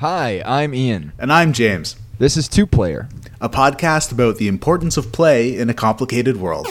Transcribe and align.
Hi, 0.00 0.42
I'm 0.44 0.74
Ian. 0.74 1.12
And 1.18 1.32
I'm 1.32 1.54
James. 1.54 1.96
This 2.18 2.36
is 2.36 2.48
Two 2.48 2.66
Player, 2.66 3.08
a 3.40 3.48
podcast 3.48 4.12
about 4.12 4.36
the 4.36 4.46
importance 4.46 4.98
of 4.98 5.10
play 5.10 5.56
in 5.56 5.70
a 5.70 5.74
complicated 5.74 6.36
world. 6.36 6.66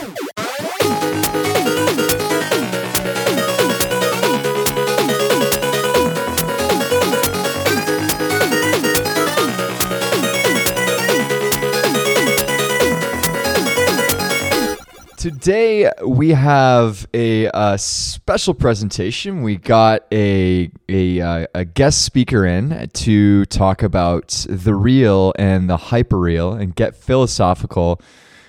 Today 15.26 15.90
we 16.06 16.30
have 16.30 17.08
a, 17.12 17.48
uh, 17.48 17.76
special 17.78 18.54
presentation. 18.54 19.42
We 19.42 19.56
got 19.56 20.06
a 20.12 20.70
a, 20.88 21.20
uh, 21.20 21.46
a 21.52 21.64
guest 21.64 22.04
speaker 22.04 22.46
in 22.46 22.88
to 22.92 23.44
talk 23.46 23.82
about 23.82 24.46
the 24.48 24.72
real 24.76 25.32
and 25.36 25.68
the 25.68 25.78
hyperreal 25.78 26.60
and 26.60 26.76
get 26.76 26.94
philosophical 26.94 28.00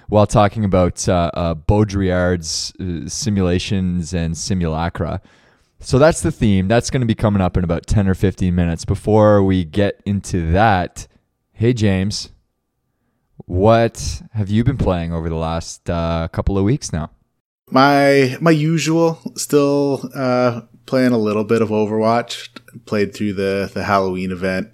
while 0.10 0.28
talking 0.28 0.64
about 0.64 1.10
uh, 1.10 1.32
uh, 1.34 1.56
Baudrillard's 1.56 2.74
uh, 2.80 3.10
simulations 3.10 4.14
and 4.14 4.38
simulacra. 4.38 5.20
So 5.80 5.98
that's 5.98 6.22
the 6.22 6.32
theme. 6.32 6.68
That's 6.68 6.92
going 6.92 7.02
to 7.02 7.08
be 7.08 7.16
coming 7.16 7.42
up 7.42 7.58
in 7.58 7.64
about 7.64 7.88
ten 7.88 8.08
or 8.08 8.14
fifteen 8.14 8.54
minutes. 8.54 8.86
Before 8.86 9.42
we 9.42 9.66
get 9.66 10.00
into 10.06 10.52
that, 10.52 11.08
hey 11.54 11.74
James. 11.74 12.30
What 13.46 14.22
have 14.34 14.50
you 14.50 14.64
been 14.64 14.78
playing 14.78 15.14
over 15.14 15.30
the 15.30 15.36
last 15.36 15.90
uh, 15.90 16.28
couple 16.30 16.58
of 16.58 16.64
weeks 16.64 16.92
now? 16.92 17.12
My 17.70 18.38
my 18.40 18.52
usual, 18.52 19.20
still 19.36 20.10
uh, 20.16 20.62
playing 20.86 21.12
a 21.12 21.18
little 21.18 21.44
bit 21.44 21.62
of 21.62 21.70
Overwatch. 21.70 22.50
Played 22.86 23.14
through 23.14 23.34
the 23.34 23.70
the 23.74 23.84
Halloween 23.84 24.32
event. 24.32 24.70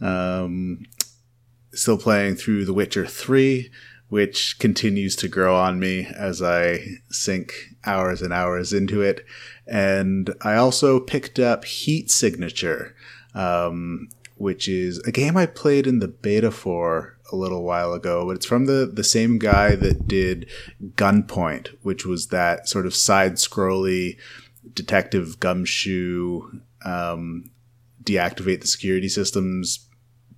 Um, 0.00 0.84
still 1.72 1.98
playing 1.98 2.36
through 2.36 2.64
The 2.66 2.74
Witcher 2.74 3.06
Three, 3.06 3.70
which 4.08 4.58
continues 4.58 5.16
to 5.16 5.28
grow 5.28 5.56
on 5.56 5.80
me 5.80 6.06
as 6.06 6.42
I 6.42 6.80
sink 7.10 7.52
hours 7.84 8.22
and 8.22 8.32
hours 8.32 8.72
into 8.72 9.00
it. 9.00 9.24
And 9.66 10.34
I 10.42 10.56
also 10.56 11.00
picked 11.00 11.38
up 11.38 11.64
Heat 11.64 12.10
Signature, 12.10 12.94
um, 13.34 14.08
which 14.36 14.68
is 14.68 14.98
a 15.00 15.12
game 15.12 15.36
I 15.36 15.46
played 15.46 15.86
in 15.86 16.00
the 16.00 16.08
beta 16.08 16.50
for 16.50 17.13
a 17.34 17.36
little 17.36 17.64
while 17.64 17.92
ago, 17.92 18.24
but 18.26 18.36
it's 18.36 18.46
from 18.46 18.66
the 18.66 18.90
the 18.92 19.04
same 19.04 19.38
guy 19.38 19.74
that 19.76 20.06
did 20.06 20.48
Gunpoint, 20.94 21.68
which 21.82 22.06
was 22.06 22.28
that 22.28 22.68
sort 22.68 22.86
of 22.86 22.94
side 22.94 23.34
scrolly 23.34 24.16
detective 24.72 25.40
gumshoe 25.40 26.60
um, 26.84 27.50
deactivate 28.02 28.60
the 28.60 28.66
security 28.66 29.08
systems 29.08 29.88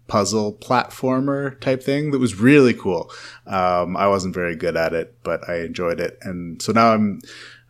puzzle 0.08 0.52
platformer 0.52 1.58
type 1.60 1.82
thing 1.82 2.12
that 2.12 2.20
was 2.20 2.38
really 2.40 2.72
cool. 2.72 3.10
Um, 3.46 3.96
I 3.96 4.06
wasn't 4.06 4.34
very 4.34 4.54
good 4.54 4.76
at 4.76 4.92
it, 4.92 5.18
but 5.22 5.48
I 5.48 5.60
enjoyed 5.60 6.00
it, 6.00 6.18
and 6.22 6.60
so 6.62 6.72
now 6.72 6.92
I'm 6.92 7.20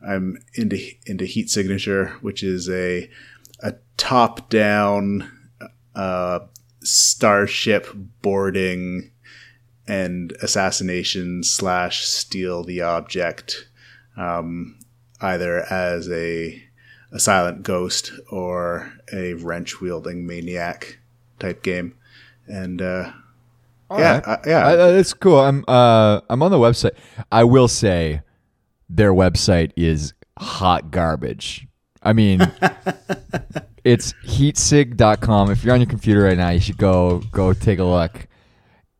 I'm 0.06 0.38
into 0.54 0.78
into 1.06 1.24
Heat 1.24 1.50
Signature, 1.50 2.16
which 2.20 2.42
is 2.42 2.68
a 2.68 3.10
a 3.62 3.74
top 3.96 4.50
down 4.50 5.30
uh, 5.94 6.40
starship 6.82 7.88
boarding 8.22 9.10
and 9.88 10.32
assassination 10.42 11.42
slash 11.42 12.04
steal 12.04 12.64
the 12.64 12.80
object, 12.82 13.68
um, 14.16 14.78
either 15.20 15.60
as 15.72 16.08
a 16.10 16.62
a 17.12 17.20
silent 17.20 17.62
ghost 17.62 18.10
or 18.30 18.92
a 19.12 19.34
wrench 19.34 19.80
wielding 19.80 20.26
maniac 20.26 20.98
type 21.38 21.62
game, 21.62 21.94
and 22.46 22.82
uh, 22.82 23.12
yeah, 23.90 24.14
right. 24.14 24.26
uh, 24.26 24.36
yeah, 24.46 24.66
Uh, 24.66 24.90
that's 24.92 25.14
cool. 25.14 25.38
I'm 25.38 25.64
uh, 25.68 26.20
I'm 26.28 26.42
on 26.42 26.50
the 26.50 26.58
website. 26.58 26.92
I 27.30 27.44
will 27.44 27.68
say, 27.68 28.22
their 28.88 29.12
website 29.12 29.72
is 29.76 30.14
hot 30.38 30.90
garbage. 30.90 31.66
I 32.02 32.12
mean, 32.12 32.40
it's 33.84 34.12
heatsig.com. 34.24 35.50
If 35.50 35.64
you're 35.64 35.74
on 35.74 35.80
your 35.80 35.88
computer 35.88 36.22
right 36.22 36.36
now, 36.36 36.50
you 36.50 36.60
should 36.60 36.78
go 36.78 37.22
go 37.32 37.52
take 37.52 37.78
a 37.78 37.84
look. 37.84 38.26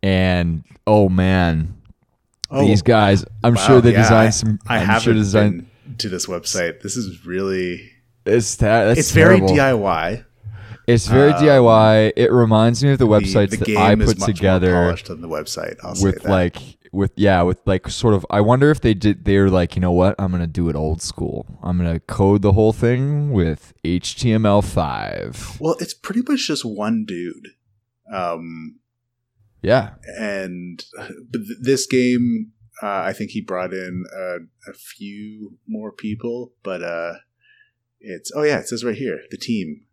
And 0.02 0.64
oh 0.86 1.08
man, 1.08 1.74
Oh, 2.50 2.64
these 2.64 2.82
guys! 2.82 3.24
I'm 3.42 3.54
wow, 3.54 3.66
sure 3.66 3.80
they 3.80 3.92
yeah, 3.92 4.02
designed 4.02 4.34
some. 4.34 4.58
I 4.68 4.78
I'm 4.78 4.86
haven't 4.86 5.02
sure 5.02 5.14
designed. 5.14 5.66
to 5.98 6.08
this 6.08 6.26
website. 6.26 6.80
This 6.80 6.96
is 6.96 7.26
really 7.26 7.90
It's 8.24 8.54
that. 8.56 8.96
It's 8.96 9.10
very. 9.10 9.40
DIY. 9.40 10.24
It's 10.86 11.08
very 11.08 11.32
DIY. 11.32 12.12
It 12.16 12.30
reminds 12.30 12.84
me 12.84 12.92
of 12.92 12.98
the 12.98 13.06
The- 13.06 13.10
websites 13.10 13.50
the, 13.50 13.56
that 13.56 13.66
game 13.66 13.78
I 13.78 13.92
is 13.94 14.14
put 14.14 14.24
together 14.24 14.72
polished 14.72 15.06
than 15.06 15.20
the 15.22 15.28
website. 15.28 15.76
I'll 15.82 16.00
with 16.00 16.24
like 16.24 16.58
with 16.92 17.10
yeah 17.16 17.42
with 17.42 17.58
like 17.66 17.88
sort 17.88 18.14
of. 18.14 18.24
I 18.30 18.40
wonder 18.42 18.70
if 18.70 18.80
they 18.80 18.94
did. 18.94 19.24
They're 19.24 19.50
like, 19.50 19.74
you 19.74 19.80
know 19.80 19.90
what? 19.90 20.14
I'm 20.16 20.30
gonna 20.30 20.46
do 20.46 20.68
it 20.68 20.76
old 20.76 21.02
school. 21.02 21.58
I'm 21.64 21.76
gonna 21.78 21.98
code 21.98 22.42
the 22.42 22.52
whole 22.52 22.72
thing 22.72 23.32
with 23.32 23.74
HTML5. 23.84 25.60
well, 25.60 25.76
it's 25.80 25.94
pretty 25.94 26.22
much 26.28 26.46
just 26.46 26.64
one 26.64 27.04
dude. 27.04 27.48
Um, 28.12 28.76
Yeah, 29.66 29.94
and 30.18 30.84
but 30.96 31.38
th- 31.38 31.58
this 31.60 31.86
game 31.86 32.52
uh, 32.82 33.02
i 33.10 33.12
think 33.12 33.30
he 33.30 33.40
brought 33.40 33.72
in 33.72 34.04
uh, 34.14 34.38
a 34.70 34.74
few 34.74 35.58
more 35.66 35.90
people 35.90 36.52
but 36.62 36.82
uh 36.82 37.14
it's 38.00 38.30
oh 38.36 38.42
yeah 38.42 38.58
it 38.58 38.68
says 38.68 38.84
right 38.84 38.94
here 38.94 39.20
the 39.30 39.38
team 39.38 39.86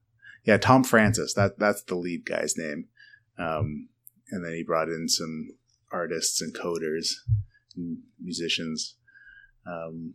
yeah 0.44 0.57
tom 0.57 0.84
francis 0.84 1.34
that 1.34 1.57
that's 1.57 1.81
the 1.84 1.95
lead 1.95 2.25
guy's 2.25 2.56
name 2.57 2.89
um 3.39 3.88
and 4.31 4.45
then 4.45 4.53
he 4.53 4.63
brought 4.63 4.89
in 4.89 5.07
some 5.07 5.47
artists 5.91 6.41
and 6.41 6.53
coders 6.53 7.13
and 7.75 8.00
musicians 8.22 8.95
um 9.66 10.13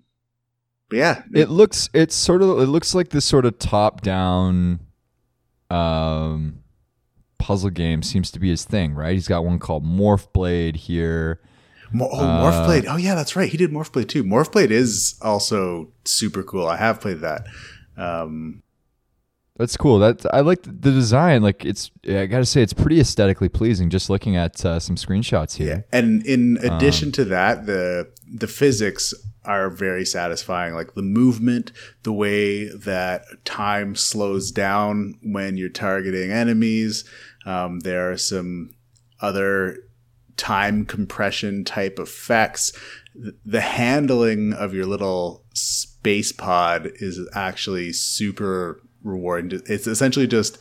but 0.88 0.96
yeah 0.96 1.22
it 1.34 1.50
looks. 1.50 1.90
It's 1.92 2.14
sort 2.14 2.42
of. 2.42 2.60
It 2.60 2.66
looks 2.66 2.94
like 2.94 3.10
this 3.10 3.24
sort 3.24 3.44
of 3.44 3.58
top 3.58 4.00
down. 4.00 4.80
Um, 5.70 6.62
puzzle 7.38 7.70
game 7.70 8.02
seems 8.02 8.30
to 8.32 8.38
be 8.38 8.48
his 8.50 8.64
thing, 8.64 8.94
right? 8.94 9.12
He's 9.14 9.28
got 9.28 9.44
one 9.44 9.58
called 9.58 9.84
Morphblade 9.84 10.76
here. 10.76 11.40
Mo- 11.92 12.08
oh, 12.12 12.20
Uh, 12.20 12.42
Morphblade. 12.52 12.84
Oh, 12.88 12.96
yeah, 12.96 13.14
that's 13.14 13.34
right. 13.36 13.48
He 13.48 13.56
did 13.56 13.70
Morphblade 13.70 14.08
too. 14.08 14.22
Morphblade 14.24 14.70
is 14.70 15.18
also 15.22 15.90
super 16.04 16.42
cool. 16.42 16.66
I 16.66 16.76
have 16.76 17.00
played 17.00 17.20
that. 17.20 17.46
Um, 17.96 18.62
That's 19.56 19.76
cool. 19.76 19.98
That 19.98 20.24
I 20.32 20.40
like 20.40 20.62
the 20.62 20.92
design. 20.92 21.42
Like 21.42 21.64
it's, 21.64 21.90
I 22.08 22.26
gotta 22.26 22.44
say, 22.46 22.62
it's 22.62 22.72
pretty 22.74 23.00
aesthetically 23.00 23.48
pleasing. 23.48 23.90
Just 23.90 24.08
looking 24.08 24.36
at 24.36 24.64
uh, 24.64 24.78
some 24.78 24.94
screenshots 24.96 25.56
here. 25.56 25.84
And 25.90 26.24
in 26.26 26.58
Um, 26.58 26.76
addition 26.76 27.10
to 27.12 27.24
that, 27.24 27.66
the 27.66 28.08
the 28.32 28.46
physics 28.46 29.12
are 29.48 29.70
very 29.70 30.04
satisfying. 30.04 30.74
Like 30.74 30.94
the 30.94 31.02
movement, 31.02 31.72
the 32.02 32.12
way 32.12 32.68
that 32.68 33.24
time 33.44 33.96
slows 33.96 34.52
down 34.52 35.18
when 35.22 35.56
you're 35.56 35.70
targeting 35.70 36.30
enemies. 36.30 37.04
Um, 37.46 37.80
there 37.80 38.12
are 38.12 38.18
some 38.18 38.74
other 39.20 39.78
time 40.36 40.84
compression 40.84 41.64
type 41.64 41.98
effects. 41.98 42.72
The 43.44 43.62
handling 43.62 44.52
of 44.52 44.74
your 44.74 44.86
little 44.86 45.44
space 45.54 46.30
pod 46.30 46.90
is 46.96 47.18
actually 47.34 47.94
super 47.94 48.82
rewarding. 49.02 49.62
It's 49.66 49.86
essentially 49.86 50.26
just 50.26 50.58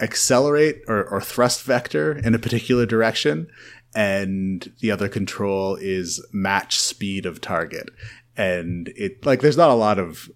accelerate 0.00 0.82
or, 0.86 1.04
or 1.04 1.20
thrust 1.20 1.62
vector 1.62 2.12
in 2.12 2.34
a 2.34 2.38
particular 2.38 2.86
direction 2.86 3.48
and 3.94 4.72
the 4.80 4.90
other 4.90 5.08
control 5.08 5.76
is 5.76 6.24
match 6.32 6.78
speed 6.78 7.26
of 7.26 7.40
target. 7.40 7.88
And 8.36 8.92
it 8.96 9.24
like 9.26 9.40
there's 9.40 9.56
not 9.56 9.70
a 9.70 9.74
lot 9.74 9.98
of 9.98 10.30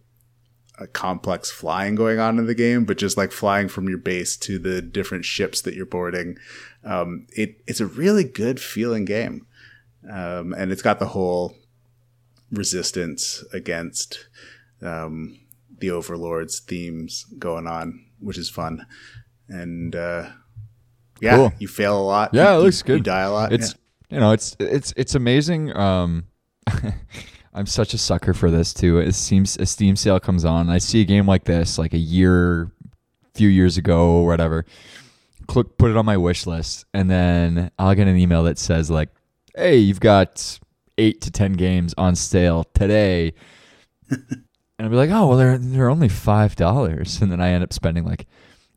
uh, 0.78 0.86
complex 0.92 1.50
flying 1.50 1.94
going 1.94 2.18
on 2.18 2.38
in 2.38 2.46
the 2.46 2.54
game 2.54 2.84
but 2.84 2.96
just 2.96 3.16
like 3.16 3.30
flying 3.30 3.68
from 3.68 3.88
your 3.88 3.98
base 3.98 4.38
to 4.38 4.58
the 4.58 4.80
different 4.80 5.24
ships 5.24 5.60
that 5.60 5.74
you're 5.74 5.84
boarding 5.84 6.36
um, 6.82 7.27
it 7.36 7.62
it's 7.66 7.80
a 7.80 7.86
really 7.86 8.24
good 8.24 8.60
feeling 8.60 9.04
game. 9.04 9.47
Um, 10.10 10.53
and 10.54 10.72
it's 10.72 10.82
got 10.82 10.98
the 10.98 11.09
whole 11.09 11.56
resistance 12.50 13.44
against 13.53 14.27
um, 14.80 15.38
the 15.78 15.91
overlords 15.91 16.59
themes 16.59 17.24
going 17.38 17.66
on 17.66 18.06
which 18.22 18.38
is 18.38 18.48
fun. 18.48 18.86
And 19.48 19.94
uh, 19.94 20.30
yeah, 21.22 21.36
Cool. 21.36 21.53
you 21.59 21.69
fail 21.69 21.98
a 21.98 22.03
lot. 22.04 22.34
Yeah, 22.34 22.53
you, 22.53 22.60
it 22.60 22.63
looks 22.65 22.83
good. 22.83 22.98
You 22.98 23.03
die 23.04 23.21
a 23.22 23.33
lot. 23.33 23.53
It's 23.53 23.74
you 24.10 24.21
know, 24.21 24.33
it's 24.33 24.57
it's 24.59 24.92
it's 24.97 25.15
amazing. 25.15 25.74
Um, 25.74 26.24
I'm 27.54 27.66
such 27.66 27.95
a 27.95 27.98
sucker 27.98 28.34
for 28.34 28.51
this 28.51 28.74
too. 28.74 28.98
It 28.98 29.15
seems 29.15 29.57
a 29.59 29.66
Steam 29.66 29.95
sale 29.97 30.19
comes 30.21 30.45
on, 30.45 30.69
I 30.69 30.78
see 30.78 31.01
a 31.01 31.04
game 31.04 31.27
like 31.27 31.45
this, 31.45 31.78
like 31.78 31.92
a 31.95 31.98
year, 31.98 32.71
few 33.34 33.48
years 33.48 33.77
ago 33.78 34.10
or 34.16 34.27
whatever. 34.27 34.65
Click, 35.47 35.77
put 35.78 35.91
it 35.91 35.97
on 35.97 36.04
my 36.07 36.16
wish 36.16 36.47
list, 36.47 36.86
and 36.95 37.10
then 37.10 37.71
I'll 37.78 37.95
get 37.95 38.09
an 38.09 38.16
email 38.16 38.42
that 38.45 38.59
says 38.59 38.91
like, 38.91 39.09
"Hey, 39.54 39.77
you've 39.78 40.01
got 40.01 40.59
eight 40.98 41.21
to 41.22 41.30
ten 41.30 41.53
games 41.54 41.95
on 41.98 42.15
sale 42.16 42.65
today." 42.75 43.33
and 44.10 44.45
I'll 44.78 44.89
be 44.89 44.97
like, 44.97 45.10
"Oh, 45.10 45.27
well, 45.28 45.36
they're 45.39 45.59
they're 45.59 45.91
only 45.91 46.09
five 46.09 46.57
dollars," 46.57 47.18
and 47.22 47.30
then 47.30 47.41
I 47.41 47.51
end 47.51 47.65
up 47.65 47.72
spending 47.72 48.04
like 48.04 48.27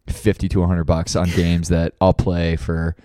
50 0.07 0.49
to 0.49 0.59
100 0.59 0.83
bucks 0.83 1.15
on 1.15 1.29
games 1.29 1.69
that 1.69 1.93
I'll 1.99 2.13
play 2.13 2.55
for 2.55 2.95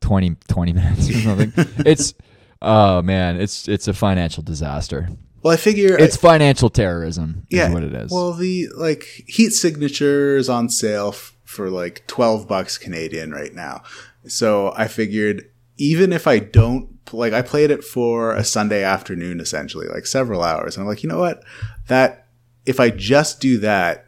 20 0.00 0.36
20 0.48 0.72
minutes 0.72 1.10
or 1.10 1.12
something. 1.14 1.52
it's 1.86 2.14
oh 2.62 3.02
man, 3.02 3.40
it's 3.40 3.68
it's 3.68 3.88
a 3.88 3.94
financial 3.94 4.42
disaster. 4.42 5.08
Well, 5.42 5.54
I 5.54 5.56
figure 5.56 5.98
It's 5.98 6.16
financial 6.16 6.68
terrorism 6.68 7.46
is 7.48 7.58
yeah, 7.58 7.72
what 7.72 7.82
it 7.82 7.94
is. 7.94 8.10
Well, 8.10 8.34
the 8.34 8.68
like 8.76 9.04
heat 9.26 9.50
signature 9.50 10.36
is 10.36 10.50
on 10.50 10.68
sale 10.68 11.08
f- 11.08 11.34
for 11.44 11.70
like 11.70 12.06
twelve 12.06 12.46
bucks 12.46 12.76
Canadian 12.76 13.30
right 13.30 13.54
now. 13.54 13.82
So 14.26 14.74
I 14.76 14.86
figured 14.86 15.50
even 15.78 16.12
if 16.12 16.26
I 16.26 16.40
don't 16.40 16.98
like, 17.12 17.32
I 17.32 17.42
played 17.42 17.70
it 17.70 17.82
for 17.82 18.34
a 18.34 18.44
Sunday 18.44 18.84
afternoon 18.84 19.40
essentially, 19.40 19.88
like 19.88 20.06
several 20.06 20.42
hours, 20.42 20.76
and 20.76 20.82
I'm 20.82 20.88
like, 20.88 21.02
you 21.02 21.08
know 21.08 21.18
what, 21.18 21.42
that 21.88 22.26
if 22.66 22.78
I 22.78 22.90
just 22.90 23.40
do 23.40 23.58
that, 23.58 24.06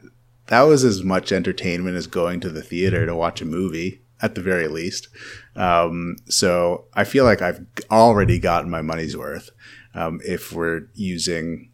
that 0.52 0.64
was 0.64 0.84
as 0.84 1.02
much 1.02 1.32
entertainment 1.32 1.96
as 1.96 2.06
going 2.06 2.38
to 2.38 2.50
the 2.50 2.60
theater 2.60 3.06
to 3.06 3.16
watch 3.16 3.40
a 3.40 3.46
movie 3.46 4.02
at 4.20 4.34
the 4.34 4.42
very 4.42 4.68
least. 4.68 5.08
Um, 5.56 6.16
so 6.28 6.88
I 6.92 7.04
feel 7.04 7.24
like 7.24 7.40
I've 7.40 7.64
already 7.90 8.38
gotten 8.38 8.68
my 8.70 8.82
money's 8.82 9.16
worth 9.16 9.48
um, 9.94 10.20
if 10.26 10.52
we're 10.52 10.90
using 10.92 11.70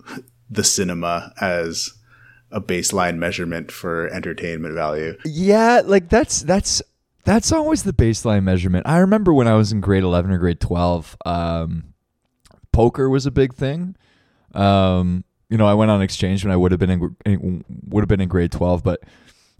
the 0.48 0.62
cinema 0.62 1.32
as 1.40 1.92
a 2.52 2.60
baseline 2.60 3.16
measurement 3.16 3.72
for 3.72 4.06
entertainment 4.10 4.74
value. 4.74 5.16
Yeah, 5.24 5.82
like 5.84 6.08
that's 6.08 6.42
that's 6.42 6.82
that's 7.24 7.50
always 7.50 7.82
the 7.82 7.92
baseline 7.92 8.44
measurement. 8.44 8.86
I 8.86 8.98
remember 8.98 9.34
when 9.34 9.48
I 9.48 9.54
was 9.54 9.72
in 9.72 9.80
grade 9.80 10.04
eleven 10.04 10.30
or 10.30 10.38
grade 10.38 10.60
twelve, 10.60 11.16
um, 11.26 11.94
poker 12.70 13.10
was 13.10 13.26
a 13.26 13.32
big 13.32 13.54
thing. 13.54 13.96
Um, 14.54 15.24
you 15.50 15.58
know, 15.58 15.66
I 15.66 15.74
went 15.74 15.90
on 15.90 16.00
exchange 16.00 16.44
when 16.44 16.52
I 16.52 16.56
would 16.56 16.72
have 16.72 16.80
been 16.80 16.90
in, 16.90 17.16
in 17.26 17.64
would 17.88 18.02
have 18.02 18.08
been 18.08 18.20
in 18.20 18.28
grade 18.28 18.52
twelve, 18.52 18.82
but 18.82 19.02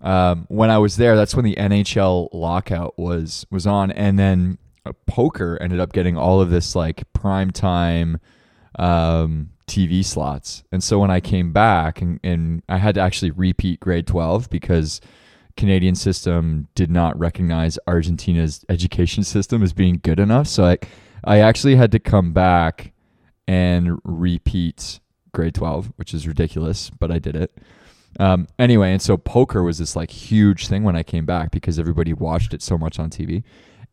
um, 0.00 0.46
when 0.48 0.70
I 0.70 0.78
was 0.78 0.96
there, 0.96 1.16
that's 1.16 1.34
when 1.34 1.44
the 1.44 1.56
NHL 1.56 2.30
lockout 2.32 2.98
was 2.98 3.46
was 3.50 3.66
on, 3.66 3.90
and 3.90 4.18
then 4.18 4.58
uh, 4.86 4.92
poker 5.06 5.58
ended 5.60 5.80
up 5.80 5.92
getting 5.92 6.16
all 6.16 6.40
of 6.40 6.50
this 6.50 6.74
like 6.74 7.12
prime 7.12 7.50
time 7.50 8.18
um, 8.78 9.50
TV 9.66 10.04
slots. 10.04 10.64
And 10.72 10.82
so 10.82 10.98
when 10.98 11.10
I 11.10 11.20
came 11.20 11.52
back 11.52 12.00
and, 12.00 12.18
and 12.24 12.62
I 12.68 12.78
had 12.78 12.94
to 12.96 13.00
actually 13.00 13.30
repeat 13.30 13.80
grade 13.80 14.06
12 14.06 14.50
because 14.50 15.00
Canadian 15.56 15.94
system 15.94 16.68
did 16.74 16.90
not 16.90 17.18
recognize 17.18 17.78
Argentina's 17.86 18.64
education 18.68 19.22
system 19.24 19.62
as 19.62 19.72
being 19.72 20.00
good 20.02 20.18
enough. 20.18 20.46
So 20.46 20.64
I, 20.64 20.78
I 21.24 21.38
actually 21.40 21.76
had 21.76 21.92
to 21.92 21.98
come 21.98 22.32
back 22.32 22.92
and 23.46 23.98
repeat 24.04 25.00
grade 25.32 25.54
12, 25.54 25.92
which 25.96 26.14
is 26.14 26.26
ridiculous, 26.26 26.90
but 26.90 27.10
I 27.10 27.18
did 27.18 27.36
it. 27.36 27.56
Um, 28.18 28.48
anyway, 28.58 28.92
and 28.92 29.00
so 29.00 29.16
poker 29.16 29.62
was 29.62 29.78
this 29.78 29.94
like 29.94 30.10
huge 30.10 30.68
thing 30.68 30.82
when 30.82 30.96
I 30.96 31.02
came 31.02 31.24
back 31.24 31.50
because 31.52 31.78
everybody 31.78 32.12
watched 32.12 32.52
it 32.52 32.62
so 32.62 32.76
much 32.76 32.98
on 32.98 33.10
TV. 33.10 33.44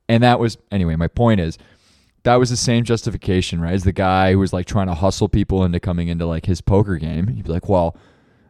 And 0.10 0.24
that 0.24 0.40
was, 0.40 0.58
anyway, 0.72 0.96
my 0.96 1.08
point 1.08 1.40
is 1.40 1.58
that 2.24 2.36
was 2.36 2.50
the 2.50 2.58
same 2.58 2.84
justification, 2.84 3.62
right? 3.62 3.74
As 3.74 3.84
the 3.84 3.92
guy 3.92 4.32
who 4.32 4.40
was 4.40 4.54
like 4.54 4.66
trying 4.66 4.88
to 4.88 4.94
hustle 4.94 5.30
people 5.30 5.64
into 5.64 5.80
coming 5.80 6.08
into 6.08 6.26
like 6.26 6.46
his 6.46 6.62
poker 6.62 6.98
game. 6.98 7.28
He'd 7.28 7.46
be 7.46 7.52
like, 7.52 7.70
well, 7.70 7.96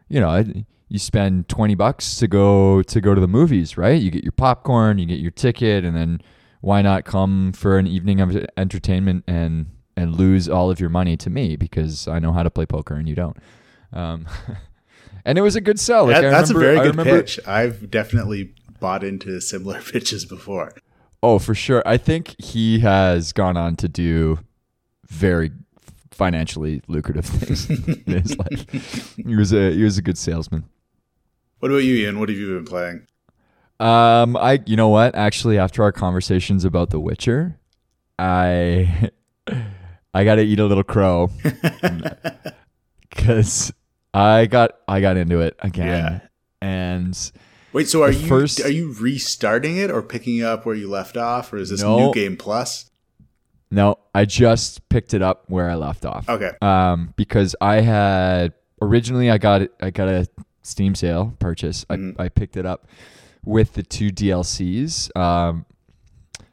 you 0.08 0.20
know, 0.20 0.42
you 0.88 0.98
spend 0.98 1.48
20 1.48 1.74
bucks 1.74 2.16
to 2.16 2.26
go 2.26 2.82
to 2.82 3.00
go 3.00 3.14
to 3.14 3.20
the 3.20 3.28
movies, 3.28 3.76
right? 3.76 4.00
You 4.00 4.10
get 4.10 4.24
your 4.24 4.32
popcorn, 4.32 4.98
you 4.98 5.06
get 5.06 5.20
your 5.20 5.30
ticket, 5.30 5.84
and 5.84 5.94
then 5.94 6.20
why 6.60 6.82
not 6.82 7.04
come 7.04 7.52
for 7.52 7.78
an 7.78 7.86
evening 7.86 8.20
of 8.20 8.36
entertainment 8.56 9.24
and 9.26 9.66
and 9.98 10.14
lose 10.16 10.48
all 10.48 10.70
of 10.70 10.78
your 10.80 10.90
money 10.90 11.16
to 11.16 11.28
me 11.30 11.56
because 11.56 12.06
I 12.06 12.18
know 12.18 12.32
how 12.32 12.42
to 12.42 12.50
play 12.50 12.66
poker 12.66 12.94
and 12.94 13.08
you 13.08 13.14
don't. 13.14 13.36
Um, 13.92 14.26
and 15.24 15.36
it 15.36 15.42
was 15.42 15.56
a 15.56 15.60
good 15.60 15.80
sell. 15.80 16.06
Like, 16.06 16.22
That- 16.22 16.30
that's 16.30 16.50
remember- 16.52 16.70
a 16.70 16.74
very 16.74 16.86
good 16.86 16.96
remember- 16.96 17.22
pitch. 17.22 17.40
I've 17.46 17.90
definitely 17.90 18.54
bought 18.80 19.02
into 19.02 19.40
similar 19.40 19.80
pitches 19.92 20.24
before. 20.24 20.72
Oh, 21.22 21.38
for 21.40 21.54
sure. 21.54 21.82
I 21.84 21.96
think 21.96 22.36
he 22.40 22.78
has 22.80 23.32
gone 23.32 23.56
on 23.56 23.74
to 23.76 23.88
do 23.88 24.38
very 25.08 25.50
financially 26.12 26.80
lucrative 26.86 27.24
things 27.26 27.68
in 27.68 28.02
his 28.22 28.36
life. 28.38 29.14
He 29.16 29.34
was 29.36 29.52
a 29.52 29.72
he 29.72 29.82
was 29.82 29.98
a 29.98 30.02
good 30.02 30.16
salesman. 30.18 30.64
What 31.58 31.70
about 31.72 31.78
you, 31.84 31.94
Ian? 31.96 32.20
What 32.20 32.28
have 32.28 32.38
you 32.38 32.54
been 32.54 32.64
playing? 32.64 33.06
Um, 33.80 34.36
I 34.36 34.60
you 34.66 34.76
know 34.76 34.88
what? 34.90 35.14
Actually, 35.16 35.58
after 35.58 35.82
our 35.82 35.90
conversations 35.92 36.64
about 36.64 36.90
The 36.90 37.00
Witcher, 37.00 37.58
I 38.18 39.10
I 40.18 40.24
got 40.24 40.34
to 40.34 40.42
eat 40.42 40.58
a 40.58 40.64
little 40.66 40.82
crow 40.82 41.30
because 43.08 43.72
I 44.12 44.46
got 44.46 44.72
I 44.88 45.00
got 45.00 45.16
into 45.16 45.40
it 45.40 45.54
again, 45.60 46.20
and 46.60 47.32
Wait, 47.72 47.86
so 47.88 48.02
are 48.02 48.10
you 48.10 48.26
first- 48.26 48.60
are 48.64 48.70
you 48.70 48.92
restarting 48.98 49.76
it 49.76 49.90
or 49.92 50.02
picking 50.02 50.42
up 50.42 50.66
where 50.66 50.74
you 50.74 50.88
left 50.90 51.16
off, 51.16 51.52
or 51.52 51.58
is 51.58 51.70
this 51.70 51.82
No. 51.82 51.98
new 51.98 52.12
game 52.14 52.36
plus? 52.36 52.90
no, 53.70 53.96
I 54.14 54.24
just 54.24 54.88
picked 54.88 55.12
it 55.14 55.20
up 55.22 55.44
where 55.48 55.70
I 55.70 55.74
left 55.74 56.04
off. 56.06 56.28
Okay, 56.28 56.50
um, 56.62 57.12
because 57.16 57.54
I 57.60 57.80
had 57.82 58.54
originally 58.82 59.30
I 59.30 59.38
got 59.38 59.62
it, 59.62 59.72
I 59.80 59.90
got 59.90 60.08
a 60.08 60.26
Steam 60.62 60.94
sale 60.94 61.34
purchase. 61.38 61.84
Mhm. 61.84 62.16
I, 62.18 62.24
I 62.24 62.28
picked 62.28 62.56
it 62.56 62.66
up 62.66 62.88
with 63.44 63.74
the 63.74 63.82
two 63.84 64.10
DLCs, 64.10 65.16
um, 65.16 65.64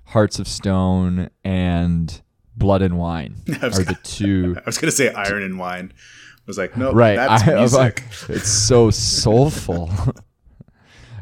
Hearts 0.06 0.38
of 0.39 0.47
Stone 0.47 1.29
and 1.44 2.21
Blood 2.57 2.81
and 2.81 2.98
Wine 2.98 3.36
I 3.62 3.68
was, 3.68 3.80
are 3.80 3.84
the 3.84 3.98
two. 4.04 4.56
I 4.60 4.62
was 4.66 4.78
gonna 4.78 4.92
say 4.92 5.12
Iron 5.13 5.44
and 5.44 5.57
Wine. 5.60 5.92
I 5.96 6.42
was 6.48 6.57
like, 6.57 6.78
no, 6.78 6.92
right, 6.92 7.16
that's 7.16 7.48
I- 7.48 7.56
music. 7.56 7.78
like, 7.80 8.04
it's 8.30 8.50
so 8.50 8.92
soulful. 8.92 9.90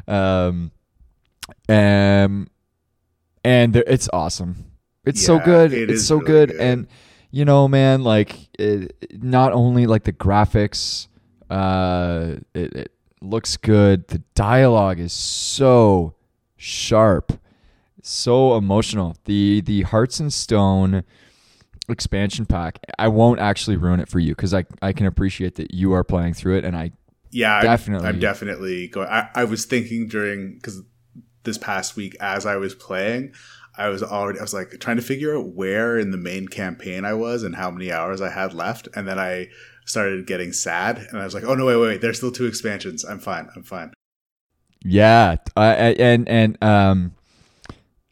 um, 0.06 0.70
um, 1.68 2.48
and 3.44 3.72
there- 3.72 3.84
it's 3.86 4.08
awesome. 4.12 4.66
It's 5.06 5.24
so 5.24 5.38
good. 5.38 5.72
it 5.72 5.90
it's 5.90 6.06
so 6.06 6.16
really 6.16 6.26
good. 6.26 6.48
good. 6.50 6.60
and 6.60 6.86
you 7.30 7.44
know, 7.44 7.68
man, 7.68 8.02
like 8.04 8.48
it, 8.58 8.94
not 9.22 9.52
only 9.52 9.86
like 9.86 10.04
the 10.04 10.12
graphics, 10.12 11.08
uh, 11.50 12.36
it, 12.54 12.74
it 12.74 12.92
looks 13.20 13.56
good. 13.56 14.08
The 14.08 14.18
dialogue 14.34 14.98
is 15.00 15.12
so 15.12 16.14
sharp, 16.56 17.32
so 18.02 18.56
emotional. 18.56 19.16
The 19.24 19.60
the 19.62 19.82
Hearts 19.82 20.20
and 20.20 20.32
Stone 20.32 21.02
expansion 21.88 22.46
pack. 22.46 22.78
I 22.98 23.08
won't 23.08 23.40
actually 23.40 23.76
ruin 23.76 24.00
it 24.00 24.08
for 24.08 24.18
you 24.18 24.34
because 24.34 24.54
I 24.54 24.64
I 24.82 24.92
can 24.92 25.06
appreciate 25.06 25.56
that 25.56 25.72
you 25.74 25.92
are 25.92 26.04
playing 26.04 26.34
through 26.34 26.56
it, 26.58 26.64
and 26.64 26.76
I 26.76 26.92
Yeah, 27.30 27.54
I'm- 27.54 27.64
Definitely. 27.64 28.08
I'm, 28.08 28.20
definitely 28.20 28.88
going. 28.88 29.08
I, 29.08 29.28
I 29.34 29.44
was 29.44 29.64
thinking 29.64 30.08
during 30.08 30.54
because 30.54 30.82
this 31.44 31.58
past 31.58 31.94
week 31.96 32.16
as 32.20 32.46
I 32.46 32.56
was 32.56 32.74
playing, 32.74 33.34
I 33.76 33.88
was 33.88 34.02
already 34.02 34.38
I 34.38 34.42
was 34.42 34.54
like 34.54 34.78
trying 34.80 34.96
to 34.96 35.02
figure 35.02 35.36
out 35.36 35.48
where 35.48 35.98
in 35.98 36.10
the 36.10 36.16
main 36.16 36.48
campaign 36.48 37.04
I 37.04 37.14
was 37.14 37.42
and 37.42 37.54
how 37.56 37.70
many 37.70 37.92
hours 37.92 38.20
I 38.20 38.30
had 38.30 38.54
left, 38.54 38.88
and 38.96 39.06
then 39.06 39.18
I 39.18 39.48
started 39.86 40.26
getting 40.26 40.52
sad, 40.52 40.98
and 41.10 41.20
I 41.20 41.24
was 41.24 41.34
like, 41.34 41.44
oh 41.44 41.54
no, 41.54 41.66
wait, 41.66 41.76
wait, 41.76 41.86
wait, 41.88 42.00
there's 42.00 42.16
still 42.16 42.32
two 42.32 42.46
expansions. 42.46 43.04
I'm 43.04 43.18
fine. 43.18 43.48
I'm 43.54 43.62
fine. 43.64 43.92
Yeah, 44.86 45.36
I, 45.56 45.74
and 45.94 46.28
and 46.28 46.62
um, 46.62 47.14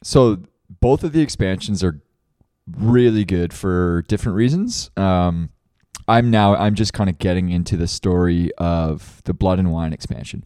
so 0.03 0.39
both 0.81 1.05
of 1.05 1.13
the 1.13 1.21
expansions 1.21 1.83
are 1.85 2.01
really 2.71 3.25
good 3.25 3.53
for 3.53 4.05
different 4.09 4.37
reasons. 4.37 4.91
Um, 4.97 5.51
I'm 6.09 6.31
now 6.31 6.55
I'm 6.57 6.75
just 6.75 6.93
kind 6.93 7.09
of 7.09 7.19
getting 7.19 7.51
into 7.51 7.77
the 7.77 7.87
story 7.87 8.51
of 8.59 9.23
the 9.25 9.35
Blood 9.35 9.59
and 9.59 9.73
Wine 9.73 9.93
expansion, 9.93 10.45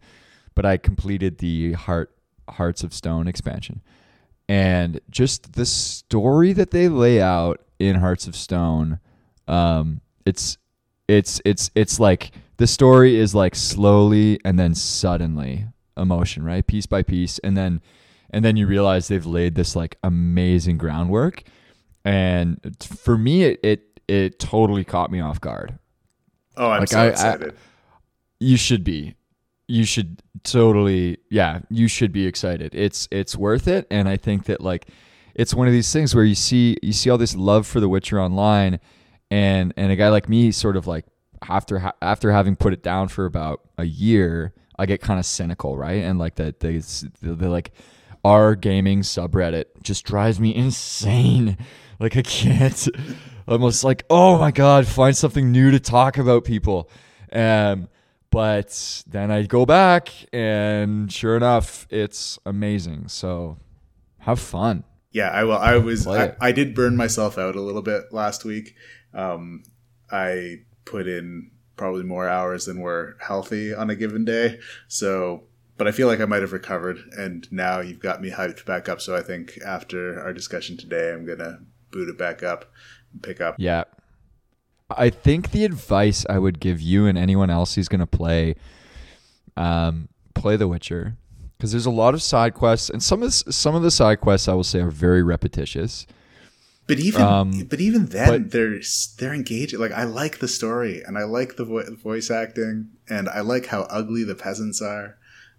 but 0.54 0.66
I 0.66 0.76
completed 0.76 1.38
the 1.38 1.72
Heart 1.72 2.12
Hearts 2.48 2.84
of 2.84 2.92
Stone 2.92 3.26
expansion, 3.26 3.82
and 4.48 5.00
just 5.10 5.54
the 5.54 5.66
story 5.66 6.52
that 6.52 6.70
they 6.70 6.88
lay 6.88 7.20
out 7.20 7.62
in 7.78 7.96
Hearts 7.96 8.26
of 8.26 8.36
Stone, 8.36 9.00
um, 9.48 10.00
it's 10.24 10.58
it's 11.08 11.40
it's 11.44 11.70
it's 11.74 11.98
like 11.98 12.32
the 12.58 12.66
story 12.66 13.16
is 13.16 13.34
like 13.34 13.54
slowly 13.54 14.40
and 14.44 14.58
then 14.58 14.74
suddenly 14.74 15.66
emotion, 15.96 16.44
right? 16.44 16.66
Piece 16.66 16.86
by 16.86 17.02
piece, 17.02 17.38
and 17.40 17.56
then 17.56 17.80
and 18.30 18.44
then 18.44 18.56
you 18.56 18.66
realize 18.66 19.08
they've 19.08 19.24
laid 19.24 19.54
this 19.54 19.74
like 19.74 19.96
amazing 20.02 20.78
groundwork. 20.78 21.44
And 22.06 22.76
for 22.80 23.18
me, 23.18 23.42
it 23.44 23.60
it, 23.62 24.00
it 24.08 24.38
totally 24.38 24.84
caught 24.84 25.10
me 25.10 25.20
off 25.20 25.40
guard. 25.40 25.78
Oh, 26.56 26.70
I'm 26.70 26.80
Like, 26.80 26.88
so 26.88 26.98
I- 27.00 27.04
I- 27.04 27.08
excited. 27.08 27.54
You 28.38 28.56
should 28.56 28.84
be. 28.84 29.14
You 29.68 29.84
should 29.84 30.22
totally 30.44 31.18
yeah, 31.30 31.60
you 31.70 31.88
should 31.88 32.12
be 32.12 32.26
excited. 32.26 32.74
It's 32.74 33.08
it's 33.10 33.34
worth 33.36 33.66
it 33.66 33.86
and 33.90 34.08
I 34.08 34.16
think 34.16 34.44
that 34.44 34.60
like 34.60 34.88
it's 35.34 35.52
one 35.54 35.66
of 35.66 35.72
these 35.72 35.92
things 35.92 36.14
where 36.14 36.24
you 36.24 36.36
see 36.36 36.76
you 36.82 36.92
see 36.92 37.10
all 37.10 37.18
this 37.18 37.34
love 37.34 37.66
for 37.66 37.80
The 37.80 37.88
Witcher 37.88 38.20
online 38.20 38.78
and 39.30 39.74
and 39.76 39.90
a 39.90 39.96
guy 39.96 40.08
like 40.10 40.28
me 40.28 40.52
sort 40.52 40.76
of 40.76 40.86
like 40.86 41.04
after 41.48 41.80
ha- 41.80 41.94
after 42.00 42.30
having 42.30 42.54
put 42.54 42.72
it 42.72 42.82
down 42.82 43.08
for 43.08 43.24
about 43.26 43.60
a 43.76 43.84
year, 43.84 44.54
I 44.78 44.86
get 44.86 45.00
kind 45.00 45.18
of 45.18 45.26
cynical, 45.26 45.76
right? 45.76 46.02
And 46.04 46.18
like 46.18 46.36
the 46.36 46.54
the, 46.60 46.78
the, 47.20 47.34
the 47.34 47.48
like 47.50 47.72
our 48.24 48.54
gaming 48.54 49.00
subreddit 49.00 49.64
just 49.82 50.04
drives 50.04 50.38
me 50.38 50.54
insane. 50.64 51.58
Like 51.98 52.16
I 52.16 52.22
can't 52.22 52.88
almost 53.48 53.84
like 53.84 54.04
oh 54.10 54.38
my 54.38 54.50
god, 54.50 54.86
find 54.86 55.16
something 55.16 55.50
new 55.52 55.70
to 55.70 55.80
talk 55.80 56.18
about 56.18 56.44
people. 56.44 56.90
Um 57.32 57.88
but 58.30 59.02
then 59.06 59.30
I 59.30 59.44
go 59.44 59.64
back, 59.64 60.10
and 60.30 61.10
sure 61.10 61.38
enough, 61.38 61.86
it's 61.88 62.38
amazing. 62.44 63.08
So 63.08 63.56
have 64.18 64.40
fun. 64.40 64.84
Yeah, 65.10 65.30
I 65.30 65.44
will. 65.44 65.56
I 65.56 65.78
was. 65.78 66.06
I. 66.06 66.34
I 66.38 66.52
did 66.52 66.74
burn 66.74 66.96
myself 66.96 67.38
out 67.38 67.56
a 67.56 67.62
little 67.62 67.80
bit 67.80 68.12
last 68.12 68.44
week. 68.44 68.74
Um, 69.14 69.62
I 70.10 70.56
put 70.84 71.08
in 71.08 71.50
probably 71.76 72.02
more 72.02 72.28
hours 72.28 72.66
than 72.66 72.80
were 72.80 73.16
healthy 73.20 73.72
on 73.72 73.88
a 73.88 73.94
given 73.94 74.26
day. 74.26 74.58
So, 74.88 75.44
but 75.78 75.88
I 75.88 75.92
feel 75.92 76.06
like 76.06 76.20
I 76.20 76.26
might 76.26 76.42
have 76.42 76.52
recovered, 76.52 76.98
and 77.16 77.50
now 77.50 77.80
you've 77.80 78.00
got 78.00 78.20
me 78.20 78.30
hyped 78.30 78.66
back 78.66 78.88
up. 78.88 79.00
So 79.00 79.16
I 79.16 79.22
think 79.22 79.58
after 79.64 80.20
our 80.20 80.34
discussion 80.34 80.76
today, 80.76 81.12
I'm 81.12 81.24
gonna 81.24 81.60
boot 81.96 82.08
it 82.08 82.18
back 82.18 82.42
up, 82.42 82.70
and 83.12 83.22
pick 83.22 83.40
up. 83.40 83.56
Yeah. 83.58 83.84
I 84.90 85.10
think 85.10 85.50
the 85.50 85.64
advice 85.64 86.24
I 86.28 86.38
would 86.38 86.60
give 86.60 86.80
you 86.80 87.06
and 87.06 87.18
anyone 87.18 87.50
else 87.50 87.74
who's 87.74 87.88
going 87.88 88.00
to 88.00 88.06
play 88.06 88.54
um, 89.56 90.08
play 90.34 90.56
The 90.56 90.68
Witcher 90.68 91.16
because 91.56 91.72
there's 91.72 91.86
a 91.86 91.90
lot 91.90 92.14
of 92.14 92.22
side 92.22 92.54
quests 92.54 92.90
and 92.90 93.02
some 93.02 93.22
of 93.22 93.30
the, 93.30 93.52
some 93.52 93.74
of 93.74 93.82
the 93.82 93.90
side 93.90 94.20
quests 94.20 94.46
I 94.48 94.54
will 94.54 94.62
say 94.64 94.80
are 94.80 94.90
very 94.90 95.22
repetitious. 95.22 96.06
But 96.86 97.00
even 97.00 97.22
Um, 97.22 97.64
but 97.68 97.80
even 97.80 98.06
then, 98.06 98.28
but- 98.28 98.50
they're 98.52 98.78
they're 99.18 99.34
engaging. 99.34 99.80
Like 99.80 99.90
I 99.90 100.04
like 100.04 100.38
the 100.38 100.46
story, 100.46 101.02
and 101.04 101.18
I 101.18 101.24
like 101.24 101.56
the 101.56 101.64
vo- 101.64 101.94
voice 101.96 102.30
acting, 102.30 102.90
and 103.08 103.28
I 103.28 103.40
like 103.40 103.66
how 103.66 103.82
ugly 103.90 104.22
the 104.22 104.36
peasants 104.36 104.80
are. 104.80 105.16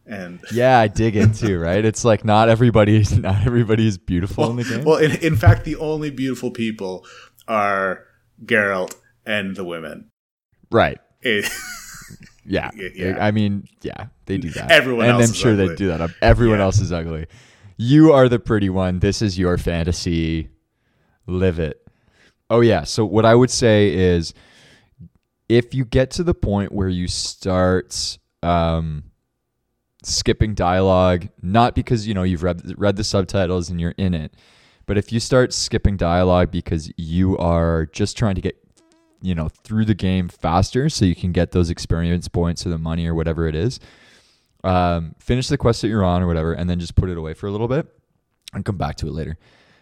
And 0.10 0.40
Yeah, 0.54 0.80
I 0.80 0.88
dig 0.88 1.16
it 1.18 1.34
too, 1.34 1.60
right? 1.70 1.84
It's 1.84 2.06
like 2.06 2.24
not 2.24 2.48
everybody 2.50 3.04
not 3.18 3.46
everybody 3.46 3.88
is 3.88 3.98
beautiful 3.98 4.50
in 4.52 4.56
the 4.56 4.64
game. 4.64 4.84
well, 4.86 4.98
in, 4.98 5.12
in 5.18 5.36
fact, 5.36 5.66
the 5.66 5.76
only 5.76 6.10
beautiful 6.10 6.50
people 6.52 7.06
are 7.48 8.06
Geralt 8.46 8.96
and 9.26 9.56
the 9.56 9.64
women. 9.66 10.10
right. 10.72 11.00
It- 11.22 11.50
Yeah. 12.46 12.72
Yeah. 12.76 13.18
I 13.20 13.32
mean, 13.32 13.68
yeah, 13.82 14.06
they 14.26 14.38
do 14.38 14.50
that. 14.52 14.72
Everyone 14.72 15.08
and 15.10 15.18
I'm 15.18 15.34
sure 15.34 15.52
ugly. 15.52 15.68
they 15.68 15.76
do 15.76 15.88
that. 15.90 16.12
Everyone 16.22 16.60
Yeah. 16.60 16.64
else 16.66 16.80
is 16.80 16.94
ugly. 16.94 17.26
You 17.76 18.14
are 18.14 18.30
the 18.30 18.40
pretty 18.40 18.70
one. 18.70 19.00
This 19.00 19.22
is 19.22 19.38
your 19.38 19.58
fantasy. 19.58 20.48
Live 21.28 21.60
it. 21.60 21.86
Oh 22.50 22.62
yeah. 22.62 22.86
So 22.86 23.04
what 23.06 23.26
I 23.26 23.36
would 23.36 23.52
say 23.52 23.94
is 23.94 24.34
if 25.50 25.74
you 25.74 25.84
get 25.84 26.10
to 26.12 26.24
the 26.24 26.34
point 26.34 26.72
where 26.72 26.88
you 26.88 27.10
start 27.10 28.18
um, 28.44 29.04
skipping 30.08 30.54
dialogue, 30.54 31.30
not 31.42 31.76
because 31.76 32.08
you 32.08 32.14
know 32.14 32.24
you've 32.24 32.44
read 32.44 32.74
read 32.78 32.96
the 32.96 33.04
subtitles 33.04 33.70
and 33.70 33.80
you're 33.80 33.96
in 33.98 34.14
it, 34.14 34.36
but 34.86 34.98
if 34.98 35.12
you 35.12 35.20
start 35.20 35.54
skipping 35.54 35.98
dialogue 35.98 36.52
because 36.52 36.92
you 36.98 37.38
are 37.38 37.86
just 37.88 38.18
trying 38.18 38.36
to 38.36 38.42
get 38.42 38.58
you 39.22 39.36
know 39.36 39.50
through 39.50 39.86
the 39.86 39.96
game 39.96 40.30
faster 40.30 40.90
so 40.90 41.06
you 41.06 41.16
can 41.16 41.32
get 41.32 41.52
those 41.52 41.70
experience 41.70 42.28
points 42.28 42.66
or 42.66 42.70
the 42.70 42.78
money 42.78 43.08
or 43.08 43.16
whatever 43.16 43.48
it 43.48 43.56
is 43.56 43.80
um, 44.64 45.16
finish 45.20 45.48
the 45.48 45.58
quest 45.58 45.82
that 45.82 45.88
you're 45.88 46.04
on 46.04 46.22
or 46.22 46.28
whatever 46.28 46.54
and 46.54 46.70
then 46.70 46.80
just 46.80 46.96
put 46.96 47.10
it 47.10 47.18
away 47.18 47.34
for 47.34 47.48
a 47.48 47.52
little 47.52 47.68
bit 47.68 47.88
and 48.54 48.66
come 48.66 48.78
back 48.78 48.96
to 48.98 49.08
it 49.08 49.14
later. 49.14 49.38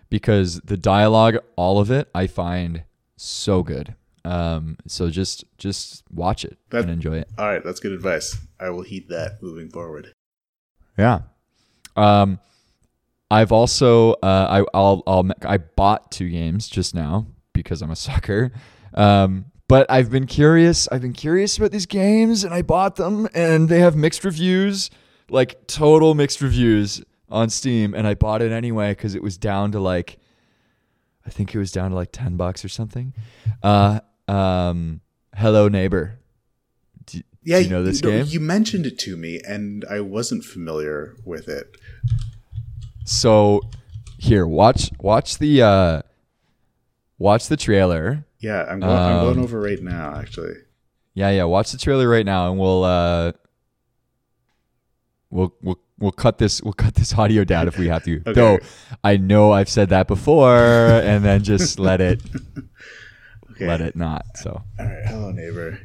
Because 0.09 0.59
the 0.61 0.77
dialogue 0.77 1.37
all 1.55 1.79
of 1.79 1.89
it 1.89 2.09
i 2.13 2.27
find 2.27 2.83
so 3.17 3.63
good 3.63 3.95
um, 4.25 4.77
so 4.87 5.09
just 5.09 5.43
just 5.57 6.03
watch 6.11 6.43
it 6.45 6.57
That- 6.69 6.81
and 6.83 6.91
enjoy 6.91 7.17
it 7.19 7.29
all 7.37 7.47
right, 7.47 7.63
that's 7.63 7.79
good 7.79 7.91
advice. 7.91 8.37
I 8.59 8.69
will 8.69 8.83
heed 8.83 9.09
that 9.09 9.41
moving 9.41 9.69
forward. 9.69 10.13
Yeah. 10.97 11.21
Um, 11.95 12.39
I've 13.31 13.51
also 13.51 14.13
uh, 14.13 14.47
I 14.49 14.77
I'll, 14.77 15.03
I'll 15.07 15.29
I 15.43 15.57
bought 15.57 16.11
two 16.11 16.29
games 16.29 16.67
just 16.67 16.93
now 16.95 17.27
because 17.53 17.81
I'm 17.81 17.91
a 17.91 17.95
sucker. 18.07 18.51
Um, 18.93 19.45
but 19.67 19.89
I've 19.89 20.11
been 20.11 20.27
curious. 20.27 20.87
I've 20.91 21.01
been 21.01 21.13
curious 21.13 21.57
about 21.57 21.71
these 21.71 21.85
games, 21.87 22.43
and 22.43 22.53
I 22.53 22.61
bought 22.61 22.97
them, 22.97 23.27
and 23.33 23.67
they 23.67 23.79
have 23.79 23.95
mixed 23.95 24.23
reviews, 24.23 24.91
like 25.29 25.65
total 25.67 26.13
mixed 26.13 26.39
reviews 26.41 27.01
on 27.29 27.49
Steam. 27.49 27.93
And 27.95 28.05
I 28.07 28.13
bought 28.13 28.41
it 28.43 28.51
anyway 28.51 28.91
because 28.91 29.15
it 29.15 29.23
was 29.23 29.37
down 29.39 29.71
to 29.71 29.79
like, 29.79 30.19
I 31.25 31.29
think 31.31 31.55
it 31.55 31.57
was 31.57 31.71
down 31.71 31.89
to 31.89 31.95
like 31.95 32.11
ten 32.11 32.37
bucks 32.37 32.63
or 32.63 32.69
something. 32.69 33.13
Uh, 33.63 34.01
um, 34.27 35.01
Hello 35.35 35.67
Neighbor. 35.67 36.19
Do, 37.05 37.21
Yeah, 37.43 37.57
do 37.59 37.63
you 37.65 37.69
know 37.69 37.83
this 37.83 38.01
you, 38.01 38.09
game? 38.09 38.25
You 38.27 38.39
mentioned 38.39 38.85
it 38.85 38.97
to 38.99 39.17
me, 39.17 39.41
and 39.47 39.85
I 39.89 39.99
wasn't 40.01 40.43
familiar 40.43 41.15
with 41.25 41.47
it. 41.47 41.75
So 43.05 43.61
here, 44.17 44.47
watch 44.47 44.89
watch 44.99 45.37
the 45.37 45.61
uh 45.61 46.01
watch 47.19 47.47
the 47.47 47.57
trailer. 47.57 48.25
Yeah, 48.39 48.63
I'm 48.67 48.79
going, 48.79 48.91
I'm 48.91 49.21
going 49.23 49.37
Um, 49.37 49.43
over 49.43 49.59
right 49.59 49.81
now. 49.81 50.15
Actually, 50.15 50.53
Yeah, 51.13 51.29
yeah, 51.31 51.43
watch 51.43 51.71
the 51.71 51.77
trailer 51.77 52.07
right 52.09 52.25
now 52.25 52.49
and 52.49 52.59
we'll 52.59 52.83
uh 52.83 53.31
we'll 55.29 55.53
we'll 55.61 55.79
we'll 55.99 56.11
cut 56.11 56.37
this 56.37 56.61
we'll 56.61 56.73
cut 56.73 56.95
this 56.95 57.13
audio 57.13 57.43
down 57.43 57.67
if 57.67 57.77
we 57.77 57.87
have 57.87 58.03
to. 58.05 58.17
Okay. 58.27 58.33
Though 58.33 58.59
I 59.03 59.17
know 59.17 59.51
I've 59.51 59.69
said 59.69 59.89
that 59.89 60.07
before 60.07 60.57
and 60.57 61.23
then 61.23 61.43
just 61.43 61.77
let 61.79 62.01
it 62.01 62.21
okay. 63.55 63.67
let 63.67 63.81
it 63.81 63.95
not. 63.95 64.25
So 64.35 64.61
All 64.79 64.85
right, 64.85 65.05
hello 65.05 65.31
neighbor. 65.31 65.79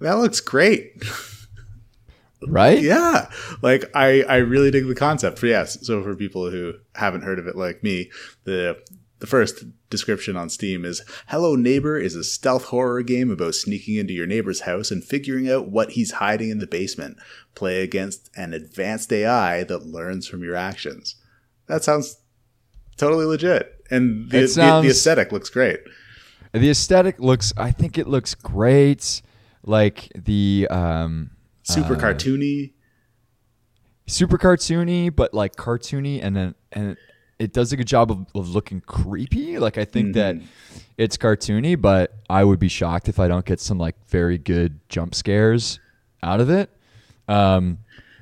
That 0.00 0.14
looks 0.14 0.40
great. 0.40 1.02
right? 2.48 2.80
yeah, 2.80 3.30
like 3.62 3.84
I 3.94 4.22
I 4.22 4.36
really 4.36 4.70
dig 4.70 4.86
the 4.86 4.94
concept. 4.94 5.38
For 5.38 5.46
yes, 5.46 5.86
so 5.86 6.02
for 6.02 6.14
people 6.14 6.50
who 6.50 6.74
haven't 6.94 7.22
heard 7.22 7.38
of 7.38 7.46
it 7.46 7.56
like 7.56 7.82
me, 7.82 8.10
the 8.44 8.78
the 9.18 9.26
first 9.26 9.64
description 9.90 10.36
on 10.36 10.48
Steam 10.48 10.84
is 10.84 11.02
Hello 11.26 11.56
Neighbor 11.56 11.98
is 11.98 12.14
a 12.14 12.22
stealth 12.22 12.66
horror 12.66 13.02
game 13.02 13.30
about 13.30 13.54
sneaking 13.54 13.96
into 13.96 14.12
your 14.12 14.26
neighbor's 14.26 14.60
house 14.60 14.90
and 14.90 15.02
figuring 15.02 15.50
out 15.50 15.68
what 15.68 15.92
he's 15.92 16.12
hiding 16.12 16.50
in 16.50 16.58
the 16.58 16.66
basement. 16.66 17.16
Play 17.54 17.82
against 17.82 18.30
an 18.36 18.54
advanced 18.54 19.12
AI 19.12 19.64
that 19.64 19.86
learns 19.86 20.28
from 20.28 20.44
your 20.44 20.54
actions. 20.54 21.16
That 21.66 21.82
sounds 21.82 22.18
totally 22.96 23.24
legit. 23.24 23.77
And 23.90 24.30
the, 24.30 24.38
It 24.44 24.54
the, 24.54 24.80
the 24.82 24.88
aesthetic 24.90 25.32
looks 25.32 25.50
great. 25.50 25.80
The 26.52 26.70
aesthetic 26.70 27.18
looks 27.20 27.52
I 27.56 27.70
think 27.70 27.98
it 27.98 28.06
looks 28.06 28.34
great. 28.34 29.22
Like 29.64 30.10
the 30.14 30.66
um 30.70 31.30
Super 31.62 31.94
uh, 31.94 31.98
cartoony. 31.98 32.72
super 34.06 34.38
cartoony, 34.38 35.14
but 35.14 35.34
like 35.34 35.56
cartoony, 35.56 36.20
and 36.22 36.34
then 36.34 36.54
and 36.72 36.96
it 37.38 37.52
does 37.52 37.72
a 37.72 37.76
good 37.76 37.86
job 37.86 38.10
of, 38.10 38.26
of 38.34 38.48
looking 38.48 38.80
creepy. 38.80 39.58
Like 39.58 39.78
I 39.78 39.84
think 39.84 40.14
that 40.14 40.36
Mhm. 40.36 40.44
it's 40.96 41.16
cartoony, 41.16 41.80
but 41.80 42.16
I 42.30 42.42
would 42.44 42.58
be 42.58 42.68
shocked 42.68 43.08
if 43.08 43.18
I 43.20 43.28
don't 43.28 43.44
get 43.44 43.60
some 43.60 43.78
like 43.78 43.96
very 44.08 44.38
good 44.38 44.80
jump 44.88 45.14
scares 45.14 45.78
out 46.22 46.40
of 46.40 46.48
it. 46.50 46.70
Um, 47.28 47.78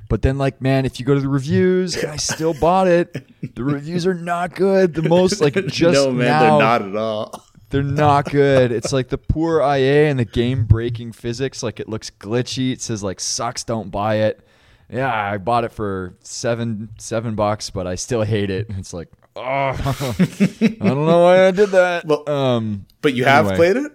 but 0.09 0.23
then 0.23 0.39
like 0.39 0.61
man, 0.61 0.85
if 0.85 0.99
you 1.01 1.07
go 1.07 1.15
to 1.15 1.21
the 1.21 1.29
reviews, 1.29 1.97
and 1.97 2.11
I 2.13 2.17
still 2.17 2.55
bought 2.55 2.89
it. 2.89 3.27
The 3.55 3.65
reviews 3.65 4.07
are 4.07 4.15
not 4.15 4.55
good. 4.55 4.95
The 4.95 5.03
most 5.03 5.41
like 5.41 5.55
just 5.67 5.95
no 6.05 6.11
man, 6.13 6.27
now, 6.27 6.41
they're 6.41 6.59
not 6.59 6.83
at 6.83 6.97
all. 6.97 7.45
they're 7.71 7.83
not 7.83 8.31
good. 8.31 8.73
It's 8.73 8.93
like 8.93 9.09
the 9.09 9.19
poor 9.19 9.61
IA 9.61 10.09
and 10.11 10.19
the 10.19 10.25
game 10.25 10.65
breaking 10.67 11.13
physics. 11.13 11.63
Like 11.63 11.81
it 11.81 11.89
looks 11.89 12.11
glitchy. 12.11 12.73
It 12.73 12.81
says 12.83 13.03
like 13.03 13.21
sucks, 13.21 13.65
don't 13.65 13.91
buy 13.91 14.17
it. 14.17 14.41
Yeah, 14.89 15.13
I 15.13 15.39
bought 15.39 15.65
it 15.65 15.73
for 15.73 16.15
seven 16.21 16.91
seven 16.99 17.35
bucks, 17.35 17.71
but 17.71 17.87
I 17.89 17.97
still 17.97 18.23
hate 18.23 18.51
it. 18.51 18.67
It's 18.71 18.95
like, 18.95 19.09
oh, 19.35 19.43
I 19.43 20.77
don't 20.81 21.07
know 21.07 21.23
why 21.25 21.47
I 21.47 21.51
did 21.51 21.71
that. 21.71 22.05
Well- 22.07 22.29
um, 22.29 22.87
But 23.03 23.15
you 23.15 23.25
have 23.25 23.47
Anyway. 23.47 23.57
played 23.57 23.77
it? 23.85 23.93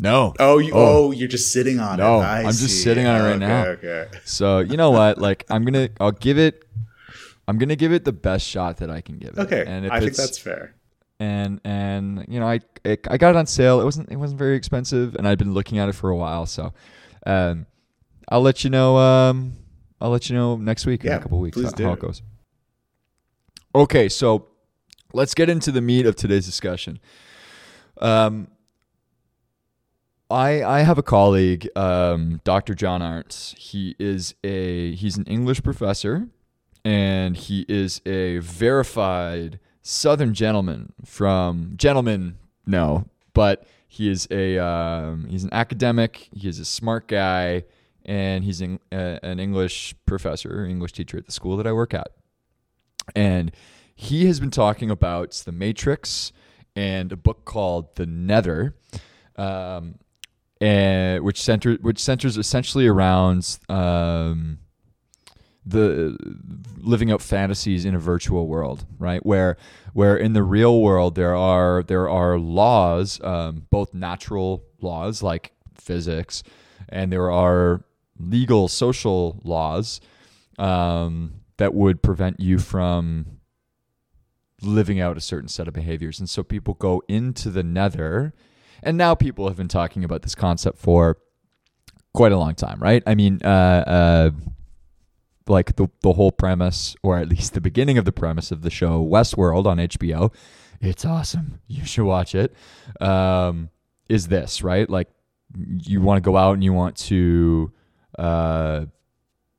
No. 0.00 0.34
Oh, 0.38 0.58
you, 0.58 0.72
Oh. 0.72 1.06
oh. 1.08 1.10
you're 1.12 1.28
just 1.28 1.52
sitting 1.52 1.78
on 1.80 1.98
No, 1.98 2.20
it. 2.20 2.24
I 2.24 2.38
I'm 2.40 2.46
just 2.46 2.60
see. 2.60 2.82
sitting 2.82 3.06
on 3.06 3.20
it 3.20 3.24
right 3.24 3.30
okay, 3.36 3.38
now. 3.38 3.64
Okay. 3.66 4.08
So 4.24 4.58
you 4.60 4.76
know 4.76 4.90
what? 4.90 5.18
Like 5.18 5.44
I'm 5.50 5.64
gonna, 5.64 5.88
I'll 6.00 6.12
give 6.12 6.38
it. 6.38 6.64
I'm 7.46 7.58
gonna 7.58 7.76
give 7.76 7.92
it 7.92 8.04
the 8.04 8.12
best 8.12 8.46
shot 8.46 8.78
that 8.78 8.90
I 8.90 9.00
can 9.00 9.18
give 9.18 9.30
it. 9.30 9.38
Okay. 9.38 9.64
and 9.66 9.86
if 9.86 9.92
I 9.92 10.00
think 10.00 10.14
that's 10.14 10.38
fair. 10.38 10.74
and 11.18 11.60
and 11.64 12.24
you 12.28 12.38
know 12.40 12.46
I 12.48 12.60
it, 12.84 13.06
I 13.10 13.16
got 13.18 13.30
it 13.30 13.36
on 13.36 13.46
sale. 13.46 13.80
It 13.80 13.84
wasn't 13.84 14.10
it 14.10 14.16
wasn't 14.16 14.38
very 14.38 14.56
expensive, 14.56 15.14
and 15.16 15.26
I'd 15.28 15.38
been 15.38 15.52
looking 15.54 15.78
at 15.78 15.88
it 15.88 15.94
for 15.94 16.10
a 16.10 16.16
while. 16.16 16.46
So, 16.46 16.72
um, 17.26 17.66
I'll 18.28 18.40
let 18.42 18.64
you 18.64 18.70
know. 18.70 18.96
Um, 18.96 19.54
I'll 20.00 20.10
let 20.10 20.30
you 20.30 20.36
know 20.36 20.56
next 20.56 20.86
week 20.86 21.04
in 21.04 21.12
a 21.12 21.18
couple 21.20 21.40
weeks 21.40 21.60
how, 21.60 21.70
how 21.84 21.92
it 21.92 21.98
goes. 21.98 22.22
Okay, 23.74 24.08
so 24.08 24.46
let's 25.12 25.34
get 25.34 25.48
into 25.48 25.70
the 25.70 25.80
meat 25.80 26.06
of 26.06 26.16
today's 26.16 26.46
discussion. 26.46 26.98
Um, 28.00 28.48
I 30.30 30.62
I 30.62 30.80
have 30.82 30.98
a 30.98 31.02
colleague, 31.02 31.68
um, 31.76 32.40
Dr. 32.44 32.74
John 32.74 33.02
Arendt. 33.02 33.54
He 33.58 33.96
is 33.98 34.34
a 34.44 34.94
he's 34.94 35.16
an 35.16 35.24
English 35.24 35.62
professor, 35.62 36.28
and 36.84 37.36
he 37.36 37.66
is 37.68 38.00
a 38.06 38.38
verified 38.38 39.58
Southern 39.82 40.34
gentleman 40.34 40.92
from 41.04 41.74
gentleman. 41.76 42.38
No, 42.66 43.06
but 43.34 43.66
he 43.88 44.08
is 44.08 44.28
a 44.30 44.58
um, 44.58 45.26
he's 45.28 45.42
an 45.42 45.52
academic. 45.52 46.28
He 46.32 46.48
is 46.48 46.60
a 46.60 46.64
smart 46.64 47.08
guy, 47.08 47.64
and 48.04 48.44
he's 48.44 48.60
an, 48.60 48.78
uh, 48.92 49.18
an 49.22 49.40
English 49.40 49.96
professor, 50.06 50.64
English 50.64 50.92
teacher 50.92 51.18
at 51.18 51.26
the 51.26 51.32
school 51.32 51.56
that 51.56 51.66
I 51.66 51.72
work 51.72 51.92
at. 51.92 52.08
And 53.16 53.50
he 53.96 54.26
has 54.26 54.38
been 54.38 54.52
talking 54.52 54.90
about 54.90 55.32
The 55.32 55.52
Matrix 55.52 56.32
and 56.76 57.10
a 57.10 57.16
book 57.16 57.44
called 57.44 57.96
The 57.96 58.06
Nether. 58.06 58.76
Um, 59.36 59.96
and 60.60 61.24
which 61.24 61.40
center 61.40 61.74
which 61.80 61.98
centers 61.98 62.36
essentially 62.36 62.86
around 62.86 63.58
um, 63.68 64.58
the 65.64 66.16
living 66.76 67.10
out 67.10 67.22
fantasies 67.22 67.84
in 67.84 67.94
a 67.94 67.98
virtual 67.98 68.46
world, 68.46 68.86
right? 68.98 69.24
Where 69.24 69.56
where 69.92 70.16
in 70.16 70.32
the 70.32 70.42
real 70.42 70.80
world 70.80 71.14
there 71.14 71.34
are 71.34 71.82
there 71.82 72.08
are 72.08 72.38
laws, 72.38 73.20
um, 73.22 73.66
both 73.70 73.94
natural 73.94 74.64
laws 74.80 75.22
like 75.22 75.52
physics, 75.74 76.42
and 76.88 77.12
there 77.12 77.30
are 77.30 77.84
legal 78.18 78.68
social 78.68 79.40
laws 79.44 80.00
um, 80.58 81.40
that 81.56 81.74
would 81.74 82.02
prevent 82.02 82.38
you 82.40 82.58
from 82.58 83.40
living 84.62 85.00
out 85.00 85.16
a 85.16 85.20
certain 85.20 85.48
set 85.48 85.66
of 85.68 85.74
behaviors. 85.74 86.18
And 86.18 86.28
so 86.28 86.42
people 86.42 86.74
go 86.74 87.02
into 87.08 87.50
the 87.50 87.62
nether, 87.62 88.34
and 88.82 88.96
now 88.96 89.14
people 89.14 89.48
have 89.48 89.56
been 89.56 89.68
talking 89.68 90.04
about 90.04 90.22
this 90.22 90.34
concept 90.34 90.78
for 90.78 91.18
quite 92.14 92.32
a 92.32 92.38
long 92.38 92.54
time, 92.54 92.80
right? 92.80 93.02
I 93.06 93.14
mean, 93.14 93.40
uh, 93.44 93.48
uh, 93.86 94.30
like 95.46 95.76
the 95.76 95.88
the 96.02 96.12
whole 96.12 96.32
premise, 96.32 96.96
or 97.02 97.18
at 97.18 97.28
least 97.28 97.54
the 97.54 97.60
beginning 97.60 97.98
of 97.98 98.04
the 98.04 98.12
premise 98.12 98.50
of 98.50 98.62
the 98.62 98.70
show 98.70 99.04
Westworld 99.04 99.66
on 99.66 99.78
HBO. 99.78 100.32
It's 100.80 101.04
awesome. 101.04 101.60
You 101.66 101.84
should 101.84 102.06
watch 102.06 102.34
it. 102.34 102.54
Um, 103.00 103.68
is 104.08 104.28
this 104.28 104.62
right? 104.62 104.88
Like 104.88 105.08
you 105.56 106.00
want 106.00 106.18
to 106.18 106.22
go 106.22 106.36
out 106.36 106.54
and 106.54 106.64
you 106.64 106.72
want 106.72 106.96
to, 106.96 107.72
uh, 108.18 108.86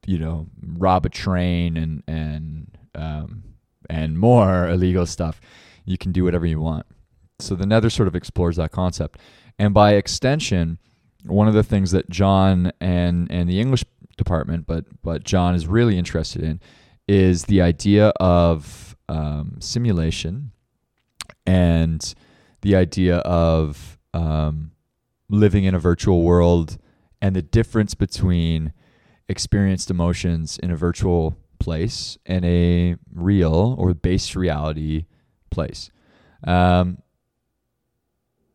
you 0.05 0.17
know, 0.17 0.47
rob 0.61 1.05
a 1.05 1.09
train 1.09 1.77
and 1.77 2.03
and 2.07 2.77
um, 2.95 3.43
and 3.89 4.17
more 4.17 4.67
illegal 4.69 5.05
stuff. 5.05 5.39
You 5.85 5.97
can 5.97 6.11
do 6.11 6.23
whatever 6.23 6.45
you 6.45 6.59
want. 6.59 6.85
So 7.41 7.55
the 7.55 7.65
Nether 7.65 7.89
sort 7.89 8.07
of 8.07 8.15
explores 8.15 8.57
that 8.57 8.71
concept, 8.71 9.19
and 9.57 9.73
by 9.73 9.93
extension, 9.93 10.79
one 11.25 11.47
of 11.47 11.53
the 11.53 11.63
things 11.63 11.91
that 11.91 12.09
John 12.09 12.71
and 12.79 13.31
and 13.31 13.49
the 13.49 13.59
English 13.59 13.83
department, 14.17 14.67
but 14.67 14.85
but 15.01 15.23
John 15.23 15.55
is 15.55 15.67
really 15.67 15.97
interested 15.97 16.43
in, 16.43 16.59
is 17.07 17.45
the 17.45 17.61
idea 17.61 18.09
of 18.19 18.95
um, 19.09 19.57
simulation 19.59 20.51
and 21.45 22.13
the 22.61 22.75
idea 22.75 23.17
of 23.17 23.97
um, 24.13 24.71
living 25.29 25.63
in 25.63 25.75
a 25.75 25.79
virtual 25.79 26.21
world 26.21 26.77
and 27.21 27.35
the 27.35 27.41
difference 27.41 27.93
between 27.95 28.73
experienced 29.27 29.89
emotions 29.89 30.59
in 30.59 30.71
a 30.71 30.75
virtual 30.75 31.37
place 31.59 32.17
and 32.25 32.43
a 32.45 32.95
real 33.13 33.75
or 33.77 33.93
base 33.93 34.35
reality 34.35 35.05
place. 35.49 35.91
Um, 36.43 36.97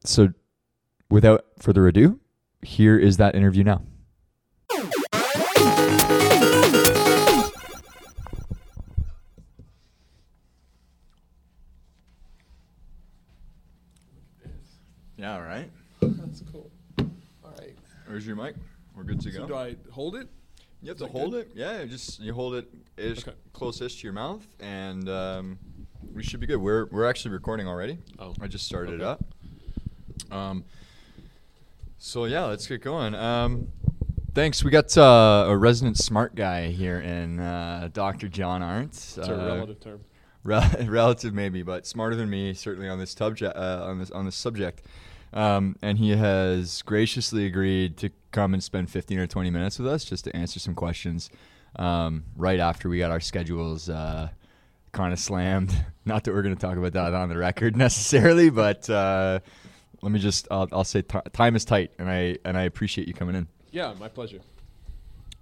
so, 0.08 0.32
without 1.10 1.44
further 1.60 1.86
ado, 1.86 2.20
here 2.62 2.98
is 2.98 3.16
that 3.18 3.34
interview 3.34 3.64
now. 3.64 3.82
Yeah, 15.16 15.34
all 15.34 15.42
right. 15.42 15.70
That's 16.00 16.42
cool. 16.52 16.70
All 16.98 17.52
right. 17.58 17.74
Where's 18.06 18.26
your 18.26 18.36
mic? 18.36 18.54
We're 18.94 19.04
good 19.04 19.20
to 19.22 19.32
So 19.32 19.40
go. 19.40 19.46
do 19.46 19.54
I 19.54 19.76
hold 19.90 20.16
it? 20.16 20.28
You 20.82 20.88
have 20.90 20.96
Is 20.96 21.02
to 21.02 21.08
hold 21.08 21.32
good? 21.32 21.46
it. 21.46 21.52
Yeah, 21.54 21.84
just 21.86 22.20
you 22.20 22.32
hold 22.34 22.54
it 22.54 22.68
ish 22.96 23.26
Okay. 23.26 23.36
closest 23.52 23.98
to 24.00 24.04
your 24.04 24.12
mouth, 24.12 24.46
and 24.60 25.08
um, 25.08 25.58
we 26.14 26.22
should 26.22 26.38
be 26.40 26.46
good. 26.46 26.58
We're 26.58 26.86
we're 26.86 27.08
actually 27.08 27.32
recording 27.32 27.66
already. 27.66 27.98
Oh. 28.18 28.34
I 28.40 28.46
just 28.46 28.66
started 28.66 28.94
it 28.94 29.00
up. 29.02 29.24
Um. 30.30 30.64
So 31.98 32.24
yeah, 32.26 32.44
let's 32.44 32.66
get 32.66 32.82
going. 32.82 33.14
Um, 33.14 33.68
thanks. 34.34 34.62
We 34.62 34.70
got 34.70 34.96
uh, 34.96 35.46
a 35.48 35.56
resident 35.56 35.96
smart 35.98 36.34
guy 36.34 36.68
here 36.68 37.00
in 37.00 37.40
uh, 37.40 37.88
Dr. 37.92 38.28
John 38.28 38.62
Arendt. 38.62 38.92
It's 38.92 39.18
a 39.18 39.34
Uh, 39.34 39.46
relative 39.46 39.80
term. 39.80 40.00
Rel- 40.44 40.70
relative 40.86 41.34
maybe, 41.34 41.62
but 41.62 41.86
smarter 41.86 42.14
than 42.14 42.30
me 42.30 42.54
certainly 42.54 42.88
on 42.88 42.98
this 42.98 43.10
subject. 43.12 43.56
Uh, 43.56 43.84
on 43.84 43.98
this 43.98 44.10
on 44.10 44.24
this 44.26 44.36
subject, 44.36 44.82
um, 45.32 45.74
and 45.82 45.98
he 45.98 46.10
has 46.10 46.82
graciously 46.82 47.46
agreed 47.46 47.96
to 47.98 48.10
come 48.30 48.54
and 48.54 48.62
spend 48.62 48.90
fifteen 48.90 49.18
or 49.18 49.26
twenty 49.26 49.50
minutes 49.50 49.78
with 49.78 49.88
us 49.88 50.04
just 50.04 50.24
to 50.24 50.36
answer 50.36 50.60
some 50.60 50.74
questions. 50.74 51.30
Um, 51.78 52.24
right 52.36 52.60
after 52.60 52.88
we 52.88 52.98
got 52.98 53.10
our 53.10 53.20
schedules 53.20 53.90
uh, 53.90 54.28
kind 54.92 55.12
of 55.12 55.18
slammed. 55.18 55.74
Not 56.06 56.24
that 56.24 56.32
we're 56.32 56.42
going 56.42 56.54
to 56.54 56.60
talk 56.60 56.76
about 56.78 56.92
that 56.92 57.12
on 57.12 57.28
the 57.28 57.36
record 57.36 57.76
necessarily, 57.86 58.48
but 58.48 58.88
uh, 58.88 59.40
let 60.02 60.12
me 60.12 60.18
just 60.18 60.46
I'll, 60.50 60.68
I'll 60.72 60.84
say 60.84 61.02
ti 61.02 61.18
time 61.32 61.56
is 61.56 61.64
tight, 61.64 61.92
and 61.98 62.08
I 62.08 62.38
and 62.44 62.56
I 62.56 62.62
appreciate 62.62 63.08
you 63.08 63.14
coming 63.14 63.34
in. 63.34 63.48
Yeah, 63.70 63.94
my 63.98 64.08
pleasure. 64.08 64.40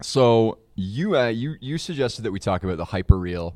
So 0.03 0.59
you 0.75 1.17
uh, 1.17 1.29
you 1.29 1.57
you 1.61 1.79
suggested 1.79 2.23
that 2.23 2.33
we 2.33 2.39
talk 2.39 2.65
about 2.65 2.77
the 2.77 2.85
hyperreal 2.87 3.55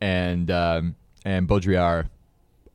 and 0.00 0.50
um, 0.50 0.96
and 1.24 1.48
Baudrillard 1.48 2.08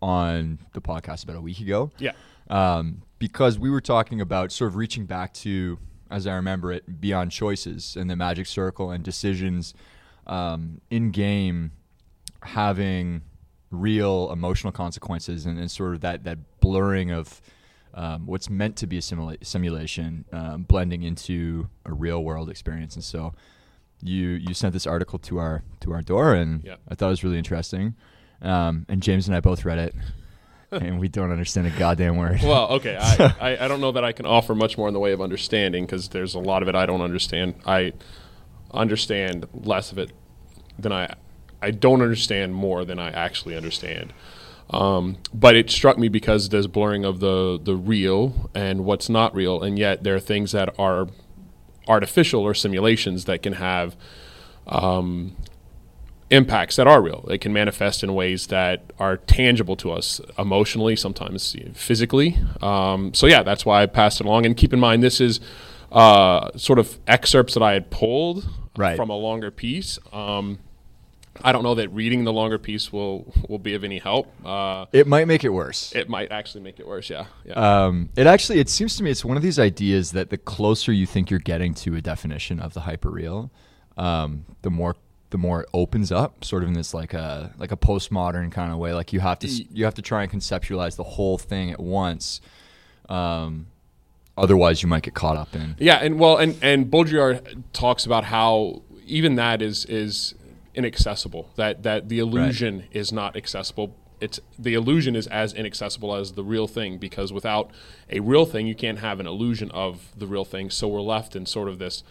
on 0.02 0.60
the 0.74 0.82
podcast 0.82 1.24
about 1.24 1.36
a 1.36 1.42
week 1.42 1.60
ago. 1.60 1.92
Yeah. 2.00 2.14
Um, 2.50 3.04
because 3.20 3.60
we 3.60 3.70
were 3.70 3.82
talking 3.82 4.22
about 4.22 4.52
sort 4.52 4.70
of 4.70 4.76
reaching 4.76 5.06
back 5.06 5.34
to, 5.36 5.78
as 6.10 6.26
I 6.26 6.36
remember 6.36 6.72
it, 6.72 7.02
beyond 7.02 7.32
choices 7.32 7.96
and 7.96 8.10
the 8.10 8.16
magic 8.16 8.48
circle 8.48 8.92
and 8.92 9.04
decisions 9.04 9.74
um, 10.26 10.82
in 10.90 11.12
game 11.12 11.72
having 12.42 13.22
real 13.72 14.32
emotional 14.32 14.72
consequences 14.72 15.46
and, 15.46 15.60
and 15.60 15.70
sort 15.70 15.94
of 15.94 16.02
that 16.02 16.24
that 16.24 16.59
blurring 16.70 17.12
of 17.12 17.42
um, 17.96 18.28
what's 18.28 18.50
meant 18.50 18.76
to 18.78 18.88
be 18.88 18.98
a 18.98 19.02
simula- 19.02 19.44
simulation 19.44 20.26
um, 20.32 20.64
blending 20.64 21.02
into 21.04 21.68
a 21.86 21.92
real 21.94 22.24
world 22.24 22.50
experience. 22.50 22.94
And 22.96 23.04
so 23.04 23.34
you 24.02 24.28
you 24.48 24.54
sent 24.54 24.74
this 24.74 24.86
article 24.88 25.18
to 25.20 25.40
our 25.40 25.64
to 25.82 25.92
our 25.94 26.02
door, 26.02 26.34
and 26.36 26.64
Yeah. 26.64 26.76
I 26.88 26.96
thought 26.96 27.08
it 27.08 27.10
was 27.18 27.24
really 27.24 27.38
interesting. 27.40 27.96
Um, 28.42 28.86
and 28.88 29.02
James 29.02 29.28
and 29.28 29.36
I 29.36 29.40
both 29.42 29.66
read 29.66 29.80
it, 29.80 29.96
and 30.72 31.00
we 31.00 31.08
don't 31.10 31.32
understand 31.32 31.68
a 31.68 31.72
goddamn 31.72 32.16
word. 32.16 32.40
Well, 32.44 32.68
okay. 32.78 32.96
I, 32.98 33.36
I, 33.48 33.66
I 33.66 33.68
don't 33.68 33.82
know 33.82 33.92
that 33.92 34.06
I 34.06 34.12
can 34.14 34.26
offer 34.28 34.54
much 34.56 34.78
more 34.78 34.88
in 34.88 34.94
the 34.94 35.00
way 35.00 35.12
of 35.12 35.20
understanding 35.22 35.86
because 35.86 36.10
there's 36.10 36.36
a 36.36 36.40
lot 36.40 36.62
of 36.62 36.70
it 36.70 36.76
I 36.76 36.86
don't 36.86 37.02
understand. 37.02 37.56
I 37.66 37.94
understand 38.72 39.48
less 39.54 39.92
of 39.92 39.98
it 39.98 40.12
than 40.78 40.92
I 40.92 41.14
I 41.62 41.72
don't 41.72 42.02
understand 42.02 42.54
more 42.54 42.86
than 42.86 43.00
I 43.00 43.10
actually 43.10 43.58
understand. 43.58 44.14
Um, 44.72 45.18
but 45.34 45.56
it 45.56 45.70
struck 45.72 45.98
me 45.98 46.10
because 46.10 46.50
there's 46.50 46.68
blurring 46.68 47.04
of 47.04 47.20
the 47.20 47.60
the 47.62 47.76
real 47.76 48.50
and 48.54 48.86
what's 48.86 49.10
not 49.10 49.34
real, 49.34 49.62
and 49.64 49.80
yet 49.80 50.04
there 50.04 50.16
are 50.16 50.20
things 50.20 50.52
that 50.52 50.74
are 50.78 51.08
artificial 51.88 52.42
or 52.42 52.54
simulations 52.54 53.26
that 53.26 53.42
can 53.42 53.54
have 53.54 53.96
um, 54.68 55.36
impacts 56.30 56.76
that 56.76 56.86
are 56.86 57.02
real. 57.02 57.26
They 57.28 57.40
can 57.40 57.52
manifest 57.52 58.04
in 58.04 58.14
ways 58.14 58.48
that 58.48 58.94
are 59.00 59.18
tangible 59.18 59.76
to 59.78 59.92
us 59.92 60.22
emotionally, 60.38 60.96
sometimes 60.96 61.56
physically. 61.74 62.38
Um, 62.62 63.14
so 63.16 63.26
yeah, 63.26 63.42
that's 63.42 63.66
why 63.66 63.82
I 63.82 63.88
passed 63.88 64.22
it 64.22 64.28
along. 64.28 64.46
And 64.46 64.56
keep 64.56 64.72
in 64.72 64.80
mind, 64.80 65.02
this 65.02 65.20
is 65.20 65.40
uh, 65.92 66.52
sort 66.56 66.78
of 66.78 67.00
excerpts 67.08 67.56
that 67.56 67.64
I 67.64 67.74
had 67.74 67.90
pulled 67.90 68.48
Right. 68.78 68.96
from 68.96 69.10
a 69.10 69.16
longer 69.18 69.50
piece. 69.50 69.98
Um, 70.14 70.60
I 71.44 71.52
don't 71.52 71.64
know 71.64 71.76
that 71.76 71.90
reading 71.90 72.24
the 72.24 72.34
longer 72.34 72.58
piece 72.58 72.92
will 72.92 73.34
will 73.48 73.60
be 73.60 73.74
of 73.74 73.84
any 73.84 74.00
help. 74.00 74.28
Uh, 74.46 74.86
It 74.92 75.08
might 75.08 75.28
make 75.28 75.44
it 75.44 75.50
worse. 75.50 75.94
it 75.96 76.10
might 76.10 76.32
actually 76.32 76.62
make 76.62 76.80
it 76.80 76.88
worse. 76.88 77.10
Yeah, 77.10 77.26
yeah. 77.46 77.86
Um, 77.86 78.10
it 78.16 78.28
actually, 78.28 78.60
it 78.60 78.70
seems 78.70 78.96
to 78.98 79.04
me, 79.04 79.12
it's 79.12 79.24
one 79.24 79.38
of 79.38 79.44
these 79.44 79.60
ideas 79.60 80.12
that 80.12 80.30
the 80.30 80.38
closer 80.38 80.92
you 80.92 81.06
think 81.06 81.30
you're 81.30 81.40
getting 81.40 81.74
to 81.76 81.96
a 81.96 82.02
definition 82.02 82.60
of 82.60 82.74
the 82.74 82.82
hyperreal, 82.82 83.50
um, 83.98 84.46
the 84.62 84.70
more 84.70 84.96
the 85.32 85.38
more 85.38 85.62
it 85.62 85.70
opens 85.74 86.12
up, 86.12 86.44
sort 86.44 86.64
of 86.64 86.70
in 86.70 86.74
this 86.76 86.94
like 86.94 87.14
a 87.14 87.54
like 87.58 87.72
a 87.72 87.78
postmodern 87.78 88.52
kind 88.52 88.72
of 88.72 88.78
way. 88.80 88.94
Like 88.94 89.14
you 89.14 89.20
have 89.20 89.40
to 89.40 89.48
you 89.48 89.86
have 89.86 89.96
to 89.96 90.02
try 90.02 90.24
and 90.24 90.32
conceptualize 90.32 90.96
the 90.96 91.04
whole 91.04 91.38
thing 91.38 91.72
at 91.72 91.80
once. 91.80 92.42
Um, 93.08 93.68
otherwise, 94.38 94.82
you 94.82 94.90
might 94.90 95.04
get 95.04 95.14
caught 95.14 95.38
up 95.38 95.56
in. 95.56 95.76
Yeah, 95.80 95.96
and 95.98 96.20
well, 96.20 96.38
and 96.38 96.58
and 96.62 96.90
Baudrillard 96.92 97.64
talks 97.74 98.06
about 98.06 98.26
how 98.26 98.82
even 99.06 99.36
that 99.36 99.62
is 99.62 99.86
is 99.86 100.36
inaccessible. 100.80 101.52
That 101.56 101.84
that 101.84 102.10
the 102.10 102.20
illusion 102.20 102.86
is 102.92 103.12
not 103.12 103.36
accessible. 103.36 103.96
It's 104.22 104.40
the 104.58 104.74
illusion 104.74 105.16
is 105.16 105.28
as 105.28 105.54
inaccessible 105.54 106.16
as 106.16 106.34
the 106.34 106.44
real 106.44 106.68
thing 106.68 106.98
because 106.98 107.32
without 107.32 107.70
a 108.10 108.22
real 108.22 108.46
thing, 108.46 108.66
you 108.66 108.76
can't 108.76 109.00
have 109.00 109.20
an 109.20 109.28
illusion 109.28 109.70
of 109.72 110.12
the 110.18 110.26
real 110.26 110.46
thing. 110.46 110.70
So 110.70 110.88
we're 110.88 111.02
left 111.02 111.36
in 111.36 111.46
sort 111.46 111.70
of 111.70 111.80
this 111.80 112.04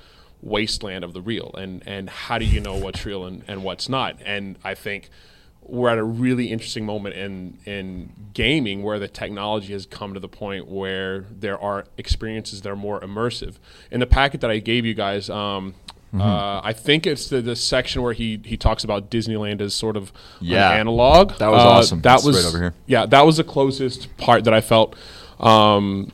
wasteland 0.43 1.03
of 1.03 1.15
the 1.15 1.23
real. 1.23 1.51
And 1.57 1.83
and 1.87 2.11
how 2.11 2.39
do 2.39 2.45
you 2.45 2.61
know 2.61 2.77
what's 2.77 3.05
real 3.07 3.25
and, 3.25 3.43
and 3.49 3.65
what's 3.65 3.89
not? 3.89 4.19
And 4.25 4.57
I 4.63 4.75
think 4.75 5.09
we're 5.63 5.91
at 5.91 5.99
a 5.99 6.05
really 6.05 6.51
interesting 6.53 6.85
moment 6.85 7.15
in 7.15 7.59
in 7.65 8.13
gaming 8.35 8.83
where 8.83 8.99
the 8.99 9.09
technology 9.09 9.73
has 9.73 9.87
come 9.87 10.13
to 10.15 10.21
the 10.21 10.29
point 10.29 10.69
where 10.69 11.27
there 11.31 11.59
are 11.59 11.87
experiences 11.97 12.63
that 12.63 12.71
are 12.71 12.77
more 12.77 13.01
immersive. 13.01 13.57
In 13.91 14.01
the 14.01 14.07
packet 14.07 14.41
that 14.43 14.51
I 14.51 14.59
gave 14.59 14.85
you 14.85 14.95
guys, 14.95 15.31
um, 15.31 15.75
Mm-hmm. 16.09 16.21
uh, 16.23 16.61
I 16.65 16.73
think 16.73 17.07
it's 17.07 17.29
the, 17.29 17.43
the 17.43 17.55
section 17.55 18.01
where 18.03 18.15
he 18.15 18.41
he 18.45 18.57
talks 18.57 18.83
about 18.83 19.11
Disneyland 19.11 19.61
as 19.61 19.75
sort 19.75 19.97
of 19.97 20.11
Yeah. 20.41 20.71
an 20.73 20.81
analog. 20.81 21.37
That 21.39 21.51
was 21.51 21.63
Uh, 21.63 21.69
awesome. 21.69 21.99
That 22.01 22.11
That's 22.13 22.25
was 22.25 22.37
right 22.37 22.49
over 22.49 22.59
here. 22.59 22.75
Yeah, 22.87 23.05
that 23.07 23.27
was 23.27 23.37
the 23.37 23.45
closest 23.45 24.17
part 24.17 24.45
that 24.45 24.55
I 24.55 24.61
felt. 24.63 24.97
Um, 25.39 26.11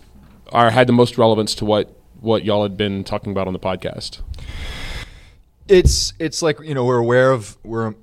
are 0.53 0.71
had 0.71 0.87
the 0.89 0.93
most 0.93 1.17
relevance 1.17 1.55
to 1.57 1.65
what 1.65 1.95
what 2.21 2.45
y'all 2.45 2.63
had 2.65 2.77
been 2.77 3.05
talking 3.05 3.31
about 3.33 3.47
on 3.47 3.53
the 3.53 3.59
podcast? 3.61 4.21
It's 5.69 6.13
it's 6.19 6.43
like 6.43 6.59
you 6.61 6.75
know 6.75 6.85
we're 6.85 6.99
aware 6.99 7.31
of 7.31 7.57
we're 7.65 7.95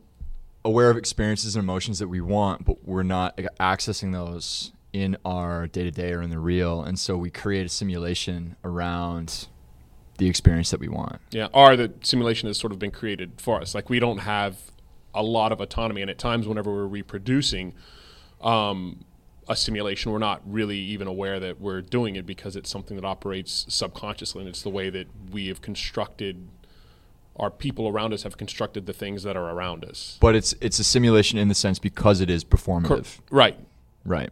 aware 0.65 0.89
of 0.89 0.97
experiences 0.97 1.55
and 1.55 1.63
emotions 1.63 1.99
that 1.99 2.07
we 2.07 2.21
want, 2.21 2.65
but 2.65 2.87
we're 2.87 3.03
not 3.03 3.37
accessing 3.59 4.13
those 4.13 4.71
in 4.93 5.15
our 5.25 5.67
day 5.67 5.83
to 5.83 5.91
day 5.91 6.11
or 6.13 6.21
in 6.21 6.29
the 6.29 6.39
real, 6.39 6.81
and 6.83 6.97
so 6.99 7.17
we 7.17 7.29
create 7.29 7.65
a 7.65 7.69
simulation 7.69 8.55
around 8.63 9.47
the 10.21 10.29
experience 10.29 10.69
that 10.69 10.79
we 10.79 10.87
want. 10.87 11.19
Yeah, 11.31 11.47
or 11.51 11.75
the 11.75 11.91
simulation 12.03 12.47
has 12.47 12.55
sort 12.55 12.71
of 12.71 12.77
been 12.77 12.91
created 12.91 13.41
for 13.41 13.59
us. 13.59 13.73
Like 13.73 13.89
we 13.89 13.97
don't 13.97 14.19
have 14.19 14.57
a 15.15 15.23
lot 15.23 15.51
of 15.51 15.59
autonomy, 15.59 16.01
and 16.01 16.11
at 16.11 16.19
times 16.19 16.47
whenever 16.47 16.71
we're 16.71 16.85
reproducing. 16.85 17.73
Um, 18.39 19.03
a 19.49 19.55
simulation, 19.55 20.11
we're 20.11 20.19
not 20.19 20.41
really 20.45 20.77
even 20.77 21.07
aware 21.07 21.39
that 21.39 21.59
we're 21.59 21.81
doing 21.81 22.15
it 22.15 22.25
because 22.27 22.55
it's 22.55 22.69
something 22.69 22.95
that 22.95 23.03
operates 23.03 23.65
subconsciously, 23.67 24.41
and 24.41 24.47
it's 24.47 24.61
the 24.61 24.69
way 24.69 24.91
that 24.91 25.07
we 25.31 25.47
have 25.47 25.61
constructed 25.61 26.47
our 27.37 27.49
people 27.49 27.87
around 27.87 28.13
us 28.13 28.21
have 28.23 28.37
constructed 28.37 28.85
the 28.85 28.93
things 28.93 29.23
that 29.23 29.35
are 29.35 29.49
around 29.49 29.83
us. 29.83 30.17
But 30.21 30.35
it's 30.35 30.53
it's 30.61 30.77
a 30.77 30.83
simulation 30.83 31.39
in 31.39 31.47
the 31.47 31.55
sense 31.55 31.79
because 31.79 32.21
it 32.21 32.29
is 32.29 32.45
performative. 32.45 33.19
Right. 33.31 33.57
Right. 34.05 34.31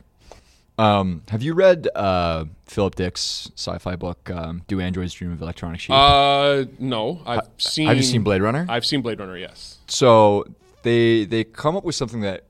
Um, 0.79 1.23
have 1.27 1.43
you 1.43 1.53
read 1.53 1.89
uh, 1.93 2.45
Philip 2.65 2.95
Dick's 2.95 3.51
sci-fi 3.55 3.97
book, 3.97 4.29
um, 4.31 4.63
"Do 4.67 4.79
Androids 4.79 5.13
Dream 5.13 5.33
of 5.33 5.41
Electronic 5.41 5.81
Sheep"? 5.81 5.93
Uh, 5.93 6.65
no, 6.79 7.21
I've 7.25 7.39
ha- 7.39 7.47
seen. 7.57 7.87
Have 7.87 7.97
you 7.97 8.03
seen 8.03 8.23
Blade 8.23 8.41
Runner? 8.41 8.65
I've 8.69 8.85
seen 8.85 9.01
Blade 9.01 9.19
Runner. 9.19 9.37
Yes. 9.37 9.79
So 9.87 10.45
they 10.83 11.25
they 11.25 11.43
come 11.43 11.75
up 11.75 11.83
with 11.83 11.95
something 11.95 12.21
that 12.21 12.45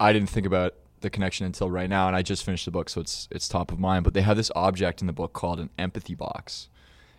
I 0.00 0.12
didn't 0.12 0.28
think 0.28 0.44
about 0.44 0.74
the 1.02 1.10
connection 1.10 1.46
until 1.46 1.70
right 1.70 1.88
now, 1.88 2.08
and 2.08 2.16
I 2.16 2.22
just 2.22 2.44
finished 2.44 2.64
the 2.64 2.72
book, 2.72 2.88
so 2.88 3.00
it's 3.00 3.28
it's 3.30 3.48
top 3.48 3.70
of 3.70 3.78
mind. 3.78 4.02
But 4.02 4.12
they 4.14 4.22
have 4.22 4.36
this 4.36 4.50
object 4.56 5.00
in 5.00 5.06
the 5.06 5.12
book 5.12 5.32
called 5.32 5.60
an 5.60 5.70
empathy 5.78 6.16
box, 6.16 6.68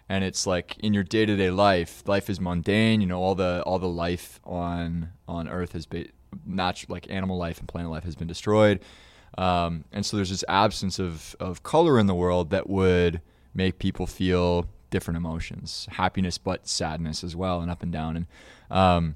and 0.10 0.26
it's 0.26 0.46
like 0.46 0.78
in 0.80 0.94
your 0.94 1.04
day 1.04 1.26
to 1.26 1.38
day 1.38 1.52
life, 1.52 2.04
life 2.06 2.30
is 2.30 2.42
mundane. 2.42 3.00
You 3.00 3.08
know, 3.08 3.22
all 3.22 3.36
the 3.36 3.64
all 3.66 3.80
the 3.80 3.88
life 3.88 4.42
on 4.44 5.12
on 5.26 5.48
Earth 5.48 5.72
has 5.72 5.86
been 5.86 6.10
natural, 6.46 6.94
like 6.94 7.10
animal 7.10 7.38
life 7.38 7.60
and 7.60 7.68
planet 7.68 7.90
life 7.90 8.04
has 8.04 8.16
been 8.16 8.28
destroyed, 8.28 8.82
um, 9.38 9.86
and 9.92 10.06
so 10.06 10.18
there's 10.18 10.30
this 10.30 10.44
absence 10.48 11.00
of 11.00 11.36
of 11.40 11.64
color 11.64 12.00
in 12.00 12.08
the 12.08 12.16
world 12.16 12.50
that 12.50 12.70
would 12.70 13.22
make 13.54 13.80
people 13.80 14.08
feel 14.08 14.68
different 14.90 15.18
emotions, 15.18 15.88
happiness, 15.92 16.38
but 16.38 16.68
sadness 16.68 17.24
as 17.24 17.36
well, 17.36 17.62
and 17.62 17.70
up 17.70 17.84
and 17.84 17.92
down, 17.92 18.16
and 18.16 18.26
um, 18.70 19.16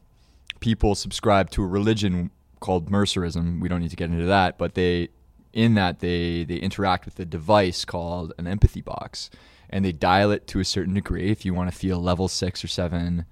people 0.60 0.95
subscribe 0.95 1.49
to 1.52 1.63
a 1.63 1.67
religion 1.67 2.32
called 2.60 2.89
Mercerism. 2.89 3.60
We 3.60 3.67
don't 3.67 3.82
need 3.82 3.89
to 3.89 3.95
get 3.95 4.10
into 4.10 4.26
that, 4.26 4.58
but 4.58 4.76
they 4.76 5.10
in 5.52 5.76
that 5.76 5.99
they 5.99 6.43
they 6.43 6.56
interact 6.56 7.06
with 7.06 7.19
a 7.19 7.26
device 7.26 7.86
called 7.86 8.34
an 8.38 8.47
empathy 8.47 8.82
box, 8.82 9.30
and 9.69 9.84
they 9.84 9.91
dial 9.91 10.32
it 10.32 10.47
to 10.47 10.60
a 10.60 10.65
certain 10.65 10.93
degree. 10.93 11.32
If 11.32 11.45
you 11.45 11.54
want 11.54 11.71
to 11.71 11.78
feel 11.78 11.99
level 11.99 12.28
six 12.28 12.63
or 12.63 12.67
seven 12.67 13.26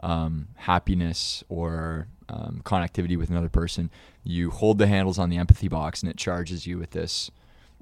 um, 0.00 0.48
happiness 0.56 1.44
or 1.48 2.08
um, 2.28 2.60
connectivity 2.64 3.16
with 3.16 3.30
another 3.30 3.48
person, 3.48 3.90
you 4.24 4.50
hold 4.50 4.78
the 4.78 4.86
handles 4.86 5.18
on 5.18 5.30
the 5.30 5.36
empathy 5.36 5.68
box, 5.68 6.02
and 6.02 6.10
it 6.10 6.16
charges 6.16 6.66
you 6.66 6.78
with 6.78 6.90
this 6.90 7.30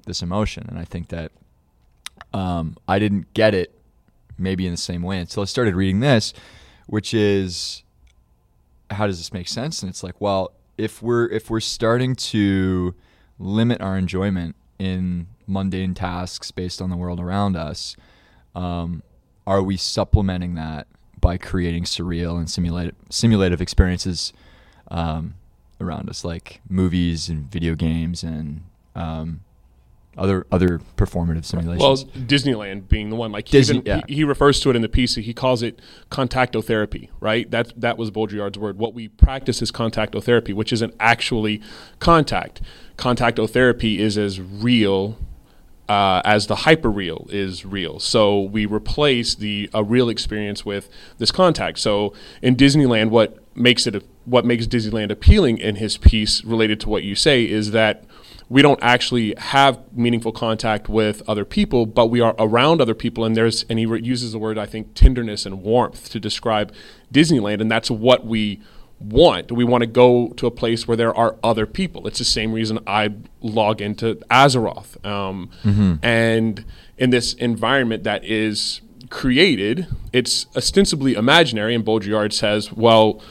this 0.05 0.21
emotion. 0.21 0.65
And 0.69 0.79
I 0.79 0.85
think 0.85 1.09
that 1.09 1.31
um, 2.33 2.77
I 2.87 2.99
didn't 2.99 3.33
get 3.33 3.53
it 3.53 3.73
maybe 4.37 4.65
in 4.65 4.71
the 4.71 4.77
same 4.77 5.01
way 5.01 5.19
until 5.19 5.43
I 5.43 5.45
started 5.45 5.75
reading 5.75 5.99
this, 5.99 6.33
which 6.85 7.13
is 7.13 7.83
how 8.89 9.07
does 9.07 9.17
this 9.17 9.33
make 9.33 9.47
sense? 9.47 9.81
And 9.83 9.89
it's 9.89 10.03
like, 10.03 10.19
well, 10.21 10.51
if 10.77 11.01
we're 11.01 11.27
if 11.27 11.49
we're 11.49 11.59
starting 11.59 12.15
to 12.15 12.95
limit 13.39 13.81
our 13.81 13.97
enjoyment 13.97 14.55
in 14.79 15.27
mundane 15.45 15.93
tasks 15.93 16.51
based 16.51 16.81
on 16.81 16.89
the 16.89 16.97
world 16.97 17.19
around 17.19 17.55
us, 17.55 17.95
um, 18.55 19.03
are 19.45 19.61
we 19.61 19.77
supplementing 19.77 20.55
that 20.55 20.87
by 21.19 21.37
creating 21.37 21.83
surreal 21.83 22.37
and 22.37 22.49
simulated 22.49 22.95
simulative 23.09 23.61
experiences 23.61 24.33
um, 24.89 25.35
around 25.79 26.09
us, 26.09 26.23
like 26.23 26.61
movies 26.69 27.29
and 27.29 27.51
video 27.51 27.75
games 27.75 28.23
and 28.23 28.61
um, 28.95 29.41
other 30.17 30.47
other 30.51 30.79
performative 30.95 31.45
simulations. 31.45 32.05
Well, 32.05 32.25
Disneyland 32.25 32.89
being 32.89 33.09
the 33.09 33.15
one, 33.15 33.31
like 33.31 33.47
he, 33.47 33.51
Disney, 33.51 33.77
even, 33.77 33.85
yeah. 33.85 34.01
he, 34.07 34.15
he, 34.15 34.23
refers 34.23 34.59
to 34.61 34.69
it 34.69 34.75
in 34.75 34.81
the 34.81 34.89
piece. 34.89 35.15
He 35.15 35.33
calls 35.33 35.61
it 35.61 35.79
contactotherapy, 36.09 37.09
right? 37.19 37.49
That 37.51 37.79
that 37.79 37.97
was 37.97 38.11
Baudrillard's 38.11 38.57
word. 38.57 38.77
What 38.77 38.93
we 38.93 39.07
practice 39.07 39.61
is 39.61 39.71
contactotherapy, 39.71 40.53
which 40.53 40.73
isn't 40.73 40.95
actually 40.99 41.61
contact. 41.99 42.61
Contactotherapy 42.97 43.99
is 43.99 44.17
as 44.17 44.41
real 44.41 45.17
uh, 45.89 46.21
as 46.25 46.47
the 46.47 46.55
hyperreal 46.55 47.31
is 47.31 47.65
real. 47.65 47.99
So 47.99 48.41
we 48.41 48.65
replace 48.65 49.35
the 49.35 49.69
a 49.73 49.83
real 49.83 50.09
experience 50.09 50.65
with 50.65 50.89
this 51.17 51.31
contact. 51.31 51.79
So 51.79 52.13
in 52.41 52.55
Disneyland, 52.55 53.09
what 53.09 53.37
makes 53.55 53.87
it 53.87 54.03
what 54.25 54.45
makes 54.45 54.67
Disneyland 54.67 55.11
appealing 55.11 55.57
in 55.57 55.75
his 55.77 55.97
piece 55.97 56.43
related 56.43 56.79
to 56.81 56.89
what 56.89 57.03
you 57.03 57.15
say 57.15 57.43
is 57.43 57.71
that 57.71 58.03
we 58.49 58.61
don't 58.61 58.79
actually 58.81 59.33
have 59.37 59.79
meaningful 59.93 60.31
contact 60.31 60.87
with 60.87 61.21
other 61.27 61.43
people, 61.43 61.85
but 61.85 62.07
we 62.07 62.21
are 62.21 62.35
around 62.39 62.79
other 62.79 62.93
people. 62.93 63.25
And 63.25 63.35
there's, 63.35 63.63
and 63.69 63.77
he 63.77 63.85
uses 63.85 64.31
the 64.31 64.39
word, 64.39 64.57
I 64.57 64.65
think, 64.65 64.93
tenderness 64.93 65.45
and 65.45 65.61
warmth 65.61 66.09
to 66.11 66.19
describe 66.19 66.73
Disneyland. 67.13 67.59
And 67.59 67.69
that's 67.69 67.91
what 67.91 68.25
we 68.25 68.61
want. 68.99 69.51
We 69.51 69.63
want 69.63 69.81
to 69.83 69.87
go 69.87 70.29
to 70.29 70.47
a 70.47 70.51
place 70.51 70.87
where 70.87 70.97
there 70.97 71.15
are 71.15 71.35
other 71.43 71.65
people. 71.65 72.07
It's 72.07 72.19
the 72.19 72.25
same 72.25 72.51
reason 72.51 72.79
I 72.87 73.13
log 73.41 73.81
into 73.81 74.15
Azeroth. 74.31 75.03
Um, 75.05 75.49
mm-hmm. 75.63 75.95
And 76.03 76.65
in 76.97 77.11
this 77.11 77.33
environment 77.33 78.03
that 78.03 78.23
is 78.23 78.81
created, 79.09 79.87
it's 80.11 80.47
ostensibly 80.55 81.13
imaginary. 81.13 81.75
And 81.75 81.85
Baudrillard 81.85 82.33
says, 82.33 82.73
well, 82.73 83.21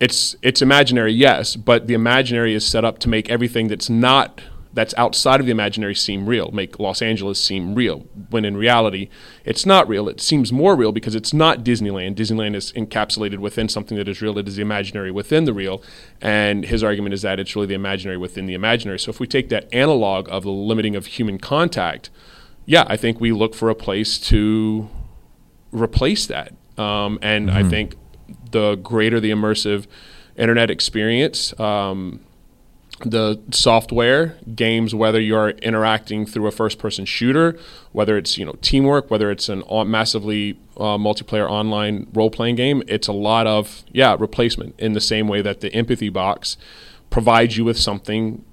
it's 0.00 0.36
it's 0.42 0.62
imaginary, 0.62 1.12
yes, 1.12 1.56
but 1.56 1.86
the 1.86 1.94
imaginary 1.94 2.54
is 2.54 2.64
set 2.64 2.84
up 2.84 2.98
to 3.00 3.08
make 3.08 3.28
everything 3.28 3.68
that's 3.68 3.90
not 3.90 4.40
that's 4.78 4.94
outside 4.96 5.40
of 5.40 5.46
the 5.46 5.50
imaginary 5.50 5.96
seem 5.96 6.24
real, 6.24 6.52
make 6.52 6.78
Los 6.78 7.02
Angeles 7.02 7.42
seem 7.42 7.74
real, 7.74 8.06
when 8.30 8.44
in 8.44 8.56
reality 8.56 9.08
it's 9.44 9.66
not 9.66 9.88
real. 9.88 10.08
It 10.08 10.20
seems 10.20 10.52
more 10.52 10.76
real 10.76 10.92
because 10.92 11.16
it's 11.16 11.34
not 11.34 11.64
Disneyland. 11.64 12.14
Disneyland 12.14 12.54
is 12.54 12.70
encapsulated 12.74 13.38
within 13.38 13.68
something 13.68 13.98
that 13.98 14.06
is 14.06 14.22
real. 14.22 14.38
It 14.38 14.46
is 14.46 14.54
the 14.54 14.62
imaginary 14.62 15.10
within 15.10 15.46
the 15.46 15.52
real. 15.52 15.82
And 16.20 16.64
his 16.64 16.84
argument 16.84 17.12
is 17.12 17.22
that 17.22 17.40
it's 17.40 17.56
really 17.56 17.66
the 17.66 17.74
imaginary 17.74 18.18
within 18.18 18.46
the 18.46 18.54
imaginary. 18.54 19.00
So 19.00 19.10
if 19.10 19.18
we 19.18 19.26
take 19.26 19.48
that 19.48 19.68
analog 19.74 20.28
of 20.28 20.44
the 20.44 20.52
limiting 20.52 20.94
of 20.94 21.06
human 21.06 21.38
contact, 21.38 22.08
yeah, 22.64 22.84
I 22.86 22.96
think 22.96 23.20
we 23.20 23.32
look 23.32 23.56
for 23.56 23.70
a 23.70 23.74
place 23.74 24.16
to 24.28 24.88
replace 25.72 26.24
that. 26.28 26.52
Um, 26.76 27.18
and 27.20 27.48
mm-hmm. 27.48 27.58
I 27.58 27.64
think 27.64 27.96
the 28.52 28.76
greater 28.76 29.18
the 29.18 29.32
immersive 29.32 29.88
internet 30.36 30.70
experience. 30.70 31.58
Um, 31.58 32.20
the 33.00 33.40
software 33.50 34.36
games 34.54 34.94
whether 34.94 35.20
you're 35.20 35.50
interacting 35.50 36.26
through 36.26 36.46
a 36.46 36.50
first 36.50 36.78
person 36.78 37.04
shooter 37.04 37.56
whether 37.92 38.16
it's 38.16 38.36
you 38.36 38.44
know 38.44 38.54
teamwork 38.60 39.10
whether 39.10 39.30
it's 39.30 39.48
an 39.48 39.62
massively 39.86 40.58
uh, 40.76 40.96
multiplayer 40.96 41.48
online 41.48 42.08
role 42.12 42.30
playing 42.30 42.56
game 42.56 42.82
it's 42.88 43.06
a 43.06 43.12
lot 43.12 43.46
of 43.46 43.84
yeah 43.92 44.16
replacement 44.18 44.78
in 44.78 44.92
the 44.92 45.00
same 45.00 45.28
way 45.28 45.40
that 45.40 45.60
the 45.60 45.72
empathy 45.72 46.08
box 46.08 46.56
provides 47.10 47.56
you 47.56 47.64
with 47.64 47.78
something 47.78 48.44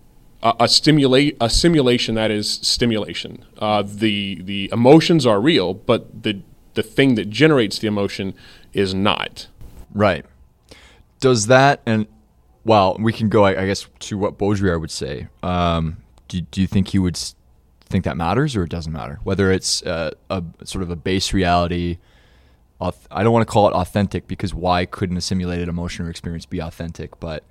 a 0.44 0.68
stimulate 0.68 1.36
a 1.42 1.50
simulation 1.50 2.14
that 2.14 2.30
is 2.30 2.60
stimulation 2.62 3.44
uh, 3.58 3.82
the 3.82 4.42
the 4.44 4.70
emotions 4.72 5.26
are 5.26 5.42
real 5.42 5.74
but 5.74 6.24
the 6.24 6.40
the 6.76 6.84
thing 6.84 7.16
that 7.16 7.30
generates 7.30 7.80
the 7.80 7.88
emotion 7.88 8.34
is 8.74 8.94
not 8.94 9.48
Right. 9.96 10.26
Does 11.22 11.48
that 11.48 11.82
and 11.86 12.06
well, 12.66 12.98
we 13.00 13.14
can 13.14 13.30
go, 13.30 13.46
I, 13.46 13.62
I 13.62 13.66
guess, 13.68 13.88
to 14.00 14.18
what 14.18 14.38
Baudrillard 14.38 14.82
would 14.82 14.92
say. 14.92 15.28
Um, 15.44 15.98
do, 16.28 16.42
do 16.42 16.60
you 16.60 16.68
think 16.68 16.90
he 16.90 17.00
would 17.00 17.18
think 17.86 18.04
that 18.04 18.18
matters, 18.18 18.56
or 18.56 18.64
it 18.64 18.70
doesn't 18.70 18.92
matter 18.92 19.20
whether 19.24 19.52
it's 19.52 19.84
uh, 19.84 20.12
a 20.30 20.44
sort 20.64 20.82
of 20.82 20.90
a 20.90 20.96
base 20.96 21.32
reality? 21.32 22.00
I 22.82 23.24
don't 23.24 23.32
want 23.32 23.48
to 23.48 23.52
call 23.52 23.70
it 23.70 23.74
authentic 23.74 24.28
because 24.28 24.54
why 24.54 24.86
couldn't 24.86 25.16
a 25.18 25.22
simulated 25.22 25.70
emotion 25.70 26.06
or 26.06 26.10
experience 26.10 26.46
be 26.46 26.60
authentic? 26.60 27.20
But 27.20 27.44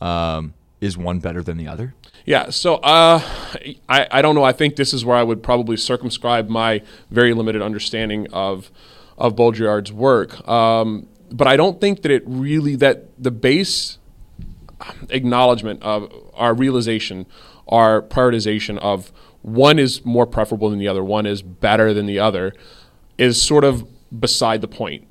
um, 0.00 0.54
is 0.80 0.96
one 0.96 1.18
better 1.18 1.42
than 1.42 1.58
the 1.58 1.68
other? 1.68 1.94
Yeah, 2.24 2.50
so 2.50 2.76
uh, 2.76 3.20
I, 3.88 4.08
I 4.10 4.22
don't 4.22 4.34
know. 4.34 4.42
I 4.42 4.52
think 4.52 4.76
this 4.76 4.94
is 4.94 5.04
where 5.04 5.16
I 5.16 5.22
would 5.22 5.42
probably 5.42 5.76
circumscribe 5.76 6.48
my 6.48 6.82
very 7.10 7.34
limited 7.34 7.62
understanding 7.62 8.26
of 8.32 8.70
of 9.18 9.36
Baudrillard's 9.36 9.92
work. 9.92 10.48
Um, 10.48 11.06
but 11.30 11.46
I 11.46 11.56
don't 11.56 11.80
think 11.80 12.02
that 12.02 12.10
it 12.10 12.22
really 12.24 12.74
that 12.76 13.04
the 13.22 13.30
base 13.30 13.98
acknowledgement 15.10 15.82
of 15.82 16.12
our 16.34 16.54
realization, 16.54 17.26
our 17.68 18.02
prioritization 18.02 18.78
of 18.78 19.12
one 19.42 19.78
is 19.78 20.04
more 20.04 20.26
preferable 20.26 20.70
than 20.70 20.78
the 20.78 20.88
other, 20.88 21.02
one 21.02 21.26
is 21.26 21.42
better 21.42 21.94
than 21.94 22.06
the 22.06 22.18
other, 22.18 22.52
is 23.16 23.40
sort 23.40 23.64
of 23.64 23.86
beside 24.18 24.60
the 24.60 24.68
point. 24.68 25.06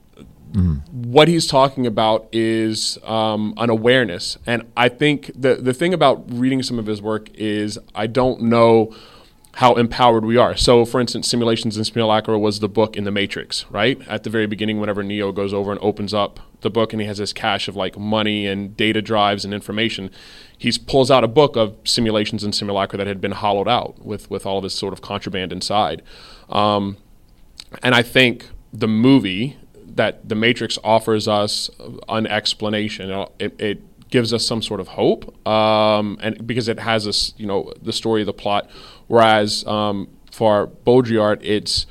Mm-hmm. 0.51 1.11
What 1.11 1.27
he's 1.27 1.45
talking 1.45 1.85
about 1.85 2.27
is 2.31 2.97
um, 3.03 3.53
an 3.57 3.69
awareness, 3.69 4.37
and 4.47 4.63
I 4.75 4.89
think 4.89 5.31
the 5.35 5.55
the 5.55 5.73
thing 5.73 5.93
about 5.93 6.25
reading 6.31 6.63
some 6.63 6.79
of 6.79 6.87
his 6.87 7.01
work 7.03 7.29
is 7.35 7.77
I 7.93 8.07
don't 8.07 8.41
know 8.41 8.95
how 9.59 9.73
empowered 9.73 10.23
we 10.23 10.37
are. 10.37 10.55
So, 10.55 10.85
for 10.85 11.01
instance, 11.01 11.27
Simulations 11.27 11.75
in 11.77 11.83
Simulacra 11.83 12.39
was 12.39 12.61
the 12.61 12.69
book 12.69 12.95
in 12.95 13.03
the 13.03 13.11
Matrix, 13.11 13.65
right? 13.69 14.01
At 14.07 14.23
the 14.23 14.29
very 14.29 14.47
beginning, 14.47 14.79
whenever 14.79 15.03
Neo 15.03 15.33
goes 15.33 15.53
over 15.53 15.69
and 15.69 15.79
opens 15.83 16.13
up 16.13 16.39
the 16.61 16.69
book 16.69 16.93
and 16.93 17.01
he 17.01 17.07
has 17.09 17.17
this 17.17 17.33
cache 17.33 17.67
of 17.67 17.75
like 17.75 17.97
money 17.97 18.47
and 18.47 18.77
data 18.77 19.01
drives 19.01 19.43
and 19.43 19.53
information, 19.53 20.11
he 20.57 20.71
pulls 20.87 21.11
out 21.11 21.25
a 21.25 21.27
book 21.27 21.57
of 21.57 21.75
simulations 21.83 22.41
and 22.41 22.55
simulacra 22.55 22.95
that 22.97 23.07
had 23.07 23.19
been 23.19 23.33
hollowed 23.33 23.67
out 23.67 23.99
with, 23.99 24.31
with 24.31 24.45
all 24.45 24.59
of 24.59 24.63
this 24.63 24.75
sort 24.75 24.93
of 24.93 25.01
contraband 25.01 25.51
inside. 25.51 26.03
Um, 26.47 26.95
and 27.83 27.93
I 27.93 28.01
think 28.01 28.47
the 28.71 28.87
movie 28.87 29.57
that 29.85 30.29
The 30.29 30.35
Matrix 30.35 30.79
offers 30.85 31.27
us 31.27 31.69
an 32.07 32.27
explanation. 32.27 33.27
It, 33.39 33.59
it 33.59 34.09
gives 34.09 34.33
us 34.33 34.45
some 34.45 34.61
sort 34.61 34.79
of 34.79 34.87
hope, 34.89 35.45
um, 35.47 36.17
and 36.21 36.47
because 36.47 36.67
it 36.67 36.79
has 36.79 37.07
us, 37.07 37.33
you 37.37 37.45
know, 37.45 37.73
the 37.81 37.93
story, 37.93 38.21
of 38.21 38.25
the 38.25 38.33
plot. 38.33 38.69
Whereas 39.09 39.65
um, 39.65 40.07
for 40.31 40.67
Baudrillard, 40.85 41.39
it's 41.41 41.85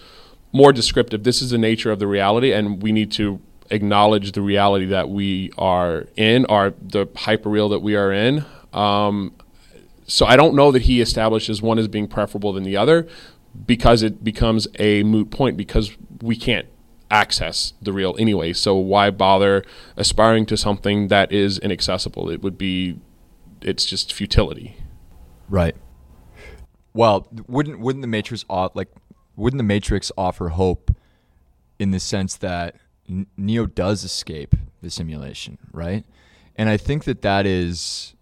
more 0.52 0.72
descriptive. 0.72 1.24
This 1.24 1.42
is 1.42 1.50
the 1.50 1.58
nature 1.58 1.90
of 1.90 1.98
the 1.98 2.06
reality, 2.06 2.52
and 2.52 2.82
we 2.82 2.92
need 2.92 3.12
to 3.12 3.40
acknowledge 3.70 4.32
the 4.32 4.40
reality 4.40 4.86
that 4.86 5.10
we 5.10 5.50
are 5.58 6.06
in, 6.16 6.46
or 6.46 6.74
the 6.80 7.06
hyperreal 7.08 7.68
that 7.70 7.80
we 7.80 7.96
are 7.96 8.12
in. 8.12 8.46
Um, 8.72 9.34
so 10.06 10.24
I 10.26 10.36
don't 10.36 10.54
know 10.54 10.70
that 10.72 10.82
he 10.82 11.00
establishes 11.00 11.60
one 11.60 11.78
as 11.78 11.88
being 11.88 12.06
preferable 12.06 12.52
than 12.52 12.62
the 12.62 12.76
other 12.76 13.06
because 13.66 14.02
it 14.02 14.22
becomes 14.22 14.68
a 14.78 15.02
moot 15.02 15.30
point 15.30 15.56
because 15.56 15.96
we 16.22 16.36
can't 16.36 16.68
access 17.10 17.72
the 17.82 17.92
real 17.92 18.14
anyway. 18.18 18.52
So 18.52 18.76
why 18.76 19.10
bother 19.10 19.64
aspiring 19.96 20.46
to 20.46 20.56
something 20.56 21.08
that 21.08 21.32
is 21.32 21.58
inaccessible? 21.58 22.30
It 22.30 22.42
would 22.42 22.56
be 22.56 23.00
it's 23.60 23.84
just 23.84 24.12
futility. 24.12 24.76
Right. 25.48 25.74
Well, 26.98 27.28
wouldn't 27.46 27.78
wouldn't 27.78 28.02
the 28.02 28.08
Matrix 28.08 28.44
like 28.48 28.88
wouldn't 29.36 29.58
the 29.58 29.62
Matrix 29.62 30.10
offer 30.18 30.48
hope 30.48 30.90
in 31.78 31.92
the 31.92 32.00
sense 32.00 32.34
that 32.38 32.74
Neo 33.36 33.66
does 33.66 34.02
escape 34.02 34.56
the 34.82 34.90
simulation, 34.90 35.58
right? 35.70 36.04
And 36.56 36.68
I 36.68 36.76
think 36.76 37.04
that 37.04 37.22
that 37.22 37.46
is 37.46 38.14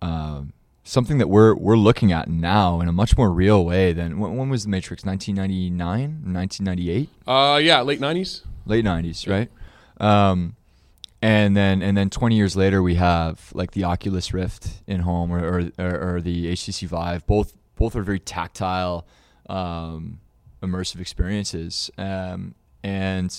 um, 0.00 0.52
something 0.84 1.18
that 1.18 1.26
we're 1.26 1.52
we're 1.52 1.76
looking 1.76 2.12
at 2.12 2.28
now 2.28 2.80
in 2.80 2.86
a 2.86 2.92
much 2.92 3.18
more 3.18 3.32
real 3.32 3.64
way 3.64 3.92
than 3.92 4.20
when, 4.20 4.36
when 4.36 4.50
was 4.50 4.62
the 4.62 4.70
Matrix? 4.70 5.04
1999, 5.04 6.32
1998? 6.32 7.10
Uh, 7.26 7.56
yeah, 7.56 7.80
late 7.80 7.98
90s. 7.98 8.42
Late 8.66 8.84
90s, 8.84 9.28
right? 9.28 9.50
Um, 9.98 10.54
and 11.20 11.56
then 11.56 11.82
and 11.82 11.96
then 11.96 12.10
20 12.10 12.36
years 12.36 12.56
later 12.56 12.82
we 12.82 12.94
have 12.94 13.50
like 13.54 13.72
the 13.72 13.84
Oculus 13.84 14.32
Rift 14.32 14.82
in 14.86 15.00
home 15.00 15.32
or 15.32 15.44
or, 15.44 15.70
or, 15.78 16.16
or 16.16 16.20
the 16.20 16.52
HTC 16.52 16.86
Vive. 16.86 17.26
Both 17.26 17.54
both 17.76 17.96
are 17.96 18.02
very 18.02 18.20
tactile, 18.20 19.06
um, 19.48 20.20
immersive 20.62 21.00
experiences. 21.00 21.90
Um, 21.96 22.54
and 22.82 23.34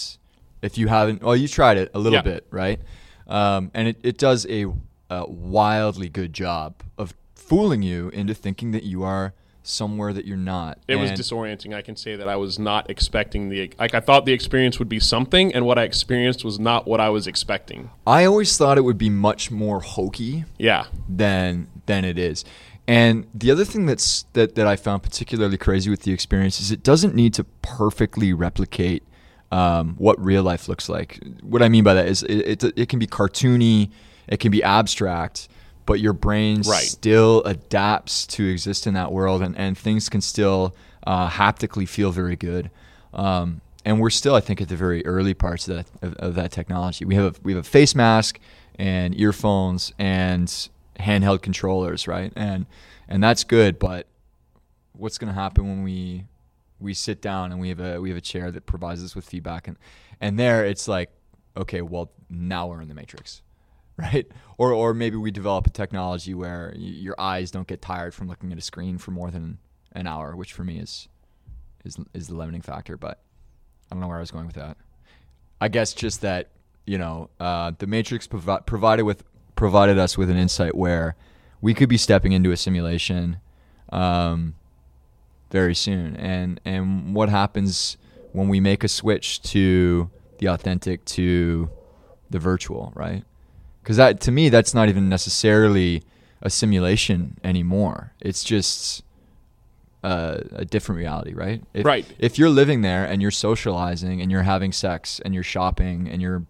if 0.62 0.78
you 0.78 0.88
haven't, 0.88 1.22
well, 1.22 1.36
you 1.36 1.48
tried 1.48 1.78
it 1.78 1.92
a 1.94 2.00
little 2.00 2.18
yeah. 2.18 2.24
bit, 2.24 2.48
right? 2.50 2.80
Um, 3.28 3.70
and 3.74 3.90
it, 3.90 3.98
it 4.02 4.18
does 4.18 4.48
a, 4.50 4.66
a 5.10 5.30
wildly 5.30 6.10
good 6.10 6.34
job 6.34 6.82
of 6.98 7.14
fooling 7.36 7.84
you 7.84 8.10
into 8.10 8.34
thinking 8.34 8.72
that 8.72 8.84
you 8.84 9.04
are 9.04 9.34
somewhere 9.70 10.14
that 10.14 10.26
you're 10.26 10.38
not. 10.38 10.80
It 10.88 10.94
and 10.94 11.02
was 11.02 11.12
disorienting. 11.12 11.74
I 11.74 11.82
can 11.82 11.96
say 11.96 12.16
that 12.16 12.28
I 12.28 12.36
was 12.36 12.60
not 12.60 12.90
expecting 12.90 13.50
the 13.50 13.72
like 13.80 13.94
I 13.94 14.00
thought 14.00 14.26
the 14.26 14.34
experience 14.34 14.80
would 14.80 14.90
be 14.90 15.00
something 15.00 15.54
and 15.54 15.66
what 15.66 15.78
I 15.78 15.84
experienced 15.84 16.44
was 16.44 16.60
not 16.60 16.88
what 16.88 17.00
I 17.00 17.10
was 17.10 17.28
expecting. 17.28 17.90
I 18.06 18.26
always 18.26 18.58
thought 18.58 18.78
it 18.78 18.82
would 18.82 18.98
be 18.98 19.10
much 19.10 19.52
more 19.52 19.80
hokey. 19.80 20.46
Yeah. 20.58 20.86
than 21.08 21.68
than 21.86 22.06
it 22.06 22.18
is. 22.18 22.46
And 22.88 23.28
the 23.36 23.52
other 23.52 23.66
thing 23.66 23.86
that's 23.86 24.24
that 24.34 24.56
that 24.56 24.66
I 24.66 24.76
found 24.76 25.04
particularly 25.04 25.58
crazy 25.58 25.90
with 25.90 26.04
the 26.04 26.12
experience 26.12 26.60
is 26.60 26.72
it 26.72 26.84
doesn't 26.84 27.14
need 27.14 27.34
to 27.36 27.44
perfectly 27.62 28.34
replicate 28.34 29.04
um, 29.52 29.96
what 29.98 30.24
real 30.24 30.44
life 30.44 30.68
looks 30.68 30.90
like. 30.90 31.20
What 31.42 31.62
I 31.62 31.70
mean 31.70 31.84
by 31.84 31.94
that 31.94 32.08
is 32.08 32.24
it, 32.24 32.64
it, 32.64 32.74
it 32.76 32.90
can 32.90 33.00
be 33.00 33.08
cartoony, 33.08 33.92
it 34.28 34.40
can 34.40 34.52
be 34.52 34.64
abstract, 34.64 35.50
but 35.90 36.00
your 36.00 36.14
brain 36.14 36.62
right. 36.68 36.84
still 36.84 37.42
adapts 37.46 38.28
to 38.28 38.46
exist 38.46 38.86
in 38.86 38.94
that 38.94 39.12
world 39.12 39.42
and, 39.42 39.58
and 39.58 39.76
things 39.76 40.08
can 40.08 40.22
still 40.22 40.76
uh, 41.08 41.28
haptically 41.28 41.88
feel 41.88 42.12
very 42.12 42.36
good. 42.36 42.70
Um, 43.12 43.62
and 43.84 44.00
we're 44.00 44.12
still, 44.12 44.36
I 44.36 44.40
think, 44.40 44.62
at 44.62 44.70
the 44.70 44.76
very 44.76 45.04
early 45.04 45.34
parts 45.34 45.68
of 45.68 45.78
that, 45.78 45.88
of, 46.04 46.14
of 46.18 46.36
that 46.36 46.52
technology. 46.52 47.06
We 47.06 47.16
have 47.16 47.36
a, 47.36 47.42
we 47.42 47.54
have 47.54 47.66
a 47.66 47.68
face 47.68 47.96
mask 47.96 48.40
and 48.76 49.20
earphones 49.20 49.92
and 49.98 50.48
handheld 51.00 51.42
controllers, 51.42 52.08
right? 52.08 52.32
And 52.36 52.68
and 53.08 53.24
that's 53.24 53.44
good, 53.44 53.80
but 53.80 54.06
what's 54.94 55.18
going 55.18 55.34
to 55.34 55.40
happen 55.40 55.68
when 55.68 55.82
we 55.82 56.26
we 56.80 56.94
sit 56.94 57.20
down 57.20 57.52
and 57.52 57.60
we 57.60 57.70
have 57.70 57.80
a 57.80 58.00
we 58.00 58.10
have 58.10 58.18
a 58.18 58.22
chair 58.22 58.52
that 58.52 58.68
provides 58.68 59.04
us 59.04 59.16
with 59.16 59.26
feedback 59.26 59.68
and 59.68 59.76
and 60.22 60.38
there 60.38 60.64
it's 60.64 60.88
like 60.88 61.10
okay, 61.58 61.82
well 61.82 62.12
now 62.30 62.68
we're 62.68 62.80
in 62.80 62.90
the 62.90 62.94
matrix 62.94 63.42
right? 64.00 64.28
Or 64.60 64.74
or 64.74 64.94
maybe 64.94 65.16
we 65.16 65.32
develop 65.32 65.68
a 65.68 65.70
technology 65.70 66.34
where 66.34 66.74
your 66.76 67.16
eyes 67.18 67.50
don't 67.50 67.66
get 67.66 67.82
tired 67.82 68.14
from 68.14 68.28
looking 68.28 68.52
at 68.52 68.58
a 68.58 68.62
screen 68.62 68.98
for 68.98 69.12
more 69.12 69.32
than 69.32 69.58
an 69.94 70.06
hour, 70.06 70.36
which 70.36 70.52
for 70.52 70.66
me 70.66 70.80
is 70.80 71.08
is 71.86 71.96
is 72.14 72.28
the 72.28 72.36
limiting 72.36 72.62
factor. 72.62 72.98
But 72.98 73.22
I 73.90 73.96
don't 73.96 74.02
know 74.02 74.10
where 74.10 74.18
I 74.18 74.20
was 74.20 74.32
going 74.32 74.48
with 74.48 74.58
that. 74.58 74.76
I 75.62 75.70
guess 75.70 75.94
just 75.94 76.20
that 76.24 76.50
you 76.86 76.98
know 76.98 77.30
uh, 77.40 77.72
the 77.78 77.88
Matrix 77.88 78.28
provi- 78.28 78.64
provided 78.66 79.04
with 79.04 79.24
provided 79.56 79.98
us 79.98 80.18
with 80.18 80.30
an 80.30 80.36
insight 80.36 80.76
where 80.76 81.16
we 81.62 81.74
could 81.74 81.88
be 81.88 81.98
stepping 81.98 82.34
into 82.34 82.52
a 82.52 82.58
simulation 82.58 83.40
um, 83.94 84.56
very 85.52 85.74
soon, 85.74 86.18
and 86.18 86.60
and 86.66 87.16
what 87.16 87.30
happens 87.30 87.96
when 88.34 88.50
we 88.50 88.60
make 88.60 88.84
a 88.84 88.90
switch 88.90 89.42
to 89.42 90.10
the 90.40 90.48
authentic 90.48 91.06
to 91.06 91.70
the 92.30 92.40
virtual, 92.40 92.92
right? 92.96 93.24
Because 93.90 93.98
that 93.98 94.20
to 94.22 94.32
me 94.32 94.50
that's 94.50 94.76
not 94.76 94.88
even 94.88 95.10
necessarily 95.10 96.04
a 96.44 96.50
simulation 96.52 97.36
anymore. 97.44 98.14
It's 98.22 98.44
just 98.44 99.02
a, 100.04 100.44
a 100.52 100.64
different 100.64 101.00
reality, 101.00 101.34
right? 101.34 101.64
If, 101.74 101.88
right. 101.88 102.06
If 102.20 102.38
you're 102.38 102.52
living 102.52 102.84
there 102.84 103.04
and 103.04 103.20
you're 103.20 103.32
socializing 103.32 104.22
and 104.22 104.30
you're 104.30 104.44
having 104.44 104.72
sex 104.74 105.20
and 105.26 105.34
you're 105.34 105.42
shopping 105.42 106.08
and 106.08 106.22
you're 106.22 106.44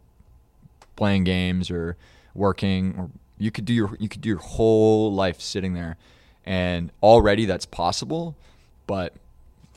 playing 0.97 1.23
games 1.23 1.71
or 1.71 1.95
working 2.35 2.95
or 2.97 3.09
you 3.37 3.51
could 3.51 3.63
do 3.63 3.73
your 3.73 3.95
you 4.01 4.09
could 4.09 4.19
do 4.19 4.27
your 4.27 4.39
whole 4.39 5.13
life 5.13 5.39
sitting 5.39 5.73
there 5.73 5.95
and 6.45 6.91
already 7.01 7.45
that's 7.45 7.65
possible 7.65 8.35
but 8.85 9.13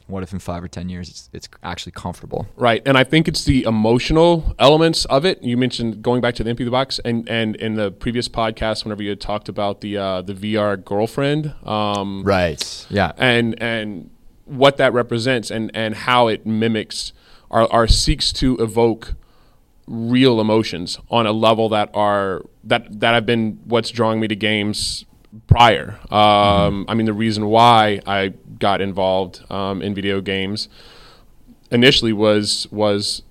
what 0.06 0.22
if 0.22 0.32
in 0.32 0.38
five 0.38 0.62
or 0.62 0.68
ten 0.68 0.88
years 0.88 1.08
it's, 1.08 1.30
it's 1.32 1.48
actually 1.62 1.92
comfortable? 1.92 2.46
Right 2.56 2.82
and 2.86 2.96
i 2.96 3.04
think 3.04 3.28
it's 3.28 3.44
the 3.44 3.64
emotional 3.64 4.54
elements 4.58 5.04
of 5.06 5.24
it. 5.24 5.42
You 5.42 5.56
mentioned 5.56 6.02
going 6.02 6.20
back 6.20 6.34
to 6.36 6.44
the 6.44 6.50
empathy 6.50 6.70
box 6.70 6.98
and 7.04 7.28
and 7.28 7.56
in 7.56 7.74
the 7.74 7.90
previous 7.90 8.28
podcast 8.28 8.84
whenever 8.84 9.02
you 9.02 9.10
had 9.10 9.20
talked 9.20 9.48
about 9.48 9.80
the 9.80 9.96
uh, 9.96 10.22
the 10.22 10.34
vr 10.34 10.82
girlfriend 10.84 11.54
um, 11.66 12.22
right 12.24 12.86
yeah. 12.90 13.12
and 13.16 13.60
and 13.62 14.10
what 14.44 14.76
that 14.76 14.92
represents 14.92 15.50
and 15.50 15.70
and 15.74 15.94
how 15.94 16.28
it 16.28 16.46
mimics 16.46 17.12
or, 17.50 17.72
or 17.72 17.86
seeks 17.86 18.32
to 18.32 18.56
evoke 18.58 19.14
real 19.86 20.40
emotions 20.40 20.98
on 21.10 21.26
a 21.26 21.32
level 21.32 21.68
that 21.68 21.90
are 21.94 22.42
that 22.64 23.00
that 23.00 23.12
have 23.12 23.26
been 23.26 23.58
what's 23.64 23.90
drawing 23.90 24.20
me 24.20 24.28
to 24.28 24.36
games 24.36 25.04
prior. 25.46 25.98
Um, 26.10 26.84
mm-hmm. 26.84 26.90
I 26.90 26.94
mean, 26.94 27.06
the 27.06 27.12
reason 27.12 27.46
why 27.46 28.00
I 28.06 28.34
got 28.58 28.80
involved 28.80 29.42
um, 29.50 29.82
in 29.82 29.94
video 29.94 30.20
games 30.20 30.68
initially 31.70 32.12
was 32.12 32.68
was 32.70 33.22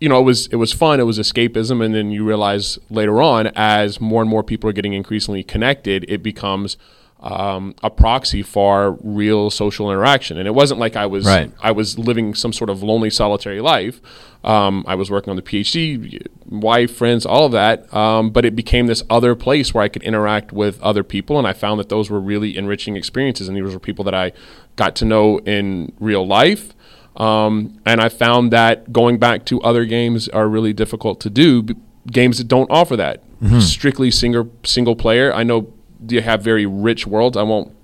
you 0.00 0.08
know 0.08 0.20
it 0.20 0.24
was 0.24 0.46
it 0.48 0.56
was 0.56 0.72
fun. 0.72 1.00
It 1.00 1.04
was 1.04 1.18
escapism, 1.18 1.84
and 1.84 1.94
then 1.94 2.10
you 2.10 2.24
realize 2.24 2.78
later 2.90 3.20
on, 3.20 3.48
as 3.48 4.00
more 4.00 4.22
and 4.22 4.30
more 4.30 4.42
people 4.42 4.70
are 4.70 4.72
getting 4.72 4.92
increasingly 4.92 5.42
connected, 5.42 6.04
it 6.08 6.22
becomes 6.22 6.76
um, 7.20 7.74
a 7.82 7.90
proxy 7.90 8.42
for 8.42 8.92
real 9.02 9.50
social 9.50 9.90
interaction. 9.90 10.38
And 10.38 10.46
it 10.46 10.52
wasn't 10.52 10.78
like 10.78 10.96
I 10.96 11.06
was 11.06 11.26
right. 11.26 11.50
I 11.60 11.72
was 11.72 11.98
living 11.98 12.34
some 12.34 12.52
sort 12.52 12.70
of 12.70 12.82
lonely, 12.82 13.10
solitary 13.10 13.60
life. 13.60 14.00
Um, 14.44 14.84
I 14.86 14.94
was 14.94 15.10
working 15.10 15.30
on 15.30 15.36
the 15.36 15.42
PhD, 15.42 16.24
wife, 16.46 16.94
friends, 16.94 17.26
all 17.26 17.44
of 17.44 17.52
that. 17.52 17.92
Um, 17.92 18.30
but 18.30 18.44
it 18.44 18.54
became 18.54 18.86
this 18.86 19.02
other 19.10 19.34
place 19.34 19.74
where 19.74 19.82
I 19.82 19.88
could 19.88 20.02
interact 20.04 20.52
with 20.52 20.80
other 20.80 21.02
people, 21.02 21.38
and 21.38 21.46
I 21.46 21.52
found 21.52 21.80
that 21.80 21.88
those 21.88 22.08
were 22.08 22.20
really 22.20 22.56
enriching 22.56 22.96
experiences. 22.96 23.48
And 23.48 23.56
these 23.56 23.72
were 23.72 23.80
people 23.80 24.04
that 24.04 24.14
I 24.14 24.32
got 24.76 24.94
to 24.96 25.04
know 25.04 25.38
in 25.38 25.92
real 25.98 26.26
life. 26.26 26.74
Um, 27.16 27.80
and 27.84 28.00
I 28.00 28.08
found 28.10 28.52
that 28.52 28.92
going 28.92 29.18
back 29.18 29.44
to 29.46 29.60
other 29.62 29.84
games 29.84 30.28
are 30.28 30.48
really 30.48 30.72
difficult 30.72 31.20
to 31.22 31.30
do. 31.30 31.66
Games 32.06 32.38
that 32.38 32.46
don't 32.46 32.70
offer 32.70 32.96
that 32.96 33.24
mm-hmm. 33.40 33.58
strictly 33.58 34.10
single 34.10 34.50
single 34.64 34.96
player. 34.96 35.34
I 35.34 35.42
know 35.42 35.72
you 36.06 36.20
have 36.20 36.42
very 36.42 36.66
rich 36.66 37.06
worlds. 37.06 37.36
I 37.36 37.42
won't 37.42 37.74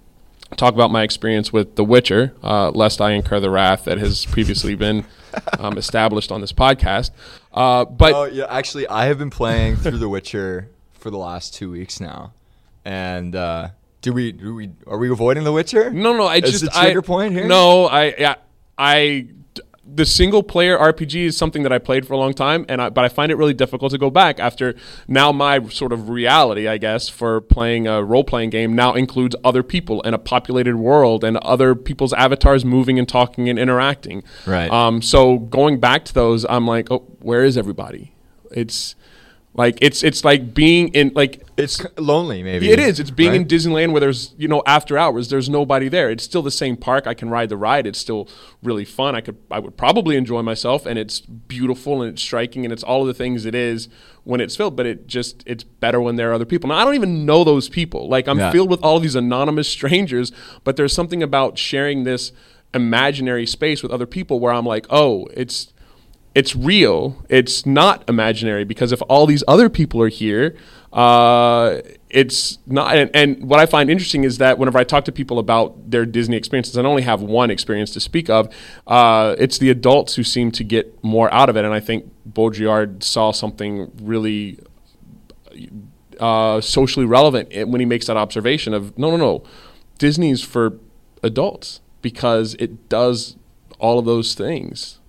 talk 0.56 0.74
about 0.74 0.90
my 0.90 1.02
experience 1.02 1.52
with 1.52 1.76
The 1.76 1.84
Witcher, 1.84 2.34
uh, 2.42 2.70
lest 2.70 3.00
I 3.00 3.12
incur 3.12 3.40
the 3.40 3.50
wrath 3.50 3.84
that 3.84 3.98
has 3.98 4.24
previously 4.26 4.74
been 4.74 5.04
um, 5.58 5.78
established 5.78 6.30
on 6.30 6.40
this 6.40 6.52
podcast. 6.52 7.10
Uh, 7.52 7.84
but 7.84 8.12
oh, 8.14 8.24
yeah, 8.24 8.46
actually, 8.48 8.86
I 8.88 9.06
have 9.06 9.18
been 9.18 9.30
playing 9.30 9.76
through 9.76 9.98
The 9.98 10.08
Witcher 10.08 10.70
for 10.92 11.10
the 11.10 11.18
last 11.18 11.54
two 11.54 11.70
weeks 11.70 12.00
now, 12.00 12.32
and 12.84 13.34
uh, 13.34 13.68
Do 14.02 14.12
we? 14.12 14.32
Do 14.32 14.54
we? 14.54 14.70
Are 14.86 14.98
we 14.98 15.10
avoiding 15.10 15.44
The 15.44 15.52
Witcher? 15.52 15.90
No, 15.90 16.16
no, 16.16 16.24
I 16.24 16.36
As 16.36 16.50
just 16.50 16.64
the 16.64 16.70
trigger 16.70 17.00
I, 17.00 17.06
point 17.06 17.32
here? 17.34 17.46
No, 17.46 17.86
I, 17.86 18.04
I, 18.18 18.36
I, 18.76 19.26
the 19.86 20.06
single 20.06 20.42
player 20.42 20.78
RPG 20.78 21.26
is 21.26 21.36
something 21.36 21.62
that 21.62 21.72
I 21.72 21.78
played 21.78 22.06
for 22.06 22.14
a 22.14 22.16
long 22.16 22.32
time, 22.32 22.64
and 22.68 22.80
I, 22.80 22.88
but 22.88 23.04
I 23.04 23.08
find 23.08 23.30
it 23.30 23.36
really 23.36 23.52
difficult 23.52 23.92
to 23.92 23.98
go 23.98 24.10
back 24.10 24.40
after 24.40 24.74
now 25.06 25.30
my 25.30 25.66
sort 25.68 25.92
of 25.92 26.08
reality, 26.08 26.66
I 26.66 26.78
guess, 26.78 27.08
for 27.08 27.40
playing 27.40 27.86
a 27.86 28.02
role 28.02 28.24
playing 28.24 28.50
game 28.50 28.74
now 28.74 28.94
includes 28.94 29.36
other 29.44 29.62
people 29.62 30.02
and 30.04 30.14
a 30.14 30.18
populated 30.18 30.76
world 30.76 31.22
and 31.22 31.36
other 31.38 31.74
people's 31.74 32.12
avatars 32.14 32.64
moving 32.64 32.98
and 32.98 33.08
talking 33.08 33.48
and 33.48 33.58
interacting. 33.58 34.22
Right. 34.46 34.70
Um. 34.70 35.02
So 35.02 35.38
going 35.38 35.80
back 35.80 36.04
to 36.06 36.14
those, 36.14 36.44
I'm 36.48 36.66
like, 36.66 36.90
oh, 36.90 37.00
where 37.20 37.44
is 37.44 37.58
everybody? 37.58 38.14
It's 38.50 38.94
like 39.56 39.78
it's 39.80 40.02
it's 40.02 40.24
like 40.24 40.52
being 40.52 40.88
in 40.88 41.12
like 41.14 41.46
It's 41.56 41.80
lonely, 41.96 42.42
maybe. 42.42 42.70
it 42.70 42.80
is. 42.80 42.98
It's 42.98 43.10
being 43.12 43.34
in? 43.34 43.44
Disneyland 43.46 43.92
where 43.92 44.00
there's, 44.00 44.34
you 44.36 44.48
know, 44.48 44.62
after 44.66 44.98
hours, 44.98 45.28
there's 45.28 45.48
nobody 45.48 45.88
there. 45.88 46.10
It's 46.10 46.24
still 46.24 46.42
the 46.42 46.50
same 46.50 46.76
park. 46.76 47.06
I 47.06 47.14
can 47.14 47.30
ride 47.30 47.48
the 47.50 47.56
ride. 47.56 47.86
It's 47.86 47.98
still 48.00 48.28
really 48.64 48.84
fun. 48.84 49.14
I 49.14 49.20
could, 49.20 49.36
I 49.52 49.60
would 49.60 49.76
probably 49.76 50.16
enjoy 50.16 50.42
myself, 50.42 50.86
and 50.86 50.98
it's 50.98 51.20
beautiful 51.20 52.02
and 52.02 52.12
it's 52.12 52.22
striking 52.22 52.64
and 52.64 52.72
it's 52.72 52.82
all 52.82 53.02
of 53.02 53.06
the 53.06 53.14
things 53.14 53.44
it 53.46 53.54
is 53.54 53.88
when 54.24 54.40
it's 54.40 54.56
filled. 54.56 54.74
But 54.74 54.86
it 54.86 55.06
just, 55.06 55.44
it's 55.46 55.62
better 55.62 56.00
when 56.00 56.16
there 56.16 56.30
are 56.30 56.34
other 56.34 56.44
people. 56.46 56.68
Now 56.68 56.76
I 56.78 56.84
don't 56.84 56.96
even 56.96 57.24
know 57.24 57.44
those 57.44 57.68
people. 57.68 58.08
Like 58.08 58.26
I'm 58.26 58.38
Yeah. 58.40 58.50
filled 58.50 58.70
with 58.70 58.82
all 58.82 58.98
these 58.98 59.14
anonymous 59.14 59.68
strangers, 59.78 60.32
but 60.64 60.74
there's 60.76 60.92
something 60.92 61.22
about 61.22 61.58
sharing 61.58 62.02
this 62.02 62.32
imaginary 62.74 63.46
space 63.46 63.82
with 63.84 63.92
other 63.92 64.06
people 64.06 64.40
where 64.40 64.52
I'm 64.52 64.66
like, 64.66 64.86
oh, 64.90 65.28
it's 65.36 65.72
it's 66.34 66.56
real. 66.56 67.24
It's 67.28 67.64
not 67.64 68.08
imaginary 68.08 68.64
because 68.64 68.92
if 68.92 69.00
all 69.08 69.26
these 69.26 69.44
other 69.46 69.68
people 69.68 70.02
are 70.02 70.08
here, 70.08 70.56
uh, 70.92 71.80
it's 72.10 72.58
not. 72.66 72.96
And, 72.96 73.10
and 73.14 73.48
what 73.48 73.60
I 73.60 73.66
find 73.66 73.90
interesting 73.90 74.24
is 74.24 74.38
that 74.38 74.58
whenever 74.58 74.78
I 74.78 74.84
talk 74.84 75.04
to 75.06 75.12
people 75.12 75.38
about 75.38 75.90
their 75.90 76.04
Disney 76.04 76.36
experiences, 76.36 76.76
I 76.76 76.82
only 76.82 77.02
have 77.02 77.22
one 77.22 77.50
experience 77.50 77.90
to 77.92 78.00
speak 78.00 78.28
of. 78.28 78.52
Uh, 78.86 79.36
it's 79.38 79.58
the 79.58 79.70
adults 79.70 80.16
who 80.16 80.24
seem 80.24 80.50
to 80.52 80.64
get 80.64 81.02
more 81.04 81.32
out 81.32 81.48
of 81.48 81.56
it, 81.56 81.64
and 81.64 81.74
I 81.74 81.80
think 81.80 82.10
Baudrillard 82.28 83.02
saw 83.02 83.32
something 83.32 83.92
really 84.00 84.58
uh, 86.18 86.60
socially 86.60 87.06
relevant 87.06 87.68
when 87.68 87.80
he 87.80 87.86
makes 87.86 88.06
that 88.06 88.16
observation 88.16 88.74
of 88.74 88.96
no, 88.98 89.10
no, 89.10 89.16
no, 89.16 89.44
Disney's 89.98 90.42
for 90.42 90.78
adults 91.22 91.80
because 92.02 92.54
it 92.54 92.88
does 92.88 93.36
all 93.78 93.98
of 93.98 94.04
those 94.04 94.34
things. 94.34 95.00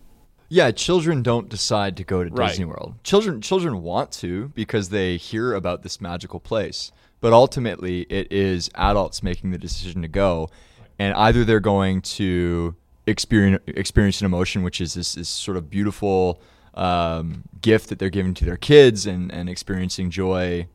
Yeah, 0.55 0.71
children 0.71 1.21
don't 1.21 1.49
decide 1.49 1.97
to 1.97 2.05
go 2.05 2.23
to 2.23 2.29
Right. 2.29 2.47
Disney 2.47 2.63
World. 2.63 2.95
Children 3.03 3.41
children 3.41 3.83
want 3.83 4.13
to 4.13 4.53
because 4.55 4.87
they 4.87 5.17
hear 5.17 5.53
about 5.53 5.83
this 5.83 5.99
magical 5.99 6.39
place. 6.39 6.93
But 7.19 7.33
ultimately, 7.33 8.03
it 8.03 8.31
is 8.31 8.69
adults 8.73 9.21
making 9.21 9.51
the 9.51 9.57
decision 9.57 10.01
to 10.01 10.07
go, 10.07 10.49
and 10.97 11.13
either 11.15 11.43
they're 11.43 11.59
going 11.59 12.01
to 12.03 12.73
experience 13.05 13.63
experience 13.67 14.21
an 14.21 14.27
emotion, 14.27 14.63
which 14.63 14.79
is 14.79 14.93
this, 14.93 15.15
this 15.15 15.27
sort 15.27 15.57
of 15.57 15.69
beautiful 15.69 16.39
um, 16.75 17.43
gift 17.59 17.89
that 17.89 17.99
they're 17.99 18.09
giving 18.09 18.33
to 18.35 18.45
their 18.45 18.55
kids, 18.55 19.05
and 19.05 19.33
and 19.33 19.49
experiencing 19.49 20.09
joy 20.09 20.67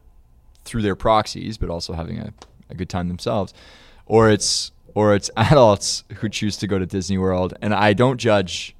through 0.62 0.82
their 0.82 0.96
proxies, 0.96 1.56
but 1.56 1.70
also 1.70 1.94
having 1.94 2.18
a, 2.18 2.34
a 2.68 2.74
good 2.74 2.90
time 2.90 3.08
themselves, 3.08 3.54
or 4.04 4.28
it's 4.28 4.72
or 4.94 5.14
it's 5.14 5.30
adults 5.38 6.04
who 6.16 6.28
choose 6.28 6.58
to 6.58 6.66
go 6.66 6.78
to 6.78 6.84
Disney 6.84 7.16
World, 7.16 7.54
and 7.62 7.72
I 7.72 7.94
don't 7.94 8.18
judge 8.18 8.76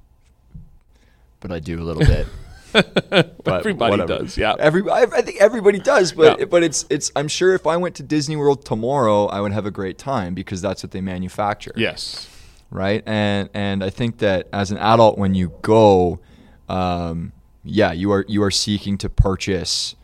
but 1.41 1.51
I 1.51 1.59
do 1.59 1.77
a 1.81 1.83
little 1.83 2.03
bit. 2.05 2.27
But 2.73 3.35
Everybody 3.47 3.91
whatever. 3.91 4.19
does, 4.19 4.37
yeah. 4.37 4.55
Every 4.57 4.89
I, 4.89 5.01
I 5.01 5.21
think 5.21 5.41
everybody 5.41 5.77
does, 5.77 6.13
but 6.13 6.39
Yeah. 6.39 6.45
but 6.45 6.63
it's 6.63 6.85
it's. 6.89 7.11
I'm 7.17 7.27
sure 7.27 7.53
if 7.53 7.67
I 7.67 7.75
went 7.75 7.95
to 7.95 8.03
Disney 8.03 8.37
World 8.37 8.63
tomorrow, 8.63 9.25
I 9.25 9.41
would 9.41 9.51
have 9.51 9.65
a 9.65 9.71
great 9.71 9.97
time 9.97 10.33
because 10.33 10.61
that's 10.61 10.81
what 10.81 10.91
they 10.91 11.01
manufacture. 11.01 11.73
Yes. 11.75 12.29
Right. 12.69 13.03
And 13.05 13.49
and 13.53 13.83
I 13.83 13.89
think 13.89 14.19
that 14.19 14.47
as 14.53 14.71
an 14.71 14.77
adult, 14.77 15.17
when 15.17 15.35
you 15.35 15.51
go, 15.61 16.21
um, 16.69 17.33
yeah, 17.65 17.91
you 17.91 18.09
are 18.13 18.23
you 18.29 18.41
are 18.41 18.51
seeking 18.51 18.97
to 18.99 19.09
purchase 19.09 19.95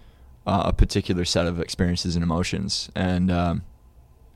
uh, 0.46 0.64
a 0.66 0.74
particular 0.74 1.24
set 1.24 1.46
of 1.46 1.62
experiences 1.62 2.18
and 2.18 2.24
emotions, 2.24 2.90
and 2.96 3.32
um, 3.32 3.64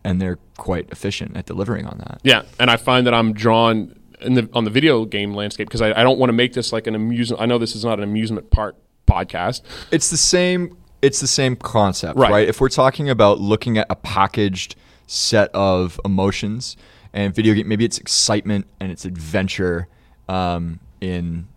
and 0.06 0.22
they're 0.22 0.40
quite 0.58 0.90
efficient 0.90 1.36
at 1.36 1.46
delivering 1.48 1.86
on 1.86 1.98
that. 1.98 2.22
Yeah, 2.24 2.44
and 2.62 2.72
I 2.72 2.78
find 2.78 3.06
that 3.08 3.14
I'm 3.14 3.34
drawn 3.34 4.00
in 4.24 4.34
the 4.36 4.50
on 4.54 4.64
the 4.64 4.70
video 4.70 5.06
game 5.06 5.34
landscape 5.34 5.68
because 5.68 5.82
I, 5.82 5.92
I 6.00 6.04
don't 6.04 6.20
want 6.20 6.30
to 6.30 6.34
make 6.34 6.54
this 6.54 6.72
like 6.74 6.88
an 6.88 6.96
amusement. 6.96 7.42
I 7.42 7.46
know 7.46 7.58
this 7.58 7.76
is 7.76 7.84
not 7.86 8.00
an 8.00 8.04
amusement 8.04 8.50
park 8.52 8.76
podcast. 9.08 9.62
It's 9.92 10.10
the 10.10 10.18
same. 10.18 10.78
It's 11.02 11.20
the 11.20 11.28
same 11.28 11.56
concept, 11.56 12.18
Right. 12.20 12.32
right. 12.32 12.48
If 12.48 12.62
we're 12.62 12.70
talking 12.70 13.10
about 13.10 13.40
looking 13.40 13.78
at 13.80 13.88
a 13.90 13.96
packaged 13.96 14.76
set 15.08 15.50
of 15.56 16.00
emotions 16.06 16.78
and 17.12 17.34
video 17.34 17.54
game, 17.56 17.68
maybe 17.68 17.86
it's 17.86 17.98
excitement 17.98 18.68
and 18.80 18.92
it's 18.92 19.04
adventure 19.04 19.88
um, 20.30 20.80
in 21.02 21.48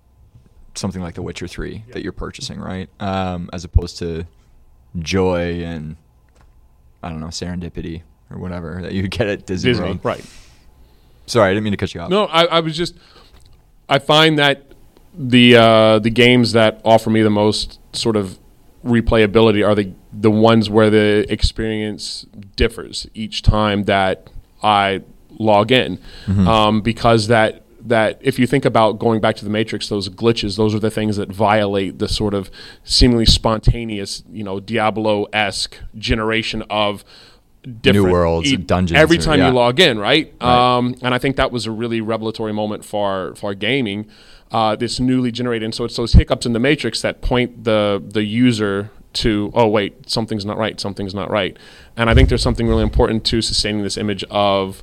something 0.74 1.02
like 1.02 1.14
The 1.14 1.22
Witcher 1.22 1.46
Three 1.46 1.84
that 1.92 2.02
you're 2.02 2.12
purchasing, 2.12 2.58
right? 2.58 2.88
Um, 3.00 3.50
as 3.52 3.64
opposed 3.64 3.98
to 3.98 4.26
joy 4.98 5.62
and 5.62 5.96
I 7.02 7.10
don't 7.10 7.20
know 7.20 7.26
serendipity 7.26 8.02
or 8.30 8.38
whatever 8.38 8.80
that 8.80 8.92
you 8.92 9.06
get 9.08 9.26
at 9.28 9.44
Disney, 9.46 9.72
Disney, 9.72 9.84
World. 9.88 10.00
right? 10.04 10.24
Sorry, 11.26 11.50
I 11.50 11.54
didn't 11.54 11.64
mean 11.64 11.72
to 11.72 11.76
cut 11.76 11.94
you 11.94 12.00
off. 12.00 12.10
No, 12.10 12.24
I, 12.26 12.44
I 12.44 12.60
was 12.60 12.76
just. 12.76 12.94
I 13.88 13.98
find 13.98 14.38
that 14.38 14.72
the 15.16 15.56
uh, 15.56 15.98
the 15.98 16.10
games 16.10 16.52
that 16.52 16.80
offer 16.84 17.10
me 17.10 17.22
the 17.22 17.30
most 17.30 17.78
sort 17.92 18.16
of 18.16 18.38
replayability 18.84 19.66
are 19.66 19.74
the 19.74 19.92
the 20.12 20.30
ones 20.30 20.68
where 20.68 20.90
the 20.90 21.26
experience 21.32 22.26
differs 22.56 23.06
each 23.14 23.42
time 23.42 23.84
that 23.84 24.28
I 24.62 25.02
log 25.38 25.72
in, 25.72 25.98
um, 26.28 26.80
because 26.80 27.28
that 27.28 27.62
that 27.80 28.18
if 28.22 28.38
you 28.38 28.46
think 28.46 28.64
about 28.64 28.98
going 28.98 29.20
back 29.20 29.36
to 29.36 29.44
the 29.44 29.50
matrix 29.50 29.88
those 29.88 30.08
glitches 30.08 30.56
those 30.56 30.74
are 30.74 30.78
the 30.78 30.90
things 30.90 31.16
that 31.16 31.30
violate 31.30 31.98
the 31.98 32.08
sort 32.08 32.32
of 32.32 32.50
seemingly 32.82 33.26
spontaneous 33.26 34.22
you 34.32 34.42
know 34.42 34.58
diablo-esque 34.58 35.78
generation 35.98 36.62
of 36.70 37.04
different 37.82 38.10
worlds 38.10 38.52
e- 38.52 38.56
dungeons 38.56 38.98
every 38.98 39.16
or- 39.18 39.20
time 39.22 39.38
yeah. 39.38 39.48
you 39.48 39.54
log 39.54 39.80
in 39.80 39.98
right, 39.98 40.34
Right. 40.40 40.76
Um, 40.76 40.94
and 41.02 41.14
i 41.14 41.18
think 41.18 41.36
that 41.36 41.50
was 41.50 41.66
a 41.66 41.70
really 41.70 42.00
revelatory 42.00 42.52
moment 42.52 42.84
for 42.84 43.34
for 43.36 43.54
gaming 43.54 44.06
uh, 44.52 44.76
this 44.76 45.00
newly 45.00 45.32
generated 45.32 45.64
and 45.64 45.74
so 45.74 45.84
it's 45.84 45.96
those 45.96 46.12
hiccups 46.12 46.46
in 46.46 46.52
the 46.52 46.60
matrix 46.60 47.02
that 47.02 47.22
point 47.22 47.64
the 47.64 48.02
the 48.06 48.22
user 48.22 48.90
to 49.14 49.50
oh 49.54 49.66
wait 49.66 50.08
something's 50.08 50.44
not 50.44 50.58
right 50.58 50.78
something's 50.78 51.14
not 51.14 51.30
right 51.30 51.56
and 51.96 52.10
i 52.10 52.14
think 52.14 52.28
there's 52.28 52.42
something 52.42 52.68
really 52.68 52.82
important 52.82 53.24
to 53.24 53.40
sustaining 53.40 53.82
this 53.82 53.96
image 53.96 54.22
of 54.30 54.82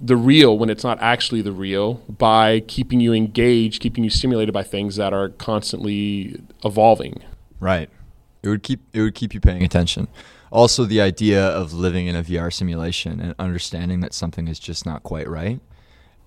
the 0.00 0.16
real 0.16 0.56
when 0.56 0.70
it's 0.70 0.84
not 0.84 0.96
actually 1.02 1.42
the 1.42 1.52
real 1.52 1.94
by 2.08 2.60
keeping 2.60 3.00
you 3.00 3.12
engaged 3.12 3.82
keeping 3.82 4.02
you 4.04 4.10
stimulated 4.10 4.52
by 4.54 4.62
things 4.62 4.96
that 4.96 5.12
are 5.12 5.28
constantly 5.30 6.40
evolving 6.64 7.20
Right. 7.60 7.90
It 8.44 8.48
would 8.48 8.62
keep 8.62 8.80
it 8.92 9.00
would 9.00 9.16
keep 9.16 9.34
you 9.34 9.40
paying 9.40 9.64
attention. 9.64 10.06
Also, 10.50 10.84
the 10.84 11.00
idea 11.00 11.44
of 11.46 11.72
living 11.72 12.06
in 12.06 12.16
a 12.16 12.22
VR 12.22 12.52
simulation 12.52 13.20
and 13.20 13.34
understanding 13.38 14.00
that 14.00 14.14
something 14.14 14.48
is 14.48 14.58
just 14.58 14.86
not 14.86 15.02
quite 15.02 15.28
right 15.28 15.60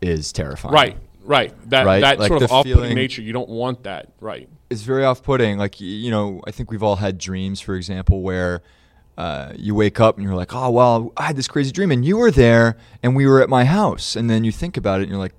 is 0.01 0.31
terrifying. 0.31 0.73
right 0.73 0.97
right 1.23 1.53
that 1.69 1.85
Right, 1.85 2.01
that 2.01 2.17
like 2.17 2.29
sort 2.29 2.41
of 2.41 2.51
off-putting 2.51 2.95
nature 2.95 3.21
you 3.21 3.31
don't 3.31 3.49
want 3.49 3.83
that 3.83 4.11
right 4.19 4.49
It's 4.71 4.81
very 4.81 5.05
off-putting. 5.05 5.59
Like 5.59 5.79
you 5.79 6.09
know, 6.09 6.41
I 6.47 6.51
think 6.51 6.71
we've 6.71 6.81
all 6.81 6.95
had 6.95 7.17
dreams, 7.17 7.61
for 7.61 7.75
example, 7.75 8.21
where 8.21 8.63
uh, 9.17 9.53
you 9.55 9.75
wake 9.75 9.99
up 9.99 10.17
and 10.17 10.25
you're 10.25 10.35
like, 10.35 10.55
"Oh, 10.55 10.71
well, 10.71 11.11
I 11.17 11.23
had 11.23 11.35
this 11.35 11.47
crazy 11.47 11.71
dream, 11.71 11.91
and 11.91 12.03
you 12.03 12.17
were 12.17 12.31
there, 12.31 12.77
and 13.03 13.15
we 13.15 13.27
were 13.27 13.41
at 13.41 13.49
my 13.49 13.65
house." 13.65 14.15
And 14.15 14.29
then 14.29 14.43
you 14.43 14.51
think 14.51 14.77
about 14.77 14.99
it, 14.99 15.03
and 15.03 15.11
you're 15.11 15.19
like, 15.19 15.35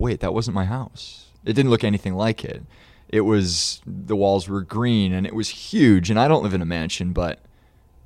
"Wait, 0.00 0.20
that 0.20 0.34
wasn't 0.34 0.54
my 0.54 0.64
house. 0.64 1.26
It 1.44 1.52
didn't 1.52 1.70
look 1.70 1.84
anything 1.84 2.14
like 2.14 2.44
it. 2.44 2.62
It 3.08 3.20
was 3.20 3.80
the 3.86 4.16
walls 4.16 4.48
were 4.48 4.62
green, 4.62 5.12
and 5.12 5.26
it 5.26 5.34
was 5.34 5.48
huge. 5.48 6.10
And 6.10 6.18
I 6.18 6.26
don't 6.26 6.42
live 6.42 6.54
in 6.54 6.62
a 6.62 6.66
mansion, 6.66 7.12
but 7.12 7.38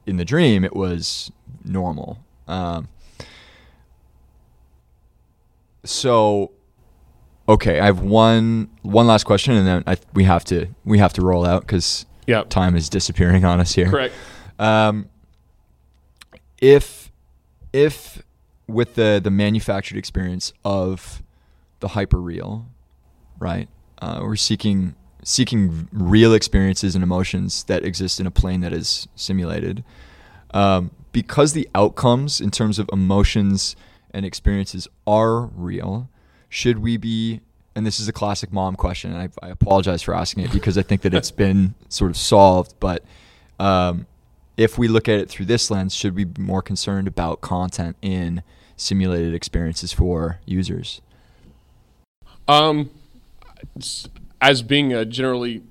in 0.06 0.16
the 0.16 0.24
dream, 0.24 0.64
it 0.64 0.74
was 0.74 1.30
normal." 1.64 2.18
Um, 2.48 2.88
so 5.84 6.52
okay 7.48 7.80
i 7.80 7.86
have 7.86 8.00
one 8.00 8.70
one 8.82 9.06
last 9.06 9.24
question 9.24 9.54
and 9.54 9.66
then 9.66 9.82
I, 9.86 9.96
we 10.14 10.24
have 10.24 10.44
to 10.44 10.68
we 10.84 10.98
have 10.98 11.12
to 11.14 11.22
roll 11.22 11.44
out 11.44 11.62
because 11.62 12.06
yeah 12.26 12.44
time 12.44 12.76
is 12.76 12.88
disappearing 12.88 13.44
on 13.44 13.58
us 13.60 13.74
here. 13.74 13.90
Correct. 13.90 14.14
Um, 14.58 15.08
if 16.60 17.10
if 17.72 18.22
with 18.68 18.94
the 18.94 19.20
the 19.22 19.30
manufactured 19.30 19.98
experience 19.98 20.52
of 20.64 21.22
the 21.80 21.88
hyperreal 21.88 22.66
right 23.40 23.68
uh, 24.00 24.20
we're 24.22 24.36
seeking 24.36 24.94
seeking 25.22 25.88
real 25.92 26.34
experiences 26.34 26.94
and 26.94 27.02
emotions 27.02 27.64
that 27.64 27.84
exist 27.84 28.18
in 28.20 28.26
a 28.26 28.30
plane 28.30 28.60
that 28.60 28.72
is 28.72 29.06
simulated 29.14 29.84
um, 30.52 30.90
because 31.12 31.52
the 31.52 31.68
outcomes 31.74 32.40
in 32.40 32.50
terms 32.50 32.78
of 32.78 32.88
emotions 32.92 33.76
and 34.12 34.26
experiences 34.26 34.88
are 35.06 35.42
real 35.46 36.08
should 36.48 36.78
we 36.78 36.96
be 36.96 37.40
and 37.74 37.86
this 37.86 37.98
is 37.98 38.08
a 38.08 38.12
classic 38.12 38.52
mom 38.52 38.74
question 38.76 39.12
and 39.12 39.30
I, 39.42 39.46
I 39.46 39.50
apologize 39.50 40.02
for 40.02 40.14
asking 40.14 40.44
it 40.44 40.52
because 40.58 40.76
i 40.76 40.82
think 40.82 41.02
that 41.02 41.14
it's 41.14 41.30
been 41.30 41.74
sort 41.88 42.10
of 42.10 42.16
solved 42.16 42.74
but 42.80 43.04
um, 43.60 44.06
if 44.56 44.78
we 44.78 44.88
look 44.88 45.08
at 45.08 45.18
it 45.18 45.28
through 45.28 45.46
this 45.46 45.70
lens, 45.70 45.94
should 45.94 46.14
we 46.14 46.24
be 46.24 46.42
more 46.42 46.62
concerned 46.62 47.08
about 47.08 47.40
content 47.40 47.96
in 48.02 48.42
simulated 48.76 49.34
experiences 49.34 49.92
for 49.92 50.40
users? 50.44 51.00
Um, 52.48 52.90
s- 53.78 54.08
as 54.42 54.60
being 54.60 54.92
a 54.92 55.06
generally 55.06 55.62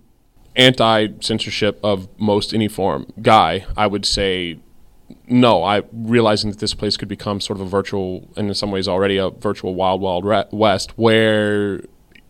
anti 0.55 1.09
censorship 1.19 1.79
of 1.83 2.07
most 2.17 2.53
any 2.53 2.67
form 2.67 3.05
guy, 3.21 3.65
I 3.77 3.85
would 3.85 4.05
say 4.05 4.59
no. 5.27 5.63
I 5.63 5.83
realizing 5.91 6.49
that 6.51 6.59
this 6.59 6.73
place 6.73 6.97
could 6.97 7.09
become 7.09 7.41
sort 7.41 7.59
of 7.59 7.67
a 7.67 7.69
virtual, 7.69 8.29
and 8.35 8.47
in 8.47 8.53
some 8.55 8.71
ways 8.71 8.87
already 8.87 9.17
a 9.17 9.29
virtual 9.29 9.75
wild 9.75 10.01
wild 10.01 10.25
west, 10.51 10.97
where 10.97 11.81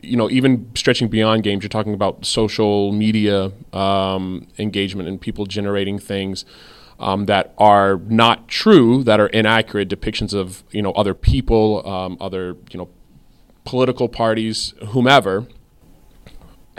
you 0.02 0.18
know 0.18 0.30
even 0.30 0.70
stretching 0.76 1.08
beyond 1.08 1.44
games, 1.44 1.64
you're 1.64 1.70
talking 1.70 1.94
about 1.94 2.26
social 2.26 2.92
media 2.92 3.52
um, 3.72 4.48
engagement 4.58 5.08
and 5.08 5.22
people 5.22 5.46
generating 5.46 5.98
things. 5.98 6.44
Um, 7.00 7.26
that 7.26 7.56
are 7.58 7.98
not 7.98 8.48
true, 8.48 9.04
that 9.06 9.20
are 9.20 9.26
inaccurate 9.26 9.90
depictions 9.90 10.36
of 10.36 10.64
you 10.70 10.84
know 10.84 10.92
other 10.92 11.16
people, 11.16 11.88
um, 11.88 12.16
other 12.22 12.56
you 12.70 12.78
know 12.78 12.90
political 13.64 14.08
parties, 14.08 14.76
whomever, 14.90 15.48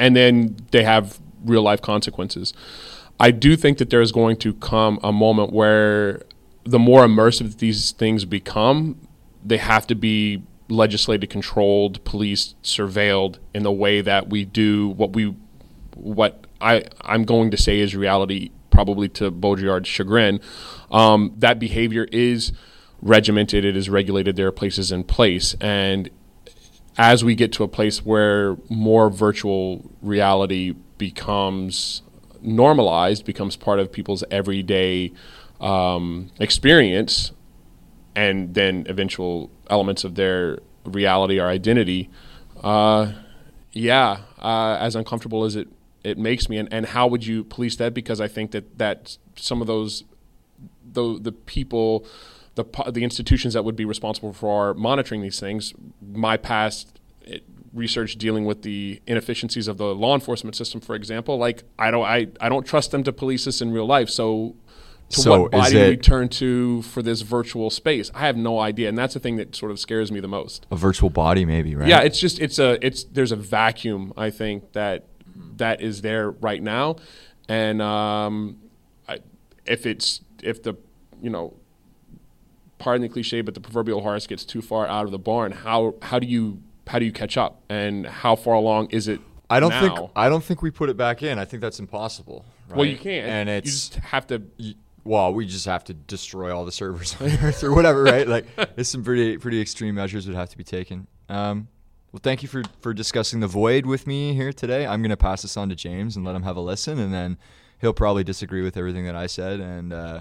and 0.03 0.17
then 0.17 0.57
they 0.73 0.83
have 0.83 1.21
real 1.45 1.63
life 1.63 1.81
consequences. 1.81 2.53
I 3.21 3.31
do 3.31 3.55
think 3.55 3.79
that 3.79 3.91
there's 3.91 4.11
going 4.11 4.37
to 4.39 4.53
come 4.55 4.99
a 5.05 5.13
moment 5.13 5.53
where 5.53 6.23
the 6.65 6.81
more 6.81 7.07
immersive 7.07 7.59
these 7.59 7.93
things 7.93 8.25
become, 8.25 9.07
they 9.45 9.59
have 9.59 9.87
to 9.87 9.95
be 9.95 10.43
legislated, 10.69 11.31
controlled, 11.31 12.03
policed, 12.03 12.61
surveilled 12.63 13.39
in 13.55 13.63
the 13.63 13.71
way 13.71 14.01
that 14.01 14.29
we 14.29 14.45
do 14.45 14.89
what 14.89 15.13
we 15.13 15.37
what 15.95 16.49
I 16.61 16.85
I'm 17.03 17.23
going 17.23 17.53
to 17.53 17.57
say 17.57 17.79
is 17.79 17.95
reality, 17.95 18.51
probably 18.71 19.09
to 19.11 19.31
Baudrillard's 19.31 19.89
chagrin. 19.89 20.41
Um, 20.91 21.33
that 21.39 21.61
behavior 21.61 22.09
is 22.11 22.53
regimented, 23.01 23.65
it 23.65 23.77
is 23.77 23.89
regulated. 23.89 24.35
There 24.35 24.49
are 24.49 24.53
places 24.53 24.91
in 24.91 25.05
place, 25.05 25.55
and 25.61 26.11
as 26.99 27.25
we 27.25 27.35
get 27.35 27.53
to 27.53 27.65
a 27.65 27.69
place 27.69 28.05
where 28.05 28.57
more 28.69 29.09
virtual 29.09 29.91
reality 30.03 30.75
becomes 30.99 32.03
normalized, 32.41 33.25
becomes 33.25 33.57
part 33.57 33.79
of 33.79 33.91
people's 33.91 34.25
everyday 34.31 35.13
um, 35.61 36.31
experience, 36.39 37.33
and 38.15 38.55
then 38.55 38.85
eventual 38.89 39.51
elements 39.71 40.05
of 40.05 40.17
their 40.17 40.59
reality 40.85 41.41
or 41.41 41.47
identity, 41.47 42.11
uh, 42.63 43.13
yeah, 43.73 44.19
uh, 44.39 44.77
as 44.79 44.95
uncomfortable 44.95 45.45
as 45.45 45.57
it, 45.57 45.69
it 46.05 46.19
makes 46.19 46.49
me. 46.49 46.59
And, 46.59 46.71
and 46.73 46.87
how 46.87 47.07
would 47.07 47.27
you 47.27 47.45
police 47.45 47.77
that? 47.77 47.95
Because 47.95 48.21
I 48.21 48.29
think 48.29 48.51
that, 48.51 48.79
that 48.79 49.17
some 49.37 49.61
of 49.61 49.67
those, 49.67 50.05
the, 50.85 51.19
the 51.19 51.33
people, 51.33 52.05
the, 52.55 52.65
the 52.91 53.05
institutions 53.05 53.55
that 53.55 53.65
would 53.65 53.77
be 53.77 53.85
responsible 53.85 54.33
for 54.33 54.75
monitoring 54.75 55.23
these 55.23 55.41
things, 55.41 55.73
my 56.01 56.37
past 56.37 57.01
eh, 57.27 57.39
research 57.73 58.17
dealing 58.17 58.45
with 58.45 58.63
the 58.63 59.01
inefficiencies 59.07 59.69
of 59.69 59.79
the 59.79 59.95
law 59.95 60.15
enforcement 60.15 60.55
system, 60.55 60.81
for 60.81 60.95
example, 60.95 61.39
like 61.39 61.65
I 61.79 61.91
don't, 61.91 62.05
I, 62.05 62.29
I 62.41 62.49
don't 62.49 62.67
trust 62.67 62.91
them 62.91 63.03
to 63.05 63.13
police 63.13 63.47
this 63.47 63.61
in 63.61 63.73
real 63.73 63.87
life. 63.87 64.11
So 64.11 64.57
to 65.13 65.21
So 65.21 65.43
what 65.43 65.51
body 65.51 65.73
do 65.73 65.89
we 65.91 65.97
turn 65.97 66.29
to 66.31 66.83
for 66.83 67.03
this 67.03 67.21
virtual 67.21 67.71
space? 67.71 68.11
I 68.15 68.21
have 68.21 68.37
no 68.37 68.59
idea, 68.59 68.89
and 68.89 68.97
that's 68.97 69.15
the 69.15 69.21
thing 69.21 69.37
that 69.37 69.55
sort 69.55 69.71
of 69.71 69.79
scares 69.79 70.11
me 70.11 70.21
the 70.21 70.29
most. 70.29 70.67
A 70.71 70.77
virtual 70.77 71.11
body, 71.11 71.45
maybe, 71.45 71.75
right? 71.75 71.89
Yeah, 71.89 72.01
it's 72.01 72.19
just 72.19 72.41
it's 72.41 72.59
a 72.59 72.85
it's 72.85 73.05
there's 73.05 73.33
a 73.33 73.37
vacuum 73.37 74.13
I 74.17 74.31
think 74.31 74.73
that 74.73 75.07
that 75.57 75.83
is 75.83 76.01
there 76.01 76.31
right 76.31 76.63
now, 76.63 76.97
and 77.49 77.83
um, 77.83 78.59
I, 79.07 79.19
if 79.67 79.85
it's 79.85 80.23
if 80.43 80.63
the 80.63 80.77
you 81.21 81.29
know 81.29 81.55
pardon 82.83 83.03
the 83.03 83.09
cliche, 83.09 83.41
but 83.43 83.55
the 83.55 83.61
proverbial 83.61 84.01
horse 84.01 84.27
gets 84.27 84.45
too 84.45 84.61
far 84.61 84.87
out 84.89 85.05
of 85.05 85.13
the 85.13 85.19
barn, 85.19 85.53
how 85.53 85.95
how 86.03 86.19
do 86.19 86.27
you 86.27 86.61
how 86.89 86.99
do 86.99 87.05
you 87.05 87.13
catch 87.13 87.37
up, 87.37 87.63
and 87.69 88.07
how 88.07 88.35
far 88.35 88.55
along 88.55 88.91
is 88.91 89.07
it? 89.07 89.21
I 89.49 89.61
don't 89.61 89.71
now? 89.71 89.81
think 89.97 90.11
I 90.17 90.29
don't 90.29 90.43
think 90.43 90.63
we 90.63 90.71
put 90.71 90.91
it 90.91 90.97
back 90.97 91.23
in. 91.23 91.39
I 91.39 91.45
think 91.45 91.61
that's 91.61 91.79
impossible. 91.79 92.45
Right? 92.69 92.77
Well, 92.77 92.87
you 92.87 92.99
can't, 92.99 93.27
and 93.29 93.49
it's 93.49 93.67
you 93.67 93.71
it's 93.71 93.89
just 93.91 93.95
have 94.05 94.27
to. 94.29 94.43
y- 94.59 94.75
well, 95.05 95.35
we 95.35 95.47
just 95.47 95.67
have 95.67 95.85
to 95.85 95.95
destroy 95.95 96.55
all 96.55 96.65
the 96.65 96.73
servers 96.73 97.17
on 97.21 97.29
Earth 97.43 97.65
or 97.65 97.75
whatever, 97.75 98.03
right? 98.05 98.27
Like, 98.27 98.47
there's 98.75 98.89
some 98.89 99.05
pretty 99.05 99.37
pretty 99.39 99.61
extreme 99.61 99.95
measures 99.95 100.27
would 100.27 100.37
have 100.37 100.49
to 100.51 100.59
be 100.59 100.65
taken. 100.65 101.07
Um, 101.29 101.69
well, 102.11 102.21
thank 102.23 102.43
you 102.43 102.49
for 102.49 102.63
for 102.81 102.93
discussing 102.93 103.41
the 103.41 103.47
void 103.49 103.87
with 103.87 104.07
me 104.09 104.35
here 104.35 104.53
today. 104.53 104.87
I'm 104.87 105.03
gonna 105.03 105.17
pass 105.17 105.43
this 105.43 105.57
on 105.57 105.69
to 105.69 105.77
James 105.77 106.17
and 106.17 106.25
let 106.25 106.35
him 106.35 106.43
have 106.43 106.57
a 106.57 106.61
listen, 106.61 106.99
and 106.99 107.15
then 107.15 107.39
he'll 107.81 107.93
probably 107.93 108.25
disagree 108.25 108.63
with 108.63 108.77
everything 108.77 109.05
that 109.07 109.17
I 109.17 109.27
said, 109.27 109.61
and 109.61 109.93
uh, 109.93 110.21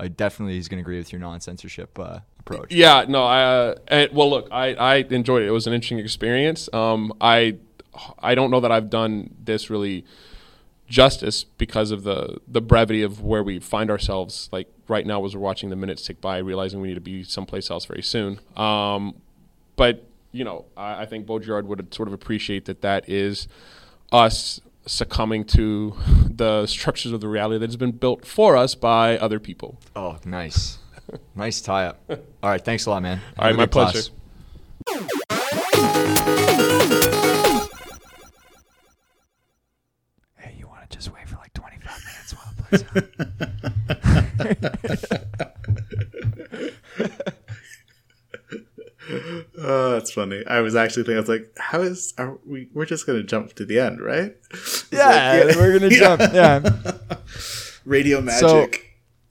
I 0.00 0.08
definitely 0.08 0.54
he's 0.54 0.66
gonna 0.66 0.80
agree 0.80 0.96
with 0.96 1.12
your 1.12 1.20
non 1.20 1.40
censorship 1.40 1.98
uh, 1.98 2.20
approach. 2.38 2.72
Yeah, 2.72 3.04
no, 3.06 3.24
I 3.24 3.42
uh, 3.42 4.06
well, 4.12 4.30
look, 4.30 4.48
I, 4.50 4.74
I 4.74 4.96
enjoyed 4.96 5.42
it. 5.42 5.48
It 5.48 5.52
was 5.52 5.66
an 5.66 5.74
interesting 5.74 5.98
experience. 5.98 6.68
Um, 6.72 7.12
I 7.20 7.56
I 8.18 8.34
don't 8.34 8.50
know 8.50 8.60
that 8.60 8.72
I've 8.72 8.88
done 8.88 9.34
this 9.44 9.68
really 9.68 10.06
justice 10.88 11.44
because 11.44 11.90
of 11.90 12.02
the 12.02 12.38
the 12.48 12.62
brevity 12.62 13.02
of 13.02 13.22
where 13.22 13.42
we 13.42 13.60
find 13.60 13.90
ourselves. 13.90 14.48
Like 14.52 14.68
right 14.88 15.06
now, 15.06 15.22
as 15.26 15.36
we're 15.36 15.42
watching 15.42 15.68
the 15.68 15.76
minutes 15.76 16.02
tick 16.06 16.20
by, 16.20 16.38
realizing 16.38 16.80
we 16.80 16.88
need 16.88 16.94
to 16.94 17.00
be 17.00 17.22
someplace 17.22 17.70
else 17.70 17.84
very 17.84 18.02
soon. 18.02 18.40
Um, 18.56 19.20
but 19.76 20.06
you 20.32 20.44
know, 20.44 20.64
I, 20.78 21.02
I 21.02 21.06
think 21.06 21.26
Baudrillard 21.26 21.64
would 21.66 21.92
sort 21.92 22.08
of 22.08 22.14
appreciate 22.14 22.64
that. 22.64 22.80
That 22.80 23.06
is 23.08 23.48
us 24.12 24.60
succumbing 24.86 25.44
to 25.44 25.94
the 26.28 26.66
structures 26.66 27.12
of 27.12 27.20
the 27.20 27.28
reality 27.28 27.58
that 27.58 27.68
has 27.68 27.76
been 27.76 27.92
built 27.92 28.26
for 28.26 28.56
us 28.56 28.74
by 28.74 29.16
other 29.18 29.38
people. 29.40 29.78
Oh, 29.94 30.18
nice, 30.24 30.78
nice 31.34 31.60
tie 31.60 31.86
up. 31.86 32.00
All 32.42 32.50
right, 32.50 32.64
thanks 32.64 32.86
a 32.86 32.90
lot, 32.90 33.02
man. 33.02 33.20
All 33.38 33.44
right, 33.44 33.48
Have 33.48 33.54
a 33.54 33.58
my 33.58 33.64
good 33.64 33.72
class. 33.72 34.10
pleasure. 34.88 35.10
Hey, 40.36 40.54
you 40.58 40.66
want 40.68 40.88
to 40.90 40.96
just 40.96 41.12
wait 41.14 41.28
for 41.28 41.36
like 41.36 41.52
25 41.52 42.04
minutes 42.06 42.34
while 42.34 42.54
it 42.56 42.86
plays 44.88 45.04
out? 46.98 47.36
Oh, 49.58 49.92
that's 49.92 50.12
funny. 50.12 50.42
I 50.46 50.60
was 50.60 50.74
actually 50.74 51.02
thinking, 51.02 51.16
I 51.16 51.20
was 51.20 51.28
like, 51.28 51.52
how 51.58 51.80
is 51.82 52.14
are 52.18 52.38
we? 52.46 52.68
We're 52.72 52.86
just 52.86 53.06
gonna 53.06 53.22
jump 53.22 53.52
to 53.54 53.64
the 53.66 53.78
end, 53.78 54.00
right? 54.00 54.34
Yeah, 54.92 55.44
like, 55.46 55.56
we're 55.56 55.78
gonna 55.78 55.90
jump. 55.90 56.20
Yeah, 56.32 56.60
Radio 57.84 58.20
magic. 58.20 58.40
So- 58.40 58.68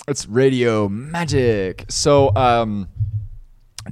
it's 0.07 0.27
radio 0.27 0.89
magic. 0.89 1.85
So, 1.89 2.35
um, 2.35 2.87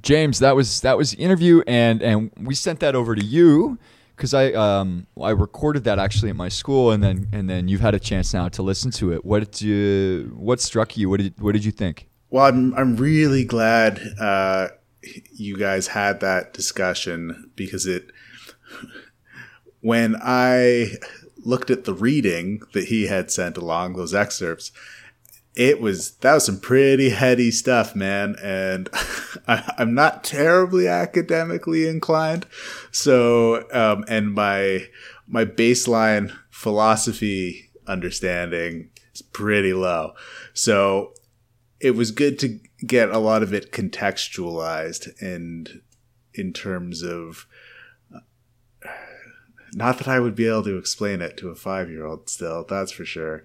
James, 0.01 0.39
that 0.39 0.55
was 0.55 0.81
that 0.81 0.97
was 0.97 1.11
the 1.11 1.17
interview, 1.17 1.61
and 1.67 2.01
and 2.01 2.31
we 2.41 2.55
sent 2.55 2.79
that 2.79 2.95
over 2.95 3.13
to 3.15 3.23
you 3.23 3.77
because 4.15 4.33
I 4.33 4.51
um 4.53 5.05
I 5.21 5.29
recorded 5.31 5.83
that 5.83 5.99
actually 5.99 6.29
at 6.31 6.35
my 6.35 6.49
school, 6.49 6.91
and 6.91 7.03
then 7.03 7.27
and 7.31 7.47
then 7.49 7.67
you've 7.67 7.81
had 7.81 7.93
a 7.95 7.99
chance 7.99 8.33
now 8.33 8.47
to 8.49 8.61
listen 8.63 8.89
to 8.91 9.13
it. 9.13 9.25
What 9.25 9.39
did 9.51 9.61
you 9.61 10.33
what 10.35 10.59
struck 10.59 10.97
you? 10.97 11.09
What 11.09 11.19
did 11.19 11.39
what 11.39 11.53
did 11.53 11.63
you 11.65 11.71
think? 11.71 12.09
Well, 12.31 12.45
I'm 12.45 12.73
I'm 12.73 12.95
really 12.95 13.45
glad 13.45 13.99
uh, 14.19 14.69
you 15.01 15.57
guys 15.57 15.87
had 15.87 16.19
that 16.21 16.53
discussion 16.53 17.51
because 17.55 17.85
it. 17.85 18.11
When 19.81 20.15
I 20.21 20.93
looked 21.37 21.69
at 21.69 21.85
the 21.85 21.93
reading 21.93 22.61
that 22.73 22.85
he 22.85 23.07
had 23.07 23.31
sent 23.31 23.57
along 23.57 23.93
those 23.93 24.13
excerpts, 24.13 24.71
it 25.55 25.81
was 25.81 26.11
that 26.17 26.35
was 26.35 26.45
some 26.45 26.59
pretty 26.59 27.09
heady 27.09 27.51
stuff, 27.51 27.95
man. 27.95 28.35
And 28.41 28.89
I, 29.47 29.73
I'm 29.77 29.93
not 29.93 30.23
terribly 30.23 30.87
academically 30.87 31.87
inclined, 31.87 32.45
so 32.91 33.67
um, 33.71 34.05
and 34.07 34.33
my 34.33 34.87
my 35.27 35.45
baseline 35.45 36.35
philosophy 36.49 37.71
understanding 37.87 38.89
is 39.13 39.21
pretty 39.21 39.73
low. 39.73 40.13
So 40.53 41.13
it 41.79 41.91
was 41.91 42.11
good 42.11 42.39
to 42.39 42.59
get 42.85 43.09
a 43.09 43.17
lot 43.17 43.43
of 43.43 43.53
it 43.53 43.71
contextualized 43.71 45.09
and 45.21 45.81
in 46.33 46.53
terms 46.53 47.01
of 47.01 47.47
not 49.73 49.97
that 49.97 50.07
I 50.07 50.19
would 50.19 50.35
be 50.35 50.47
able 50.47 50.63
to 50.63 50.77
explain 50.77 51.21
it 51.21 51.37
to 51.37 51.49
a 51.49 51.55
five 51.55 51.89
year 51.89 52.05
old 52.05 52.29
still, 52.29 52.63
that's 52.63 52.91
for 52.91 53.05
sure. 53.05 53.43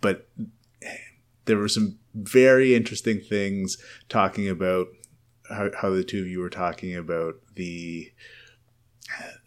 But 0.00 0.28
there 1.44 1.56
were 1.56 1.68
some 1.68 1.98
very 2.14 2.74
interesting 2.74 3.20
things 3.20 3.76
talking 4.08 4.48
about 4.48 4.88
how, 5.48 5.70
how 5.80 5.90
the 5.90 6.04
two 6.04 6.22
of 6.22 6.28
you 6.28 6.40
were 6.40 6.50
talking 6.50 6.96
about 6.96 7.34
the 7.54 8.12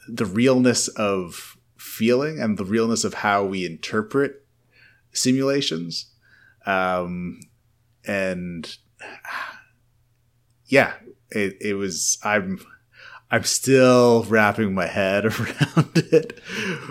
the 0.07 0.25
realness 0.25 0.87
of 0.89 1.57
feeling 1.77 2.39
and 2.39 2.57
the 2.57 2.65
realness 2.65 3.03
of 3.03 3.15
how 3.15 3.43
we 3.43 3.65
interpret 3.65 4.45
simulations 5.11 6.11
um, 6.65 7.39
and 8.05 8.77
yeah, 10.65 10.93
it, 11.31 11.57
it 11.61 11.73
was. 11.73 12.17
I'm 12.23 12.59
I'm 13.29 13.43
still 13.43 14.23
wrapping 14.23 14.73
my 14.73 14.87
head 14.87 15.25
around 15.39 15.91
it. 15.95 16.39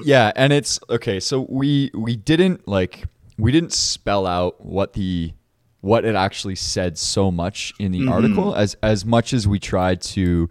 Yeah, 0.05 0.33
and 0.37 0.53
it's 0.53 0.79
okay. 0.91 1.21
So 1.21 1.47
we 1.49 1.91
we 1.95 2.17
didn't 2.17 2.67
like 2.69 3.05
we 3.39 3.53
didn't 3.53 3.73
spell 3.73 4.27
out 4.27 4.65
what 4.65 4.93
the 4.93 5.33
what 5.81 6.05
it 6.05 6.15
actually 6.15 6.57
said 6.57 6.99
so 6.99 7.31
much 7.31 7.73
in 7.79 7.93
the 7.93 8.01
Mm-hmm. 8.01 8.13
article 8.13 8.55
as 8.55 8.77
as 8.83 9.05
much 9.05 9.33
as 9.33 9.47
we 9.47 9.59
tried 9.59 10.01
to 10.03 10.49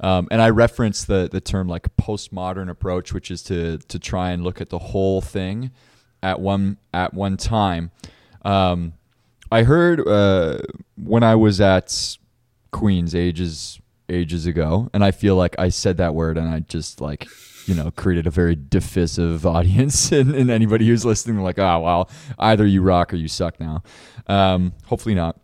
um, 0.00 0.28
and 0.30 0.40
I 0.40 0.50
referenced 0.50 1.08
the 1.08 1.28
the 1.30 1.40
term 1.40 1.68
like 1.68 1.88
postmodern 1.96 2.70
approach, 2.70 3.12
which 3.12 3.30
is 3.30 3.42
to 3.44 3.78
to 3.78 3.98
try 3.98 4.30
and 4.30 4.44
look 4.44 4.60
at 4.60 4.68
the 4.70 4.78
whole 4.78 5.20
thing 5.20 5.72
at 6.22 6.40
one 6.40 6.78
at 6.94 7.12
one 7.14 7.36
time. 7.36 7.90
Um, 8.44 8.92
I 9.50 9.62
heard 9.62 10.06
uh, 10.06 10.58
when 10.96 11.22
I 11.22 11.34
was 11.34 11.60
at 11.60 12.18
Queens 12.70 13.14
ages 13.14 13.80
ages 14.10 14.46
ago, 14.46 14.88
and 14.94 15.04
I 15.04 15.10
feel 15.10 15.36
like 15.36 15.54
I 15.58 15.68
said 15.68 15.96
that 15.98 16.14
word, 16.14 16.38
and 16.38 16.48
I 16.48 16.60
just 16.60 17.00
like 17.00 17.26
you 17.66 17.74
know 17.74 17.90
created 17.90 18.26
a 18.26 18.30
very 18.30 18.56
divisive 18.56 19.46
audience, 19.56 20.12
and, 20.12 20.34
and 20.34 20.50
anybody 20.50 20.86
who's 20.86 21.04
listening 21.04 21.38
like, 21.42 21.58
oh 21.58 21.80
well, 21.80 22.10
either 22.38 22.66
you 22.66 22.82
rock 22.82 23.12
or 23.12 23.16
you 23.16 23.28
suck 23.28 23.58
now. 23.60 23.82
Um, 24.26 24.74
hopefully 24.86 25.14
not 25.14 25.40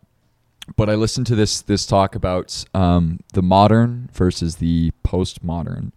but 0.75 0.89
I 0.89 0.95
listened 0.95 1.27
to 1.27 1.35
this 1.35 1.61
this 1.61 1.85
talk 1.85 2.15
about 2.15 2.65
um, 2.73 3.19
the 3.33 3.41
modern 3.41 4.09
versus 4.13 4.57
the 4.57 4.91
postmodern, 5.05 5.91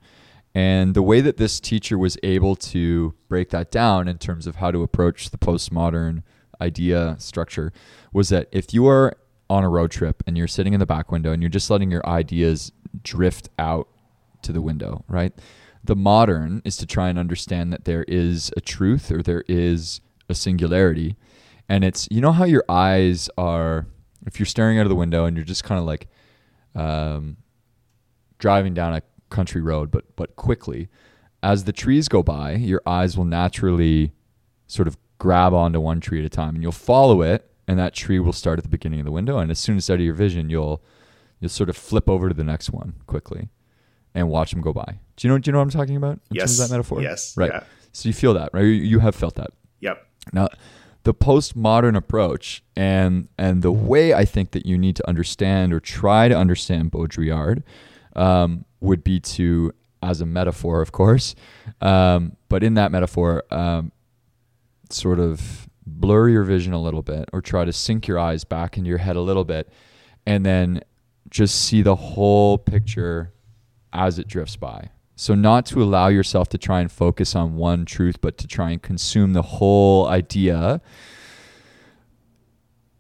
and 0.54 0.94
the 0.94 1.02
way 1.02 1.20
that 1.20 1.36
this 1.36 1.60
teacher 1.60 1.96
was 1.96 2.18
able 2.22 2.56
to 2.56 3.14
break 3.28 3.50
that 3.50 3.70
down 3.70 4.08
in 4.08 4.18
terms 4.18 4.46
of 4.46 4.56
how 4.56 4.70
to 4.70 4.82
approach 4.82 5.30
the 5.30 5.38
postmodern 5.38 6.22
idea 6.60 7.16
structure 7.18 7.72
was 8.12 8.28
that 8.30 8.48
if 8.52 8.74
you 8.74 8.86
are 8.86 9.16
on 9.50 9.64
a 9.64 9.68
road 9.68 9.90
trip 9.90 10.22
and 10.26 10.36
you're 10.36 10.48
sitting 10.48 10.74
in 10.74 10.80
the 10.80 10.86
back 10.86 11.10
window 11.10 11.32
and 11.32 11.42
you're 11.42 11.48
just 11.48 11.70
letting 11.70 11.90
your 11.90 12.06
ideas 12.06 12.72
drift 13.02 13.48
out 13.58 13.88
to 14.42 14.52
the 14.52 14.60
window, 14.60 15.04
right? 15.08 15.32
The 15.84 15.96
modern 15.96 16.60
is 16.64 16.76
to 16.78 16.86
try 16.86 17.08
and 17.08 17.18
understand 17.18 17.72
that 17.72 17.84
there 17.84 18.04
is 18.04 18.52
a 18.56 18.60
truth 18.60 19.10
or 19.10 19.22
there 19.22 19.44
is 19.48 20.00
a 20.28 20.34
singularity. 20.34 21.16
And 21.68 21.84
it's, 21.84 22.08
you 22.10 22.20
know, 22.20 22.32
how 22.32 22.44
your 22.44 22.64
eyes 22.68 23.30
are, 23.38 23.86
if 24.26 24.38
you're 24.38 24.46
staring 24.46 24.78
out 24.78 24.82
of 24.82 24.90
the 24.90 24.96
window 24.96 25.24
and 25.24 25.36
you're 25.36 25.44
just 25.44 25.64
kind 25.64 25.78
of 25.78 25.86
like 25.86 26.08
um, 26.74 27.36
driving 28.38 28.74
down 28.74 28.94
a 28.94 29.02
country 29.30 29.60
road, 29.60 29.90
but, 29.90 30.04
but 30.16 30.36
quickly, 30.36 30.88
as 31.42 31.64
the 31.64 31.72
trees 31.72 32.08
go 32.08 32.22
by, 32.22 32.52
your 32.52 32.82
eyes 32.86 33.16
will 33.16 33.24
naturally 33.24 34.12
sort 34.66 34.88
of 34.88 34.96
grab 35.18 35.52
onto 35.52 35.80
one 35.80 36.00
tree 36.00 36.20
at 36.20 36.24
a 36.24 36.28
time 36.28 36.54
and 36.54 36.62
you'll 36.62 36.72
follow 36.72 37.22
it 37.22 37.50
and 37.66 37.78
that 37.78 37.92
tree 37.94 38.18
will 38.18 38.32
start 38.32 38.58
at 38.58 38.62
the 38.62 38.68
beginning 38.70 39.00
of 39.00 39.04
the 39.06 39.12
window 39.12 39.38
and 39.38 39.50
as 39.50 39.58
soon 39.58 39.76
as 39.76 39.84
it's 39.84 39.90
out 39.90 39.94
of 39.94 40.00
your 40.00 40.14
vision 40.14 40.48
you'll 40.48 40.82
you'll 41.40 41.48
sort 41.48 41.68
of 41.68 41.76
flip 41.76 42.08
over 42.08 42.28
to 42.28 42.34
the 42.34 42.44
next 42.44 42.70
one 42.70 42.94
quickly 43.06 43.48
and 44.14 44.28
watch 44.28 44.50
them 44.52 44.60
go 44.60 44.72
by. 44.72 44.98
Do 45.16 45.26
you 45.28 45.32
know 45.32 45.38
do 45.38 45.48
you 45.48 45.52
know 45.52 45.58
what 45.58 45.64
I'm 45.64 45.70
talking 45.70 45.96
about? 45.96 46.20
In 46.30 46.36
terms 46.36 46.58
Yes. 46.58 46.60
of 46.60 46.68
that 46.68 46.74
metaphor? 46.74 47.02
Yes. 47.02 47.36
Right. 47.36 47.50
Yeah. 47.52 47.64
So 47.92 48.08
you 48.08 48.12
feel 48.12 48.34
that, 48.34 48.50
right? 48.52 48.62
You, 48.62 48.68
you 48.70 48.98
have 49.00 49.14
felt 49.14 49.34
that. 49.36 49.50
Yep. 49.80 50.06
Now, 50.32 50.48
the 51.04 51.14
postmodern 51.14 51.96
approach 51.96 52.62
and 52.76 53.28
and 53.38 53.62
the 53.62 53.72
way 53.72 54.14
I 54.14 54.24
think 54.24 54.50
that 54.52 54.66
you 54.66 54.76
need 54.78 54.96
to 54.96 55.08
understand 55.08 55.72
or 55.72 55.80
try 55.80 56.28
to 56.28 56.36
understand 56.36 56.90
Baudrillard 56.92 57.62
um, 58.16 58.64
would 58.80 59.02
be 59.04 59.20
to, 59.20 59.72
as 60.02 60.20
a 60.20 60.26
metaphor, 60.26 60.80
of 60.82 60.92
course, 60.92 61.34
um, 61.80 62.36
but 62.48 62.62
in 62.62 62.74
that 62.74 62.90
metaphor, 62.92 63.44
um, 63.50 63.92
sort 64.90 65.20
of 65.20 65.68
blur 65.86 66.28
your 66.28 66.44
vision 66.44 66.72
a 66.72 66.80
little 66.80 67.02
bit 67.02 67.28
or 67.32 67.40
try 67.40 67.64
to 67.64 67.72
sink 67.72 68.06
your 68.06 68.18
eyes 68.18 68.44
back 68.44 68.76
into 68.76 68.88
your 68.88 68.98
head 68.98 69.16
a 69.16 69.20
little 69.20 69.44
bit, 69.44 69.72
and 70.26 70.44
then 70.44 70.82
just 71.30 71.60
see 71.62 71.82
the 71.82 71.96
whole 71.96 72.58
picture 72.58 73.32
as 73.92 74.18
it 74.18 74.26
drifts 74.28 74.56
by. 74.56 74.90
So 75.16 75.34
not 75.34 75.66
to 75.66 75.82
allow 75.82 76.08
yourself 76.08 76.48
to 76.50 76.58
try 76.58 76.80
and 76.80 76.90
focus 76.92 77.34
on 77.34 77.56
one 77.56 77.84
truth, 77.84 78.20
but 78.20 78.38
to 78.38 78.46
try 78.46 78.70
and 78.70 78.80
consume 78.80 79.32
the 79.32 79.42
whole 79.42 80.06
idea 80.06 80.80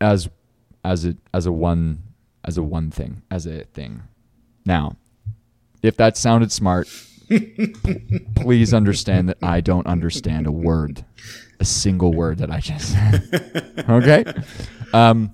as 0.00 0.28
as 0.84 1.04
a 1.04 1.16
as 1.32 1.46
a 1.46 1.52
one 1.52 2.02
as 2.44 2.58
a 2.58 2.62
one 2.62 2.90
thing, 2.90 3.22
as 3.30 3.46
a 3.46 3.64
thing. 3.64 4.02
Now, 4.64 4.96
if 5.82 5.96
that 5.96 6.16
sounded 6.16 6.50
smart, 6.50 6.88
p- 7.28 7.74
please 8.34 8.74
understand 8.74 9.28
that 9.28 9.38
I 9.42 9.60
don't 9.60 9.86
understand 9.86 10.46
a 10.46 10.52
word, 10.52 11.04
a 11.60 11.64
single 11.64 12.12
word 12.12 12.38
that 12.38 12.50
I 12.50 12.60
just 12.60 12.92
said. 12.92 13.84
okay? 13.88 14.24
Um, 14.92 15.32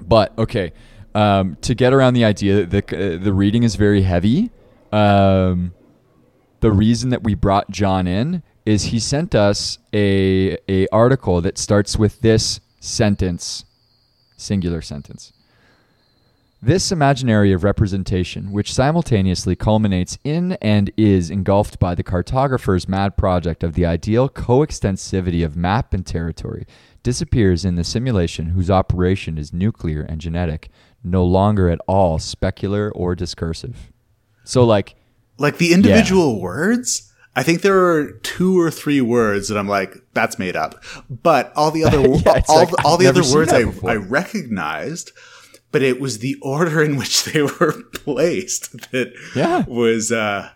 but 0.00 0.36
okay, 0.38 0.72
um, 1.14 1.56
to 1.62 1.74
get 1.74 1.92
around 1.92 2.14
the 2.14 2.24
idea, 2.24 2.66
the 2.66 2.78
uh, 2.78 3.22
the 3.22 3.32
reading 3.32 3.62
is 3.62 3.76
very 3.76 4.02
heavy. 4.02 4.50
Um, 4.92 5.74
the 6.60 6.72
reason 6.72 7.10
that 7.10 7.22
we 7.22 7.34
brought 7.34 7.70
John 7.70 8.06
in 8.06 8.42
is 8.64 8.84
he 8.84 8.98
sent 8.98 9.34
us 9.34 9.78
a 9.92 10.56
a 10.68 10.86
article 10.88 11.40
that 11.42 11.58
starts 11.58 11.98
with 11.98 12.20
this 12.20 12.60
sentence, 12.80 13.64
singular 14.36 14.82
sentence. 14.82 15.33
This 16.64 16.90
imaginary 16.90 17.52
of 17.52 17.62
representation, 17.62 18.50
which 18.50 18.72
simultaneously 18.72 19.54
culminates 19.54 20.16
in 20.24 20.52
and 20.62 20.90
is 20.96 21.28
engulfed 21.28 21.78
by 21.78 21.94
the 21.94 22.02
cartographer's 22.02 22.88
mad 22.88 23.18
project 23.18 23.62
of 23.62 23.74
the 23.74 23.84
ideal 23.84 24.30
coextensivity 24.30 25.44
of 25.44 25.56
map 25.56 25.92
and 25.92 26.06
territory, 26.06 26.66
disappears 27.02 27.66
in 27.66 27.74
the 27.74 27.84
simulation 27.84 28.46
whose 28.46 28.70
operation 28.70 29.36
is 29.36 29.52
nuclear 29.52 30.00
and 30.08 30.22
genetic, 30.22 30.70
no 31.02 31.22
longer 31.22 31.68
at 31.68 31.80
all 31.86 32.18
specular 32.18 32.90
or 32.94 33.14
discursive. 33.14 33.92
So, 34.44 34.64
like, 34.64 34.94
Like 35.36 35.58
the 35.58 35.74
individual 35.74 36.40
words, 36.40 37.12
I 37.36 37.42
think 37.42 37.60
there 37.60 37.78
are 37.90 38.10
two 38.22 38.58
or 38.58 38.70
three 38.70 39.02
words 39.02 39.48
that 39.48 39.58
I'm 39.58 39.68
like, 39.68 39.96
that's 40.14 40.38
made 40.38 40.56
up. 40.56 40.82
But 41.10 41.52
all 41.56 41.70
the 41.70 41.84
other 41.84 42.00
Yeah, 42.24 42.40
all, 42.48 42.56
like, 42.56 42.70
the- 42.70 42.82
all 42.86 42.96
the 42.96 43.06
other 43.06 43.22
words 43.34 43.52
I. 43.52 43.64
I 43.86 43.96
recognized, 43.96 45.12
but 45.74 45.82
it 45.82 46.00
was 46.00 46.20
the 46.20 46.36
order 46.40 46.80
in 46.84 46.96
which 46.96 47.24
they 47.24 47.42
were 47.42 47.72
placed 47.92 48.70
that 48.92 49.12
Yeah. 49.34 49.64
was 49.66 50.12
uh 50.12 50.50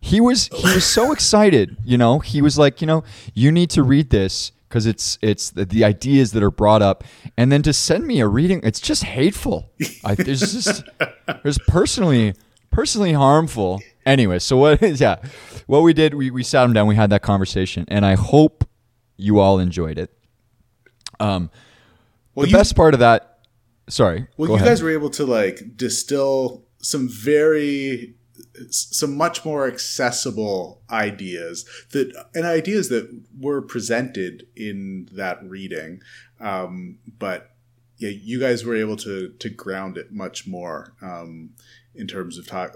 he 0.00 0.20
was 0.22 0.48
he 0.48 0.74
was 0.74 0.84
so 0.86 1.12
excited 1.16 1.76
you 1.84 1.98
know? 1.98 2.18
He 2.20 2.40
was 2.40 2.56
like 2.58 2.80
you 2.80 2.86
know 2.86 3.04
you 3.34 3.52
need 3.52 3.68
to 3.70 3.82
read 3.82 4.08
this 4.08 4.52
because 4.68 4.86
it's 4.86 5.18
it's 5.20 5.50
the, 5.50 5.66
the 5.66 5.84
ideas 5.84 6.32
that 6.32 6.42
are 6.42 6.50
brought 6.50 6.80
up. 6.80 7.04
And 7.36 7.52
then 7.52 7.60
to 7.62 7.72
send 7.74 8.06
me 8.06 8.20
a 8.20 8.26
reading 8.26 8.60
it's 8.64 8.80
just 8.80 9.04
hateful. 9.04 9.70
I, 10.02 10.14
there's 10.14 10.40
just 10.40 10.82
there's 11.42 11.58
personally 11.68 12.34
personally 12.70 13.12
harmful. 13.12 13.82
Anyway 14.06 14.38
so 14.38 14.56
what 14.56 14.80
yeah. 14.98 15.16
What 15.66 15.80
we 15.82 15.92
did 15.92 16.14
we, 16.14 16.30
we 16.30 16.42
sat 16.42 16.64
him 16.64 16.72
down 16.72 16.86
we 16.86 16.96
had 16.96 17.10
that 17.10 17.22
conversation 17.22 17.84
and 17.88 18.04
i 18.06 18.14
hope 18.14 18.64
you 19.18 19.38
all 19.40 19.58
enjoyed 19.58 19.98
it. 19.98 20.10
Um 21.20 21.50
well 22.34 22.46
the 22.46 22.50
you, 22.50 22.56
best 22.56 22.74
part 22.74 22.94
of 22.94 23.00
that 23.00 23.31
sorry 23.88 24.26
well 24.36 24.50
you 24.50 24.56
ahead. 24.56 24.68
guys 24.68 24.82
were 24.82 24.90
able 24.90 25.10
to 25.10 25.24
like 25.24 25.76
distill 25.76 26.64
some 26.78 27.08
very 27.08 28.14
some 28.70 29.16
much 29.16 29.44
more 29.44 29.66
accessible 29.66 30.82
ideas 30.90 31.64
that 31.90 32.12
and 32.34 32.44
ideas 32.44 32.88
that 32.88 33.08
were 33.38 33.62
presented 33.62 34.46
in 34.56 35.08
that 35.12 35.42
reading 35.44 36.00
um, 36.40 36.98
but 37.18 37.50
yeah 37.98 38.10
you 38.10 38.38
guys 38.40 38.64
were 38.64 38.76
able 38.76 38.96
to 38.96 39.32
to 39.38 39.48
ground 39.48 39.96
it 39.96 40.12
much 40.12 40.46
more 40.46 40.94
um, 41.02 41.50
in 41.94 42.06
terms 42.06 42.36
of 42.36 42.46
talk 42.46 42.74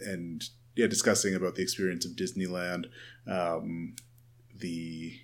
and 0.00 0.44
yeah 0.76 0.86
discussing 0.86 1.34
about 1.34 1.54
the 1.54 1.62
experience 1.62 2.04
of 2.04 2.12
disneyland 2.12 2.86
um, 3.26 3.94
the 4.60 5.18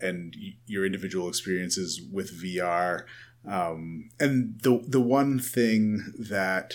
and 0.00 0.34
your 0.66 0.86
individual 0.86 1.28
experiences 1.28 2.00
with 2.12 2.42
vr 2.42 3.04
um, 3.46 4.10
and 4.18 4.60
the 4.62 4.82
the 4.86 5.00
one 5.00 5.38
thing 5.38 6.12
that 6.18 6.74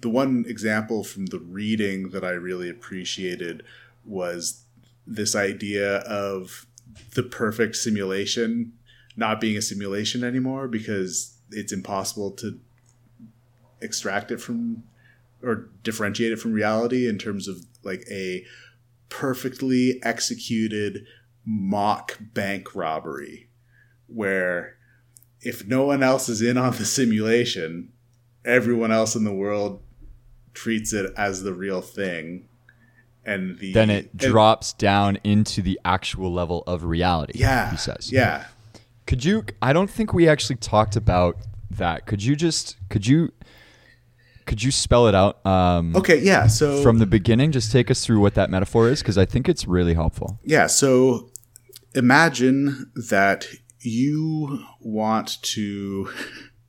the 0.00 0.08
one 0.08 0.44
example 0.48 1.04
from 1.04 1.26
the 1.26 1.38
reading 1.38 2.10
that 2.10 2.24
I 2.24 2.30
really 2.30 2.68
appreciated 2.68 3.62
was 4.04 4.64
this 5.06 5.34
idea 5.34 5.98
of 5.98 6.66
the 7.14 7.22
perfect 7.22 7.76
simulation 7.76 8.72
not 9.16 9.40
being 9.40 9.56
a 9.56 9.62
simulation 9.62 10.24
anymore 10.24 10.68
because 10.68 11.36
it's 11.50 11.72
impossible 11.72 12.30
to 12.32 12.58
extract 13.80 14.30
it 14.30 14.40
from 14.40 14.82
or 15.42 15.68
differentiate 15.82 16.32
it 16.32 16.38
from 16.38 16.52
reality 16.52 17.08
in 17.08 17.18
terms 17.18 17.48
of 17.48 17.64
like 17.82 18.04
a 18.10 18.44
perfectly 19.08 20.00
executed 20.02 21.04
mock 21.44 22.18
bank 22.20 22.74
robbery 22.74 23.48
where 24.14 24.76
if 25.40 25.66
no 25.66 25.84
one 25.84 26.02
else 26.02 26.28
is 26.28 26.40
in 26.42 26.56
on 26.56 26.72
the 26.76 26.84
simulation 26.84 27.92
everyone 28.44 28.92
else 28.92 29.14
in 29.14 29.24
the 29.24 29.32
world 29.32 29.80
treats 30.54 30.92
it 30.92 31.12
as 31.16 31.42
the 31.42 31.52
real 31.52 31.80
thing 31.80 32.46
and 33.24 33.58
the 33.58 33.72
then 33.72 33.88
it 33.90 34.10
and- 34.10 34.20
drops 34.20 34.72
down 34.74 35.16
into 35.24 35.62
the 35.62 35.78
actual 35.84 36.32
level 36.32 36.62
of 36.66 36.84
reality 36.84 37.38
yeah 37.38 37.70
he 37.70 37.76
says 37.76 38.10
yeah 38.12 38.46
Could 39.06 39.24
you? 39.24 39.44
I 39.60 39.72
don't 39.72 39.90
think 39.90 40.12
we 40.14 40.28
actually 40.28 40.56
talked 40.56 40.96
about 40.96 41.36
that. 41.78 42.06
Could 42.06 42.22
you 42.22 42.34
just? 42.36 42.76
Could 42.88 43.06
you 43.06 43.32
could 44.46 44.62
you 44.62 44.70
spell 44.70 45.06
it 45.08 45.14
out? 45.14 45.44
Um, 45.44 45.94
Okay, 45.96 46.18
yeah. 46.20 46.46
So 46.46 46.82
From 46.82 46.98
the 46.98 47.06
beginning, 47.06 47.52
just 47.52 47.70
take 47.72 47.90
us 47.90 48.04
through 48.04 48.20
what 48.20 48.34
that 48.34 48.48
metaphor 48.48 48.88
is, 48.88 49.00
because 49.02 49.18
I 49.18 49.26
think 49.26 49.48
it's 49.48 49.66
really 49.66 49.94
helpful. 49.94 50.38
Yeah, 50.44 50.66
so 50.68 51.30
imagine 51.94 52.90
that 53.08 53.46
you 53.82 54.64
want 54.80 55.42
to 55.42 56.08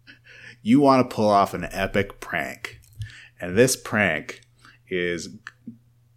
you 0.61 0.79
want 0.79 1.09
to 1.09 1.15
pull 1.15 1.29
off 1.29 1.53
an 1.53 1.67
epic 1.71 2.19
prank. 2.19 2.79
And 3.39 3.57
this 3.57 3.75
prank 3.75 4.41
is 4.89 5.29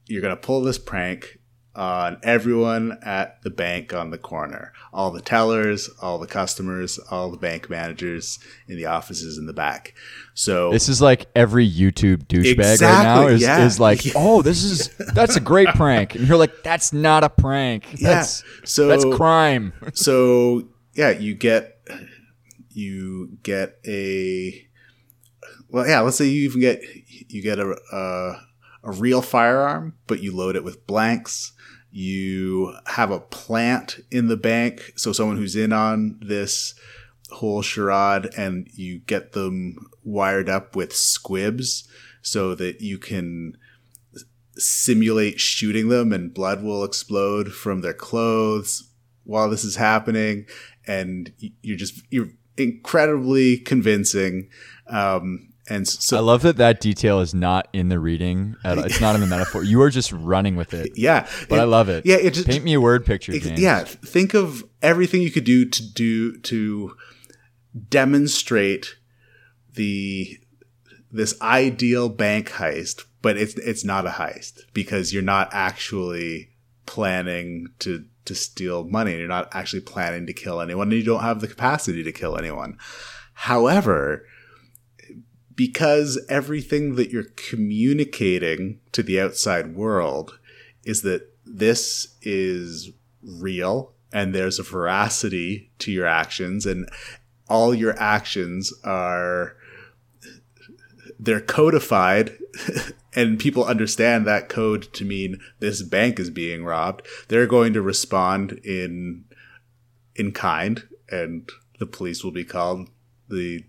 you're 0.06 0.22
going 0.22 0.34
to 0.36 0.40
pull 0.40 0.62
this 0.62 0.78
prank 0.78 1.38
on 1.74 2.16
everyone 2.22 2.96
at 3.02 3.42
the 3.42 3.50
bank 3.50 3.92
on 3.92 4.10
the 4.10 4.16
corner. 4.16 4.72
All 4.94 5.10
the 5.10 5.20
tellers, 5.20 5.90
all 6.00 6.18
the 6.18 6.26
customers, 6.26 6.98
all 7.10 7.30
the 7.30 7.36
bank 7.36 7.68
managers 7.68 8.38
in 8.66 8.76
the 8.76 8.86
offices 8.86 9.36
in 9.36 9.44
the 9.46 9.52
back. 9.52 9.92
So 10.32 10.70
This 10.70 10.88
is 10.88 11.02
like 11.02 11.26
every 11.34 11.68
YouTube 11.70 12.28
douchebag 12.28 12.80
right 12.80 13.02
now 13.02 13.26
is, 13.26 13.42
yeah. 13.42 13.64
is 13.66 13.78
like, 13.78 14.00
oh, 14.14 14.40
this 14.40 14.64
is 14.64 14.88
that's 15.14 15.36
a 15.36 15.40
great 15.40 15.68
prank, 15.68 16.14
and 16.14 16.26
you're 16.26 16.38
like, 16.38 16.62
that's 16.62 16.94
not 16.94 17.24
a 17.24 17.28
prank. 17.28 17.84
Yeah, 18.00 18.08
That's 18.14 18.42
so- 18.64 18.86
that's 18.86 19.04
crime. 19.16 19.74
so 19.92 20.66
yeah, 20.96 21.10
you 21.10 21.34
get 21.34 21.78
you 22.70 23.38
get 23.42 23.78
a 23.86 24.66
well, 25.68 25.86
yeah. 25.86 26.00
Let's 26.00 26.16
say 26.16 26.26
you 26.26 26.48
even 26.48 26.60
get 26.60 26.82
you 27.28 27.42
get 27.42 27.58
a 27.58 27.76
a, 27.92 28.88
a 28.88 28.92
real 28.92 29.22
firearm, 29.22 29.94
but 30.06 30.22
you 30.22 30.34
load 30.34 30.56
it 30.56 30.64
with 30.64 30.86
blanks. 30.86 31.52
You 31.90 32.74
have 32.86 33.10
a 33.10 33.20
plant 33.20 34.00
in 34.10 34.28
the 34.28 34.36
bank, 34.36 34.92
so 34.96 35.12
someone 35.12 35.36
who's 35.36 35.56
in 35.56 35.72
on 35.72 36.18
this 36.20 36.74
whole 37.30 37.62
charade, 37.62 38.30
and 38.36 38.68
you 38.72 38.98
get 39.00 39.32
them 39.32 39.76
wired 40.02 40.48
up 40.48 40.74
with 40.74 40.94
squibs 40.94 41.88
so 42.22 42.54
that 42.54 42.80
you 42.80 42.98
can 42.98 43.56
simulate 44.56 45.38
shooting 45.38 45.90
them 45.90 46.12
and 46.12 46.32
blood 46.32 46.62
will 46.62 46.82
explode 46.82 47.52
from 47.52 47.82
their 47.82 47.92
clothes 47.92 48.88
while 49.24 49.50
this 49.50 49.64
is 49.64 49.76
happening 49.76 50.46
and 50.86 51.32
you're 51.62 51.76
just 51.76 52.02
you're 52.10 52.28
incredibly 52.56 53.58
convincing 53.58 54.48
um 54.88 55.48
and 55.68 55.88
so 55.88 56.16
I 56.16 56.20
love 56.20 56.42
that 56.42 56.58
that 56.58 56.78
detail 56.80 57.18
is 57.20 57.34
not 57.34 57.66
in 57.72 57.88
the 57.88 57.98
reading. 57.98 58.54
At, 58.62 58.78
it's 58.78 59.00
not 59.00 59.16
in 59.16 59.20
the 59.20 59.26
metaphor. 59.26 59.64
You 59.64 59.82
are 59.82 59.90
just 59.90 60.12
running 60.12 60.54
with 60.54 60.72
it. 60.72 60.92
yeah 60.94 61.28
But 61.48 61.58
I 61.58 61.64
love 61.64 61.88
it. 61.88 62.06
yeah 62.06 62.18
it 62.18 62.34
just 62.34 62.46
Paint 62.46 62.62
me 62.62 62.74
a 62.74 62.80
word 62.80 63.04
picture, 63.04 63.32
James. 63.36 63.60
Yeah, 63.60 63.82
think 63.82 64.32
of 64.32 64.62
everything 64.80 65.22
you 65.22 65.32
could 65.32 65.42
do 65.42 65.64
to 65.68 65.92
do 65.92 66.38
to 66.38 66.94
demonstrate 67.88 68.96
the 69.74 70.38
this 71.10 71.40
ideal 71.40 72.08
bank 72.08 72.50
heist, 72.50 73.04
but 73.22 73.36
it's 73.36 73.54
it's 73.54 73.84
not 73.84 74.06
a 74.06 74.10
heist 74.10 74.60
because 74.72 75.12
you're 75.12 75.22
not 75.22 75.48
actually 75.52 76.50
planning 76.86 77.66
to 77.80 78.04
to 78.26 78.34
steal 78.34 78.84
money. 78.84 79.16
You're 79.16 79.28
not 79.28 79.48
actually 79.52 79.80
planning 79.80 80.26
to 80.26 80.32
kill 80.32 80.60
anyone, 80.60 80.88
and 80.88 80.98
you 80.98 81.04
don't 81.04 81.22
have 81.22 81.40
the 81.40 81.48
capacity 81.48 82.02
to 82.02 82.12
kill 82.12 82.36
anyone. 82.36 82.78
However, 83.32 84.24
because 85.54 86.20
everything 86.28 86.96
that 86.96 87.10
you're 87.10 87.32
communicating 87.36 88.80
to 88.92 89.02
the 89.02 89.20
outside 89.20 89.74
world 89.74 90.38
is 90.84 91.02
that 91.02 91.22
this 91.44 92.16
is 92.22 92.90
real 93.22 93.92
and 94.12 94.34
there's 94.34 94.58
a 94.58 94.62
veracity 94.62 95.70
to 95.78 95.90
your 95.90 96.06
actions 96.06 96.66
and 96.66 96.88
all 97.48 97.74
your 97.74 97.98
actions 97.98 98.72
are 98.84 99.56
they're 101.18 101.40
codified 101.40 102.36
and 103.16 103.38
people 103.40 103.64
understand 103.64 104.26
that 104.26 104.48
code 104.48 104.92
to 104.92 105.04
mean 105.04 105.40
this 105.58 105.82
bank 105.82 106.20
is 106.20 106.30
being 106.30 106.64
robbed 106.64 107.04
they're 107.28 107.46
going 107.46 107.72
to 107.72 107.82
respond 107.82 108.52
in 108.64 109.24
in 110.14 110.30
kind 110.30 110.86
and 111.10 111.50
the 111.78 111.86
police 111.86 112.22
will 112.22 112.32
be 112.32 112.44
called 112.44 112.88
the 113.28 113.64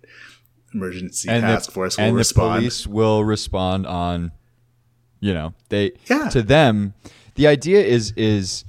emergency 0.74 1.30
and 1.30 1.42
task 1.44 1.68
the, 1.68 1.72
force 1.72 1.98
will 1.98 2.06
and 2.06 2.16
respond 2.16 2.58
the 2.58 2.60
police 2.60 2.88
will 2.88 3.24
respond 3.24 3.86
on, 3.88 4.32
you 5.20 5.34
know, 5.34 5.54
they 5.70 5.94
Yeah. 6.10 6.30
to 6.30 6.42
them. 6.42 6.94
The 7.36 7.48
idea 7.48 7.84
is 7.84 8.14
is 8.16 8.66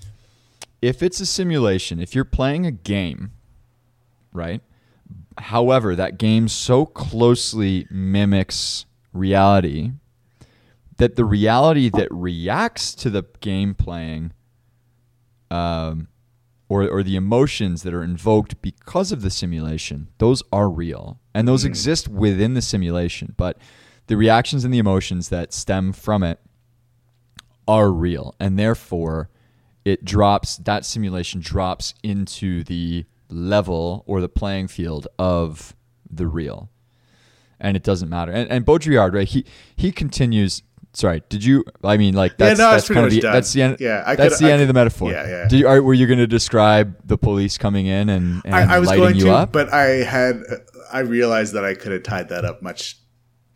if 0.80 1.02
it's 1.02 1.20
a 1.20 1.26
simulation, 1.26 2.00
if 2.00 2.14
you're 2.14 2.24
playing 2.24 2.66
a 2.66 2.70
game, 2.70 3.32
right? 4.32 4.62
However, 5.38 5.94
that 5.96 6.18
game 6.18 6.48
so 6.48 6.86
closely 6.86 7.86
mimics 7.90 8.86
reality 9.12 9.92
that 10.98 11.16
the 11.16 11.24
reality 11.24 11.88
that 11.88 12.08
reacts 12.10 12.94
to 12.96 13.10
the 13.10 13.24
game 13.40 13.74
playing 13.74 14.32
um, 15.50 16.08
or, 16.68 16.86
or 16.86 17.02
the 17.02 17.16
emotions 17.16 17.82
that 17.82 17.94
are 17.94 18.02
invoked 18.02 18.60
because 18.60 19.10
of 19.10 19.22
the 19.22 19.30
simulation, 19.30 20.08
those 20.18 20.42
are 20.52 20.68
real. 20.68 21.18
And 21.34 21.48
those 21.48 21.64
exist 21.64 22.08
within 22.08 22.54
the 22.54 22.62
simulation. 22.62 23.34
But 23.36 23.58
the 24.08 24.16
reactions 24.16 24.64
and 24.64 24.74
the 24.74 24.78
emotions 24.78 25.28
that 25.30 25.52
stem 25.52 25.92
from 25.92 26.22
it 26.22 26.40
are 27.66 27.90
real. 27.90 28.34
And 28.40 28.58
therefore, 28.58 29.30
it 29.84 30.04
drops, 30.04 30.56
that 30.58 30.84
simulation 30.84 31.40
drops 31.40 31.94
into 32.02 32.64
the 32.64 33.06
level 33.30 34.04
or 34.06 34.20
the 34.20 34.28
playing 34.28 34.68
field 34.68 35.06
of 35.18 35.76
the 36.10 36.26
real. 36.26 36.70
And 37.60 37.76
it 37.76 37.82
doesn't 37.82 38.08
matter. 38.08 38.32
And, 38.32 38.50
and 38.50 38.64
Baudrillard, 38.64 39.14
right? 39.14 39.28
He 39.28 39.44
he 39.76 39.90
continues. 39.90 40.62
Sorry, 40.94 41.22
did 41.28 41.44
you? 41.44 41.64
I 41.84 41.96
mean, 41.96 42.14
like 42.14 42.32
Yeah, 42.32 42.46
that's 42.48 42.58
no, 42.58 42.70
that's 42.72 42.88
kind 42.88 43.04
of 43.06 43.12
the 43.12 43.20
done. 43.20 43.32
that's 43.32 43.52
the 43.52 43.62
end. 43.62 43.76
Yeah, 43.78 44.02
I 44.06 44.16
that's 44.16 44.36
could- 44.38 44.44
the 44.46 44.50
I 44.50 44.52
end 44.52 44.62
of 44.62 44.68
the 44.68 44.74
metaphor. 44.74 45.10
yeah, 45.12 45.28
yeah. 45.28 45.48
Did 45.48 45.60
you, 45.60 45.68
are, 45.68 45.82
were 45.82 45.94
you 45.94 46.06
going 46.06 46.18
to 46.18 46.26
describe 46.26 46.96
the 47.06 47.16
police 47.18 47.56
coming 47.58 47.86
in 47.86 48.08
and, 48.08 48.42
and 48.44 48.54
I, 48.54 48.76
I 48.76 48.78
was 48.78 48.88
lighting 48.88 49.02
going 49.04 49.16
you 49.16 49.24
to, 49.26 49.32
up? 49.32 49.52
but 49.52 49.72
I 49.72 49.84
had 50.04 50.42
I 50.92 51.00
realized 51.00 51.52
that 51.54 51.64
I 51.64 51.74
could 51.74 51.92
have 51.92 52.02
tied 52.02 52.30
that 52.30 52.44
up 52.44 52.62
much 52.62 52.96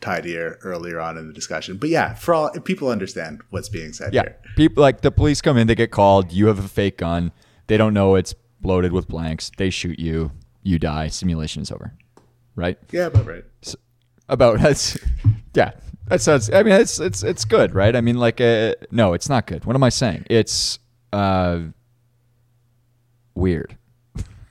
tidier 0.00 0.58
earlier 0.62 1.00
on 1.00 1.16
in 1.16 1.26
the 1.26 1.32
discussion. 1.32 1.78
But 1.78 1.88
yeah, 1.88 2.14
for 2.14 2.34
all 2.34 2.50
people 2.60 2.88
understand 2.88 3.40
what's 3.50 3.68
being 3.68 3.92
said 3.92 4.12
Yeah, 4.12 4.22
here. 4.22 4.38
people 4.56 4.82
like 4.82 5.00
the 5.00 5.10
police 5.10 5.40
come 5.40 5.56
in, 5.56 5.66
they 5.66 5.74
get 5.74 5.90
called. 5.90 6.32
You 6.32 6.46
have 6.48 6.58
a 6.58 6.68
fake 6.68 6.98
gun. 6.98 7.32
They 7.68 7.76
don't 7.76 7.94
know 7.94 8.14
it's 8.16 8.34
loaded 8.62 8.92
with 8.92 9.08
blanks. 9.08 9.50
They 9.56 9.70
shoot 9.70 9.98
you. 9.98 10.32
You 10.62 10.78
die. 10.78 11.08
Simulation 11.08 11.62
is 11.62 11.72
over. 11.72 11.94
Right? 12.54 12.78
Yeah, 12.90 13.08
but 13.08 13.26
right. 13.26 13.44
About 14.28 14.58
that's 14.60 14.98
yeah. 15.54 15.72
That 16.08 16.20
sounds. 16.20 16.50
I 16.52 16.62
mean, 16.62 16.74
it's 16.74 16.98
it's 16.98 17.22
it's 17.22 17.44
good, 17.44 17.74
right? 17.74 17.94
I 17.94 18.00
mean, 18.00 18.16
like, 18.16 18.40
uh, 18.40 18.74
no, 18.90 19.12
it's 19.12 19.28
not 19.28 19.46
good. 19.46 19.64
What 19.64 19.76
am 19.76 19.82
I 19.82 19.88
saying? 19.88 20.26
It's 20.28 20.78
uh 21.12 21.60
weird. 23.34 23.76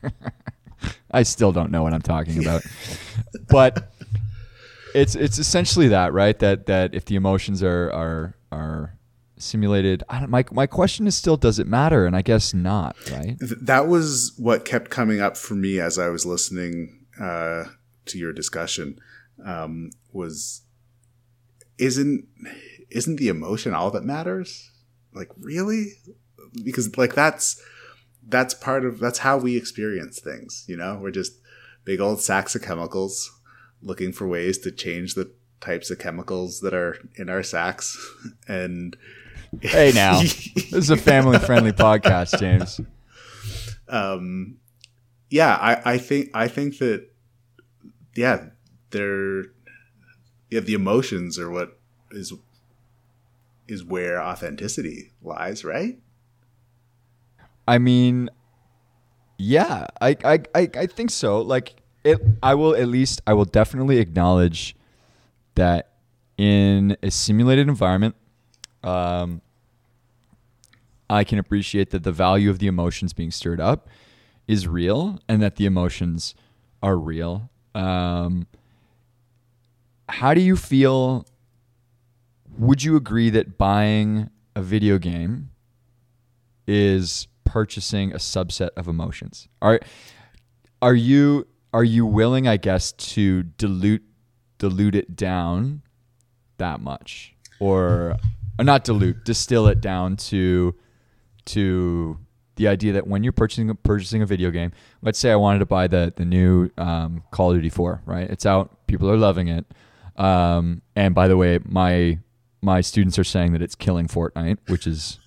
I 1.11 1.24
still 1.24 1.51
don't 1.51 1.72
know 1.72 1.84
what 1.84 1.93
I'm 1.93 2.01
talking 2.01 2.39
about, 2.41 2.63
but 3.49 3.91
it's 4.95 5.15
it's 5.15 5.38
essentially 5.38 5.89
that, 5.89 6.13
right? 6.13 6.38
That 6.39 6.65
that 6.67 6.95
if 6.95 7.05
the 7.05 7.15
emotions 7.15 7.61
are 7.61 7.91
are 7.91 8.36
are 8.51 8.97
simulated, 9.38 10.03
I 10.09 10.19
don't, 10.19 10.30
my 10.30 10.45
my 10.51 10.67
question 10.67 11.07
is 11.07 11.15
still, 11.15 11.38
does 11.38 11.59
it 11.59 11.67
matter? 11.67 12.05
And 12.05 12.15
I 12.15 12.22
guess 12.22 12.53
not, 12.53 12.95
right? 13.11 13.36
That 13.39 13.88
was 13.88 14.34
what 14.38 14.65
kept 14.65 14.89
coming 14.89 15.22
up 15.22 15.38
for 15.38 15.55
me 15.55 15.80
as 15.80 15.99
I 15.99 16.09
was 16.09 16.26
listening 16.26 17.05
uh, 17.19 17.65
to 18.05 18.17
your 18.17 18.34
discussion. 18.34 18.99
Um, 19.45 19.91
was 20.11 20.61
isn't 21.77 22.27
isn't 22.89 23.15
the 23.15 23.27
emotion 23.29 23.73
all 23.73 23.91
that 23.91 24.03
matters? 24.03 24.71
Like 25.13 25.29
really? 25.39 25.93
Because 26.63 26.95
like 26.97 27.15
that's 27.15 27.61
that's 28.27 28.53
part 28.53 28.85
of 28.85 28.99
that's 28.99 29.19
how 29.19 29.37
we 29.37 29.57
experience 29.57 30.19
things. 30.19 30.65
You 30.67 30.77
know, 30.77 30.99
we're 31.01 31.11
just 31.11 31.33
big 31.85 31.99
old 31.99 32.21
sacks 32.21 32.55
of 32.55 32.61
chemicals 32.61 33.31
looking 33.81 34.11
for 34.11 34.27
ways 34.27 34.57
to 34.59 34.71
change 34.71 35.15
the 35.15 35.31
types 35.59 35.89
of 35.89 35.99
chemicals 35.99 36.59
that 36.61 36.73
are 36.73 36.97
in 37.15 37.29
our 37.29 37.43
sacks 37.43 37.97
and 38.47 38.95
Hey, 39.61 39.91
now 39.93 40.19
this 40.21 40.71
is 40.73 40.89
a 40.89 40.95
family 40.97 41.37
friendly 41.37 41.71
podcast, 41.73 42.39
James. 42.39 42.79
um, 43.89 44.57
yeah, 45.29 45.55
I, 45.55 45.93
I 45.93 45.97
think 45.97 46.29
I 46.33 46.47
think 46.47 46.77
that 46.77 47.09
yeah, 48.15 48.47
they're 48.91 49.45
yeah, 50.49 50.59
the 50.59 50.73
emotions 50.73 51.39
are 51.39 51.49
what 51.49 51.79
is 52.11 52.33
is 53.67 53.83
where 53.83 54.21
authenticity 54.21 55.13
lies, 55.21 55.63
right? 55.63 55.97
I 57.67 57.77
mean, 57.77 58.29
yeah, 59.37 59.87
I, 60.01 60.17
I, 60.25 60.39
I, 60.53 60.69
I 60.75 60.85
think 60.87 61.09
so. 61.09 61.41
Like 61.41 61.75
it, 62.03 62.19
I 62.43 62.53
will 62.53 62.75
at 62.75 62.87
least, 62.87 63.21
I 63.25 63.33
will 63.33 63.45
definitely 63.45 63.99
acknowledge 63.99 64.75
that 65.55 65.93
in 66.37 66.97
a 67.01 67.11
simulated 67.11 67.69
environment, 67.69 68.15
um, 68.83 69.41
I 71.09 71.23
can 71.23 71.39
appreciate 71.39 71.91
that 71.91 72.03
the 72.03 72.11
value 72.11 72.49
of 72.49 72.59
the 72.59 72.67
emotions 72.67 73.13
being 73.13 73.31
stirred 73.31 73.61
up 73.61 73.87
is 74.47 74.67
real, 74.67 75.19
and 75.29 75.41
that 75.41 75.55
the 75.55 75.65
emotions 75.65 76.35
are 76.81 76.97
real. 76.97 77.49
Um, 77.75 78.47
how 80.12 80.34
do 80.34 80.41
you 80.41 80.55
feel? 80.55 81.26
Would 82.57 82.84
you 82.84 82.95
agree 82.95 83.30
that 83.32 83.57
buying 83.57 84.30
a 84.55 84.62
video 84.62 84.97
game 84.97 85.51
is 86.68 87.28
purchasing 87.45 88.12
a 88.12 88.18
subset 88.18 88.70
of 88.78 88.88
emotions? 88.88 89.47
Are 89.62 89.80
are 90.82 90.95
you 90.95 91.47
are 91.74 91.84
you 91.84 92.05
willing, 92.05 92.47
I 92.47 92.57
guess, 92.57 92.91
to 92.91 93.43
dilute 93.43 94.03
dilute 94.57 94.95
it 94.95 95.16
down 95.16 95.82
that 96.57 96.80
much, 96.82 97.34
or, 97.59 98.16
or 98.59 98.64
not 98.64 98.84
dilute, 98.84 99.26
distill 99.26 99.68
it 99.68 99.82
down 99.82 100.18
to 100.18 100.76
to 101.45 102.20
the 102.55 102.68
idea 102.68 102.93
that 102.93 103.07
when 103.07 103.24
you're 103.24 103.34
purchasing 103.34 103.76
purchasing 103.84 104.22
a 104.22 104.26
video 104.26 104.51
game, 104.51 104.72
let's 105.01 105.18
say 105.18 105.32
I 105.32 105.36
wanted 105.36 105.59
to 105.59 105.66
buy 105.66 105.88
the 105.88 106.14
the 106.16 106.26
new 106.26 106.70
um, 106.78 107.24
Call 107.32 107.51
of 107.51 107.57
Duty 107.57 107.70
4, 107.70 108.03
right? 108.05 108.30
It's 108.30 108.45
out, 108.45 108.86
people 108.88 109.09
are 109.09 109.18
loving 109.18 109.47
it, 109.47 109.66
um, 110.18 110.82
and 110.95 111.16
by 111.16 111.28
the 111.28 111.38
way, 111.38 111.59
my 111.64 112.20
my 112.62 112.82
students 112.82 113.18
are 113.18 113.24
saying 113.24 113.53
that 113.53 113.62
it's 113.62 113.76
killing 113.76 114.07
Fortnite, 114.07 114.59
which 114.68 114.86
is 114.86 115.20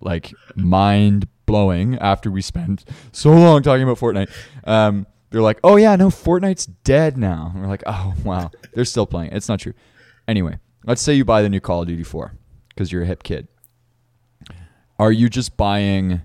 like 0.00 0.32
mind 0.54 1.28
blowing. 1.46 1.98
After 1.98 2.30
we 2.30 2.42
spent 2.42 2.84
so 3.12 3.30
long 3.30 3.62
talking 3.62 3.82
about 3.82 3.98
Fortnite, 3.98 4.30
um, 4.64 5.06
they're 5.30 5.42
like, 5.42 5.58
"Oh 5.64 5.76
yeah, 5.76 5.96
no, 5.96 6.08
Fortnite's 6.08 6.66
dead 6.66 7.16
now." 7.16 7.50
And 7.52 7.62
we're 7.62 7.68
like, 7.68 7.82
"Oh 7.86 8.14
wow, 8.24 8.50
they're 8.74 8.84
still 8.84 9.06
playing." 9.06 9.32
it. 9.32 9.36
It's 9.36 9.48
not 9.48 9.60
true. 9.60 9.74
Anyway, 10.28 10.58
let's 10.84 11.02
say 11.02 11.14
you 11.14 11.24
buy 11.24 11.42
the 11.42 11.48
new 11.48 11.60
Call 11.60 11.82
of 11.82 11.88
Duty 11.88 12.04
4 12.04 12.32
because 12.68 12.92
you're 12.92 13.02
a 13.02 13.06
hip 13.06 13.22
kid. 13.22 13.48
Are 14.98 15.10
you 15.10 15.28
just 15.28 15.56
buying 15.56 16.20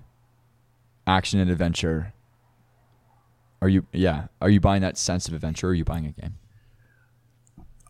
action 1.06 1.40
and 1.40 1.50
adventure? 1.50 2.12
Are 3.62 3.68
you 3.68 3.86
yeah? 3.92 4.26
Are 4.40 4.50
you 4.50 4.60
buying 4.60 4.82
that 4.82 4.98
sense 4.98 5.26
of 5.28 5.34
adventure? 5.34 5.68
or 5.68 5.70
Are 5.70 5.74
you 5.74 5.84
buying 5.84 6.06
a 6.06 6.12
game? 6.12 6.34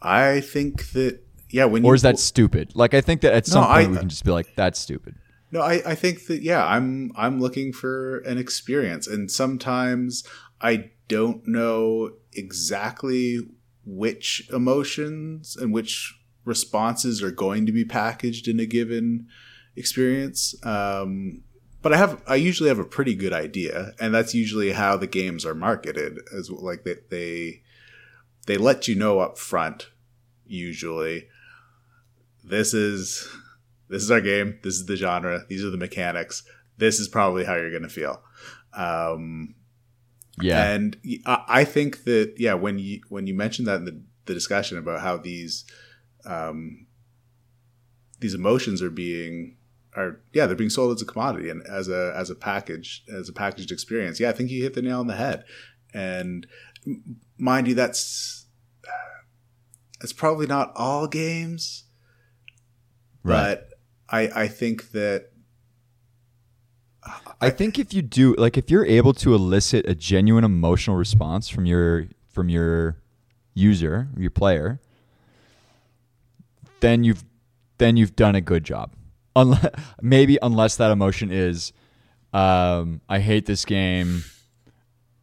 I 0.06 0.40
think 0.40 0.90
that 0.92 1.20
yeah. 1.50 1.64
When 1.64 1.84
Or 1.84 1.94
is 1.94 2.02
that 2.02 2.18
stupid? 2.18 2.72
Like 2.74 2.94
I 2.94 3.00
think 3.00 3.20
that 3.22 3.32
at 3.32 3.46
some 3.46 3.62
No, 3.62 3.66
point 3.68 3.88
I- 3.88 3.90
we 3.90 3.96
can 3.98 4.08
just 4.08 4.24
be 4.24 4.30
like, 4.30 4.48
"That's 4.56 4.78
stupid." 4.78 5.14
No, 5.52 5.60
I, 5.60 5.80
I 5.86 5.94
think 5.94 6.26
that 6.26 6.42
yeah, 6.42 6.64
I'm 6.66 7.12
I'm 7.16 7.40
looking 7.40 7.72
for 7.72 8.18
an 8.18 8.36
experience, 8.38 9.06
and 9.06 9.30
sometimes 9.30 10.24
I 10.60 10.90
don't 11.08 11.46
know 11.46 12.12
exactly 12.32 13.38
which 13.84 14.48
emotions 14.52 15.56
and 15.56 15.72
which 15.72 16.18
responses 16.44 17.22
are 17.22 17.30
going 17.30 17.66
to 17.66 17.72
be 17.72 17.84
packaged 17.84 18.48
in 18.48 18.58
a 18.60 18.66
given 18.66 19.26
experience. 19.76 20.54
Um, 20.64 21.42
but 21.82 21.92
I 21.92 21.96
have 21.98 22.22
I 22.26 22.34
usually 22.34 22.68
have 22.68 22.80
a 22.80 22.84
pretty 22.84 23.14
good 23.14 23.32
idea, 23.32 23.92
and 24.00 24.12
that's 24.12 24.34
usually 24.34 24.72
how 24.72 24.96
the 24.96 25.06
games 25.06 25.46
are 25.46 25.54
marketed 25.54 26.18
as 26.36 26.50
like 26.50 26.82
they 26.84 26.96
they, 27.10 27.62
they 28.46 28.56
let 28.56 28.88
you 28.88 28.96
know 28.96 29.20
up 29.20 29.38
front 29.38 29.90
usually. 30.46 31.28
This 32.44 32.74
is 32.74 33.28
this 33.88 34.02
is 34.02 34.10
our 34.10 34.20
game. 34.20 34.58
This 34.62 34.74
is 34.74 34.86
the 34.86 34.96
genre. 34.96 35.44
These 35.48 35.64
are 35.64 35.70
the 35.70 35.76
mechanics. 35.76 36.42
This 36.78 37.00
is 37.00 37.08
probably 37.08 37.44
how 37.44 37.54
you're 37.56 37.70
going 37.70 37.82
to 37.82 37.88
feel. 37.88 38.22
Um, 38.74 39.54
Yeah, 40.40 40.70
and 40.70 40.96
I 41.24 41.44
I 41.48 41.64
think 41.64 42.04
that 42.04 42.34
yeah, 42.36 42.54
when 42.54 42.78
you 42.78 43.00
when 43.08 43.26
you 43.26 43.34
mentioned 43.34 43.66
that 43.68 43.76
in 43.76 43.84
the, 43.84 44.02
the 44.26 44.34
discussion 44.34 44.78
about 44.78 45.00
how 45.00 45.16
these 45.16 45.64
um, 46.24 46.86
these 48.20 48.34
emotions 48.34 48.82
are 48.82 48.90
being 48.90 49.56
are 49.94 50.20
yeah 50.34 50.44
they're 50.46 50.56
being 50.56 50.70
sold 50.70 50.94
as 50.94 51.00
a 51.00 51.06
commodity 51.06 51.48
and 51.48 51.62
as 51.66 51.88
a 51.88 52.12
as 52.14 52.28
a 52.28 52.34
package 52.34 53.02
as 53.12 53.28
a 53.28 53.32
packaged 53.32 53.72
experience. 53.72 54.20
Yeah, 54.20 54.28
I 54.28 54.32
think 54.32 54.50
you 54.50 54.62
hit 54.62 54.74
the 54.74 54.82
nail 54.82 55.00
on 55.00 55.06
the 55.06 55.16
head. 55.16 55.44
And 55.94 56.46
mind 57.38 57.66
you, 57.68 57.74
that's 57.74 58.45
that's 60.06 60.12
probably 60.12 60.46
not 60.46 60.70
all 60.76 61.08
games, 61.08 61.82
right. 63.24 63.58
but 63.58 63.70
I 64.08 64.42
I 64.42 64.46
think 64.46 64.92
that 64.92 65.32
I 67.40 67.50
think 67.50 67.76
if 67.80 67.92
you 67.92 68.02
do 68.02 68.36
like 68.38 68.56
if 68.56 68.70
you're 68.70 68.86
able 68.86 69.14
to 69.14 69.34
elicit 69.34 69.84
a 69.88 69.96
genuine 69.96 70.44
emotional 70.44 70.94
response 70.94 71.48
from 71.48 71.66
your 71.66 72.06
from 72.28 72.48
your 72.48 72.98
user, 73.52 74.06
your 74.16 74.30
player, 74.30 74.78
then 76.78 77.02
you've 77.02 77.24
then 77.78 77.96
you've 77.96 78.14
done 78.14 78.36
a 78.36 78.40
good 78.40 78.62
job. 78.62 78.92
Unless 79.34 79.70
maybe 80.00 80.38
unless 80.40 80.76
that 80.76 80.92
emotion 80.92 81.32
is 81.32 81.72
um, 82.32 83.00
I 83.08 83.18
hate 83.18 83.46
this 83.46 83.64
game. 83.64 84.22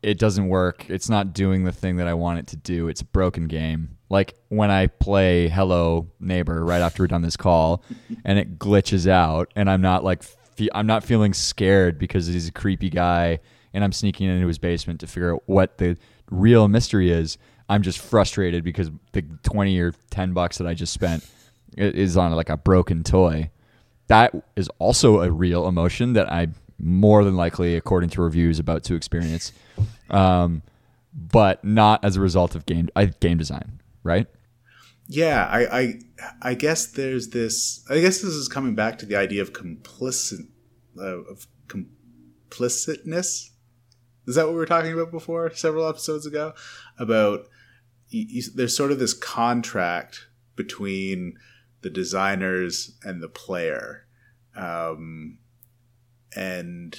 It 0.01 0.19
doesn't 0.19 0.49
work. 0.49 0.89
It's 0.89 1.09
not 1.09 1.33
doing 1.33 1.63
the 1.63 1.71
thing 1.71 1.95
that 1.95 2.07
I 2.09 2.13
want 2.13 2.39
it 2.39 2.47
to 2.47 2.57
do. 2.57 2.89
It's 2.89 2.99
a 2.99 3.05
broken 3.05 3.47
game. 3.47 3.97
Like 4.13 4.35
when 4.49 4.69
I 4.69 4.85
play 4.85 5.47
Hello 5.49 6.07
Neighbor 6.19 6.63
right 6.63 6.81
after 6.81 7.01
we're 7.01 7.07
done 7.07 7.23
this 7.23 7.35
call, 7.35 7.83
and 8.23 8.37
it 8.37 8.59
glitches 8.59 9.07
out, 9.07 9.51
and 9.55 9.67
I'm 9.67 9.81
not 9.81 10.03
like 10.03 10.21
fe- 10.21 10.69
I'm 10.75 10.85
not 10.85 11.03
feeling 11.03 11.33
scared 11.33 11.97
because 11.97 12.27
he's 12.27 12.47
a 12.47 12.51
creepy 12.51 12.91
guy, 12.91 13.39
and 13.73 13.83
I'm 13.83 13.91
sneaking 13.91 14.29
into 14.29 14.45
his 14.45 14.59
basement 14.59 14.99
to 14.99 15.07
figure 15.07 15.33
out 15.33 15.41
what 15.47 15.79
the 15.79 15.97
real 16.29 16.67
mystery 16.67 17.09
is. 17.09 17.39
I'm 17.67 17.81
just 17.81 17.97
frustrated 17.97 18.63
because 18.63 18.91
the 19.13 19.23
twenty 19.41 19.79
or 19.79 19.93
ten 20.11 20.31
bucks 20.33 20.59
that 20.59 20.67
I 20.67 20.75
just 20.75 20.93
spent 20.93 21.27
is 21.75 22.15
on 22.15 22.31
like 22.33 22.49
a 22.49 22.57
broken 22.57 23.03
toy. 23.03 23.49
That 24.07 24.35
is 24.55 24.69
also 24.77 25.21
a 25.21 25.31
real 25.31 25.67
emotion 25.67 26.13
that 26.13 26.31
I 26.31 26.49
more 26.77 27.23
than 27.23 27.35
likely, 27.35 27.75
according 27.75 28.11
to 28.11 28.21
reviews, 28.21 28.59
about 28.59 28.83
to 28.83 28.93
experience, 28.93 29.53
um, 30.11 30.61
but 31.11 31.63
not 31.63 32.05
as 32.05 32.15
a 32.15 32.21
result 32.21 32.53
of 32.53 32.67
game 32.67 32.89
I, 32.95 33.05
game 33.05 33.39
design, 33.39 33.79
right? 34.03 34.27
Yeah, 35.07 35.45
I, 35.45 35.79
I 35.79 35.93
I 36.41 36.53
guess 36.53 36.87
there's 36.87 37.29
this. 37.29 37.85
I 37.89 37.99
guess 37.99 38.21
this 38.21 38.33
is 38.33 38.47
coming 38.47 38.75
back 38.75 38.97
to 38.99 39.05
the 39.05 39.15
idea 39.15 39.41
of 39.41 39.51
complicit 39.51 40.47
uh, 40.97 41.23
of 41.23 41.47
complicitness. 41.67 43.49
Is 44.25 44.35
that 44.35 44.45
what 44.45 44.53
we 44.53 44.59
were 44.59 44.65
talking 44.65 44.93
about 44.93 45.11
before, 45.11 45.53
several 45.53 45.87
episodes 45.87 46.25
ago? 46.25 46.53
About 46.97 47.47
you, 48.07 48.25
you, 48.29 48.43
there's 48.55 48.75
sort 48.75 48.91
of 48.91 48.99
this 48.99 49.13
contract 49.13 50.27
between 50.55 51.37
the 51.81 51.89
designers 51.89 52.97
and 53.03 53.21
the 53.21 53.27
player, 53.27 54.05
um, 54.55 55.39
and 56.33 56.97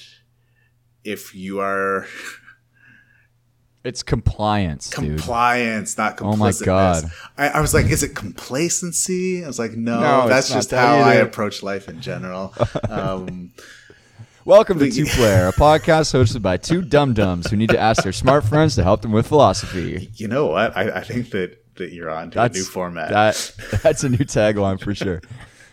if 1.05 1.35
you 1.35 1.61
are 1.61 2.07
It's 3.85 4.03
compliance, 4.03 4.89
dude. 4.89 5.19
compliance, 5.19 5.99
not 5.99 6.17
complicitness. 6.17 6.63
Oh 6.63 7.03
my 7.03 7.03
God. 7.03 7.05
I, 7.37 7.49
I 7.59 7.61
was 7.61 7.75
like, 7.75 7.85
is 7.91 8.03
it 8.03 8.15
complacency? 8.15 9.45
I 9.45 9.47
was 9.47 9.59
like, 9.59 9.73
no, 9.73 10.01
No, 10.01 10.27
that's 10.27 10.51
just 10.51 10.71
that 10.71 10.79
how 10.79 11.07
I 11.07 11.17
approach 11.17 11.63
life 11.63 11.87
in 11.89 12.01
general. 12.01 12.55
Um, 12.89 13.53
Welcome 14.47 14.79
to 14.79 14.91
Two 14.91 15.05
Player, 15.07 15.49
a 15.49 15.53
podcast 15.53 16.15
hosted 16.15 16.41
by 16.41 16.57
two 16.57 16.81
dum 16.83 17.13
dums 17.13 17.51
who 17.51 17.57
need 17.57 17.71
to 17.71 17.79
ask 17.79 18.03
their 18.03 18.13
smart 18.13 18.45
friends 18.45 18.75
to 18.77 18.83
help 18.83 19.03
them 19.03 19.13
with 19.13 19.27
philosophy. 19.27 20.11
you 20.15 20.29
know 20.29 20.47
what? 20.47 20.75
I, 20.77 20.99
I 20.99 21.01
think 21.03 21.31
that, 21.31 21.63
that 21.77 21.93
you're 21.93 22.11
on 22.11 22.31
to 22.33 22.43
a 22.43 22.49
new 22.49 22.63
format. 22.65 23.11
That 23.11 23.81
that's 23.83 24.05
a 24.05 24.09
new 24.09 24.19
tagline 24.19 24.81
for 24.81 24.95
sure. 24.95 25.21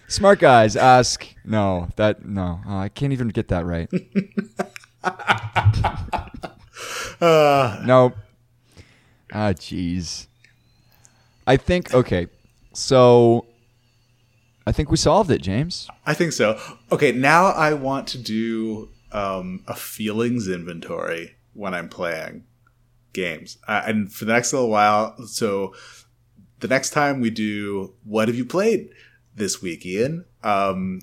Smart 0.08 0.40
guys 0.40 0.76
ask. 0.76 1.26
No, 1.46 1.90
that 1.96 2.26
no, 2.26 2.60
oh, 2.68 2.78
I 2.78 2.90
can't 2.90 3.14
even 3.14 3.30
get 3.30 3.50
that 3.50 3.66
right. 3.66 3.90
Uh, 7.20 7.82
No. 7.86 8.14
Ah, 9.34 9.54
jeez. 9.54 10.28
I 11.48 11.58
think 11.58 11.94
okay. 11.94 12.28
So, 12.74 13.46
I 14.66 14.72
think 14.72 14.90
we 14.92 14.98
solved 14.98 15.30
it, 15.32 15.42
James. 15.42 15.88
I 16.06 16.14
think 16.14 16.32
so. 16.32 16.60
Okay, 16.92 17.12
now 17.12 17.46
I 17.46 17.74
want 17.74 18.08
to 18.10 18.18
do 18.18 18.90
um, 19.12 19.64
a 19.68 19.76
feelings 19.76 20.48
inventory 20.48 21.36
when 21.54 21.74
I'm 21.74 21.90
playing 21.90 22.46
games. 23.14 23.58
Uh, 23.68 23.82
and 23.86 24.12
for 24.12 24.26
the 24.26 24.34
next 24.34 24.54
little 24.54 24.70
while, 24.70 25.18
so 25.28 25.74
the 26.60 26.68
next 26.68 26.92
time 26.92 27.20
we 27.20 27.30
do 27.30 27.94
what 28.04 28.28
have 28.28 28.38
you 28.38 28.46
played 28.46 28.90
this 29.36 29.62
week, 29.62 29.86
Ian? 29.86 30.26
Um, 30.44 31.02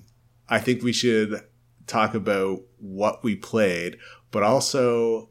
I 0.49 0.59
think 0.61 0.83
we 0.83 0.93
should 0.93 1.43
talk 1.87 2.15
about 2.15 2.61
what 2.79 3.23
we 3.23 3.37
played, 3.37 3.99
but 4.31 4.43
also 4.43 5.29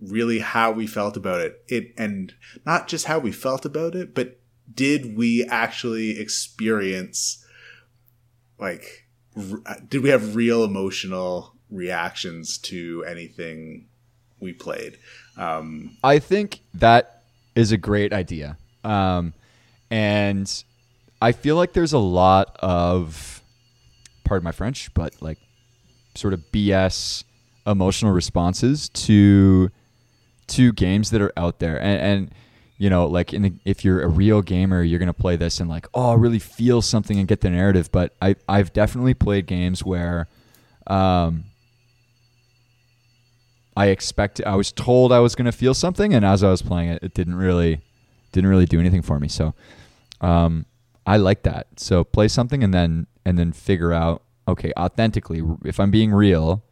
really 0.00 0.38
how 0.38 0.70
we 0.70 0.86
felt 0.86 1.16
about 1.16 1.40
it. 1.40 1.62
It 1.68 1.92
and 1.96 2.34
not 2.64 2.88
just 2.88 3.06
how 3.06 3.18
we 3.18 3.32
felt 3.32 3.64
about 3.64 3.94
it, 3.94 4.14
but 4.14 4.40
did 4.72 5.16
we 5.16 5.44
actually 5.44 6.18
experience 6.18 7.44
like 8.58 9.06
r- 9.36 9.78
did 9.88 10.02
we 10.02 10.10
have 10.10 10.36
real 10.36 10.64
emotional 10.64 11.54
reactions 11.70 12.58
to 12.58 13.04
anything 13.06 13.86
we 14.40 14.52
played? 14.52 14.98
Um, 15.36 15.96
I 16.02 16.18
think 16.18 16.60
that 16.74 17.22
is 17.54 17.72
a 17.72 17.76
great 17.76 18.12
idea. 18.12 18.56
Um, 18.84 19.34
and 19.90 20.64
I 21.20 21.32
feel 21.32 21.56
like 21.56 21.72
there's 21.72 21.92
a 21.92 21.98
lot 21.98 22.56
of, 22.60 23.42
pardon 24.24 24.44
my 24.44 24.52
French, 24.52 24.92
but 24.94 25.20
like 25.20 25.38
sort 26.14 26.34
of 26.34 26.40
BS 26.52 27.24
emotional 27.66 28.12
responses 28.12 28.88
to 28.90 29.70
to 30.48 30.72
games 30.72 31.10
that 31.10 31.20
are 31.20 31.32
out 31.36 31.58
there. 31.58 31.80
And, 31.80 32.00
and 32.00 32.34
you 32.78 32.88
know, 32.88 33.06
like 33.06 33.32
in 33.32 33.42
the, 33.42 33.52
if 33.64 33.84
you're 33.84 34.02
a 34.02 34.08
real 34.08 34.40
gamer, 34.40 34.82
you're 34.82 34.98
gonna 34.98 35.12
play 35.12 35.36
this 35.36 35.60
and 35.60 35.68
like, 35.68 35.86
oh, 35.94 36.14
really 36.14 36.38
feel 36.38 36.80
something 36.80 37.18
and 37.18 37.26
get 37.26 37.40
the 37.40 37.50
narrative. 37.50 37.90
But 37.90 38.14
I 38.22 38.36
I've 38.48 38.72
definitely 38.72 39.14
played 39.14 39.46
games 39.46 39.84
where, 39.84 40.28
um, 40.86 41.44
I 43.76 43.86
expect 43.86 44.40
I 44.44 44.56
was 44.56 44.72
told 44.72 45.12
I 45.12 45.20
was 45.20 45.34
gonna 45.34 45.52
feel 45.52 45.74
something, 45.74 46.14
and 46.14 46.24
as 46.24 46.44
I 46.44 46.50
was 46.50 46.62
playing 46.62 46.90
it, 46.90 47.02
it 47.02 47.14
didn't 47.14 47.34
really 47.36 47.80
didn't 48.32 48.50
really 48.50 48.66
do 48.66 48.78
anything 48.78 49.02
for 49.02 49.18
me. 49.18 49.28
So, 49.28 49.54
um, 50.20 50.66
I 51.06 51.16
like 51.16 51.42
that. 51.44 51.66
So 51.76 52.04
play 52.04 52.28
something 52.28 52.62
and 52.62 52.72
then 52.72 53.06
and 53.24 53.38
then 53.38 53.52
figure 53.52 53.92
out 53.92 54.22
okay, 54.46 54.72
authentically, 54.78 55.42
if 55.64 55.78
I'm 55.78 55.90
being 55.90 56.12
real, 56.12 56.64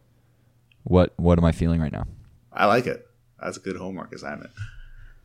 what 0.85 1.12
what 1.16 1.39
am 1.39 1.45
I 1.45 1.53
feeling 1.53 1.81
right 1.81 1.93
now? 1.93 2.07
I 2.53 2.66
like 2.66 2.87
it. 2.87 3.05
That's 3.41 3.57
a 3.57 3.61
good 3.61 3.76
homework 3.76 4.12
assignment. 4.12 4.51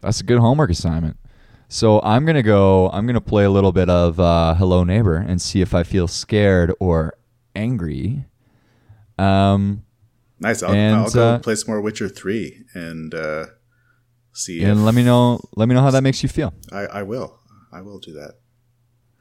That's 0.01 0.20
a 0.20 0.24
good 0.24 0.39
homework 0.39 0.70
assignment. 0.70 1.18
So 1.70 2.01
I'm 2.01 2.26
gonna 2.26 2.43
go. 2.43 2.89
I'm 2.89 3.07
gonna 3.07 3.22
play 3.22 3.45
a 3.45 3.49
little 3.49 3.72
bit 3.72 3.89
of 3.89 4.20
uh, 4.20 4.55
Hello 4.55 4.84
Neighbor 4.84 5.16
and 5.16 5.41
see 5.41 5.62
if 5.62 5.74
I 5.74 5.84
feel 5.84 6.07
scared 6.07 6.74
or 6.80 7.16
angry. 7.55 8.26
Um, 9.18 9.84
nice. 10.39 10.64
I'll, 10.64 10.74
and, 10.74 10.95
I'll 10.97 11.09
go 11.09 11.28
uh, 11.30 11.39
play 11.39 11.55
some 11.55 11.72
more 11.72 11.80
Witcher 11.80 12.09
Three 12.09 12.66
and 12.74 13.16
uh, 13.16 13.45
see. 14.34 14.64
and 14.64 14.84
let 14.84 14.95
me 14.95 15.03
know. 15.03 15.39
Let 15.55 15.70
me 15.70 15.76
know 15.76 15.82
how 15.82 15.91
that 15.91 16.01
makes 16.01 16.24
you 16.24 16.28
feel. 16.30 16.53
I, 16.72 16.88
I 16.88 17.03
will. 17.03 17.39
I 17.72 17.82
will 17.82 17.99
do 17.99 18.14
that. 18.14 18.34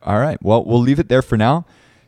All 0.03 0.19
right. 0.19 0.43
Well, 0.43 0.65
we'll 0.65 0.81
leave 0.81 0.99
it 0.99 1.09
there 1.09 1.23
for 1.23 1.37
now. 1.37 1.67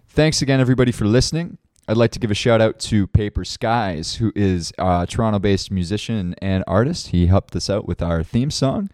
Thanks 0.08 0.42
again, 0.42 0.60
everybody, 0.60 0.90
for 0.90 1.04
listening. 1.04 1.58
I'd 1.92 1.98
like 1.98 2.12
to 2.12 2.18
give 2.18 2.30
a 2.30 2.34
shout 2.34 2.62
out 2.62 2.78
to 2.80 3.06
Paper 3.06 3.44
Skies, 3.44 4.14
who 4.14 4.32
is 4.34 4.72
a 4.78 5.06
Toronto 5.06 5.38
based 5.38 5.70
musician 5.70 6.34
and 6.40 6.64
artist. 6.66 7.08
He 7.08 7.26
helped 7.26 7.54
us 7.54 7.68
out 7.68 7.86
with 7.86 8.00
our 8.00 8.22
theme 8.22 8.50
song 8.50 8.88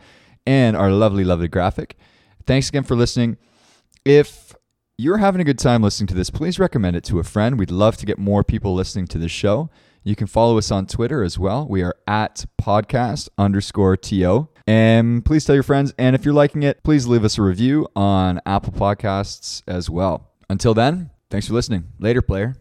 and 0.45 0.77
our 0.77 0.91
lovely, 0.91 1.23
lovely 1.23 1.47
graphic. 1.47 1.97
Thanks 2.45 2.71
again 2.71 2.83
for 2.83 2.97
listening. 2.97 3.37
If 4.05 4.53
you're 4.97 5.19
having 5.19 5.41
a 5.41 5.45
good 5.45 5.61
time 5.61 5.81
listening 5.81 6.09
to 6.09 6.15
this, 6.15 6.29
please 6.29 6.59
recommend 6.59 6.97
it 6.97 7.05
to 7.05 7.21
a 7.21 7.23
friend. 7.23 7.57
We'd 7.57 7.71
love 7.71 7.97
to 7.99 8.05
get 8.05 8.19
more 8.19 8.43
people 8.43 8.75
listening 8.75 9.07
to 9.07 9.19
the 9.19 9.29
show. 9.29 9.71
You 10.03 10.17
can 10.17 10.27
follow 10.27 10.59
us 10.59 10.73
on 10.73 10.89
Twitter 10.89 11.23
as 11.23 11.39
well. 11.39 11.69
We 11.69 11.85
are 11.85 11.95
at 12.09 12.47
podcast 12.61 13.29
underscore 13.39 13.97
TO. 13.97 14.49
And 14.67 15.25
please 15.25 15.45
tell 15.45 15.55
your 15.55 15.63
friends. 15.63 15.95
And 15.99 16.17
if 16.17 16.25
you're 16.25 16.35
liking 16.35 16.65
it, 16.65 16.83
please 16.83 17.07
leave 17.07 17.25
us 17.25 17.39
a 17.39 17.43
review 17.43 17.87
on 17.95 18.41
Apple 18.45 18.73
Podcasts 18.73 19.63
as 19.69 19.89
well. 19.89 20.33
Until 20.51 20.75
then, 20.75 21.11
thanks 21.31 21.47
for 21.47 21.55
listening. 21.55 21.93
Later, 22.01 22.23
player. 22.23 22.57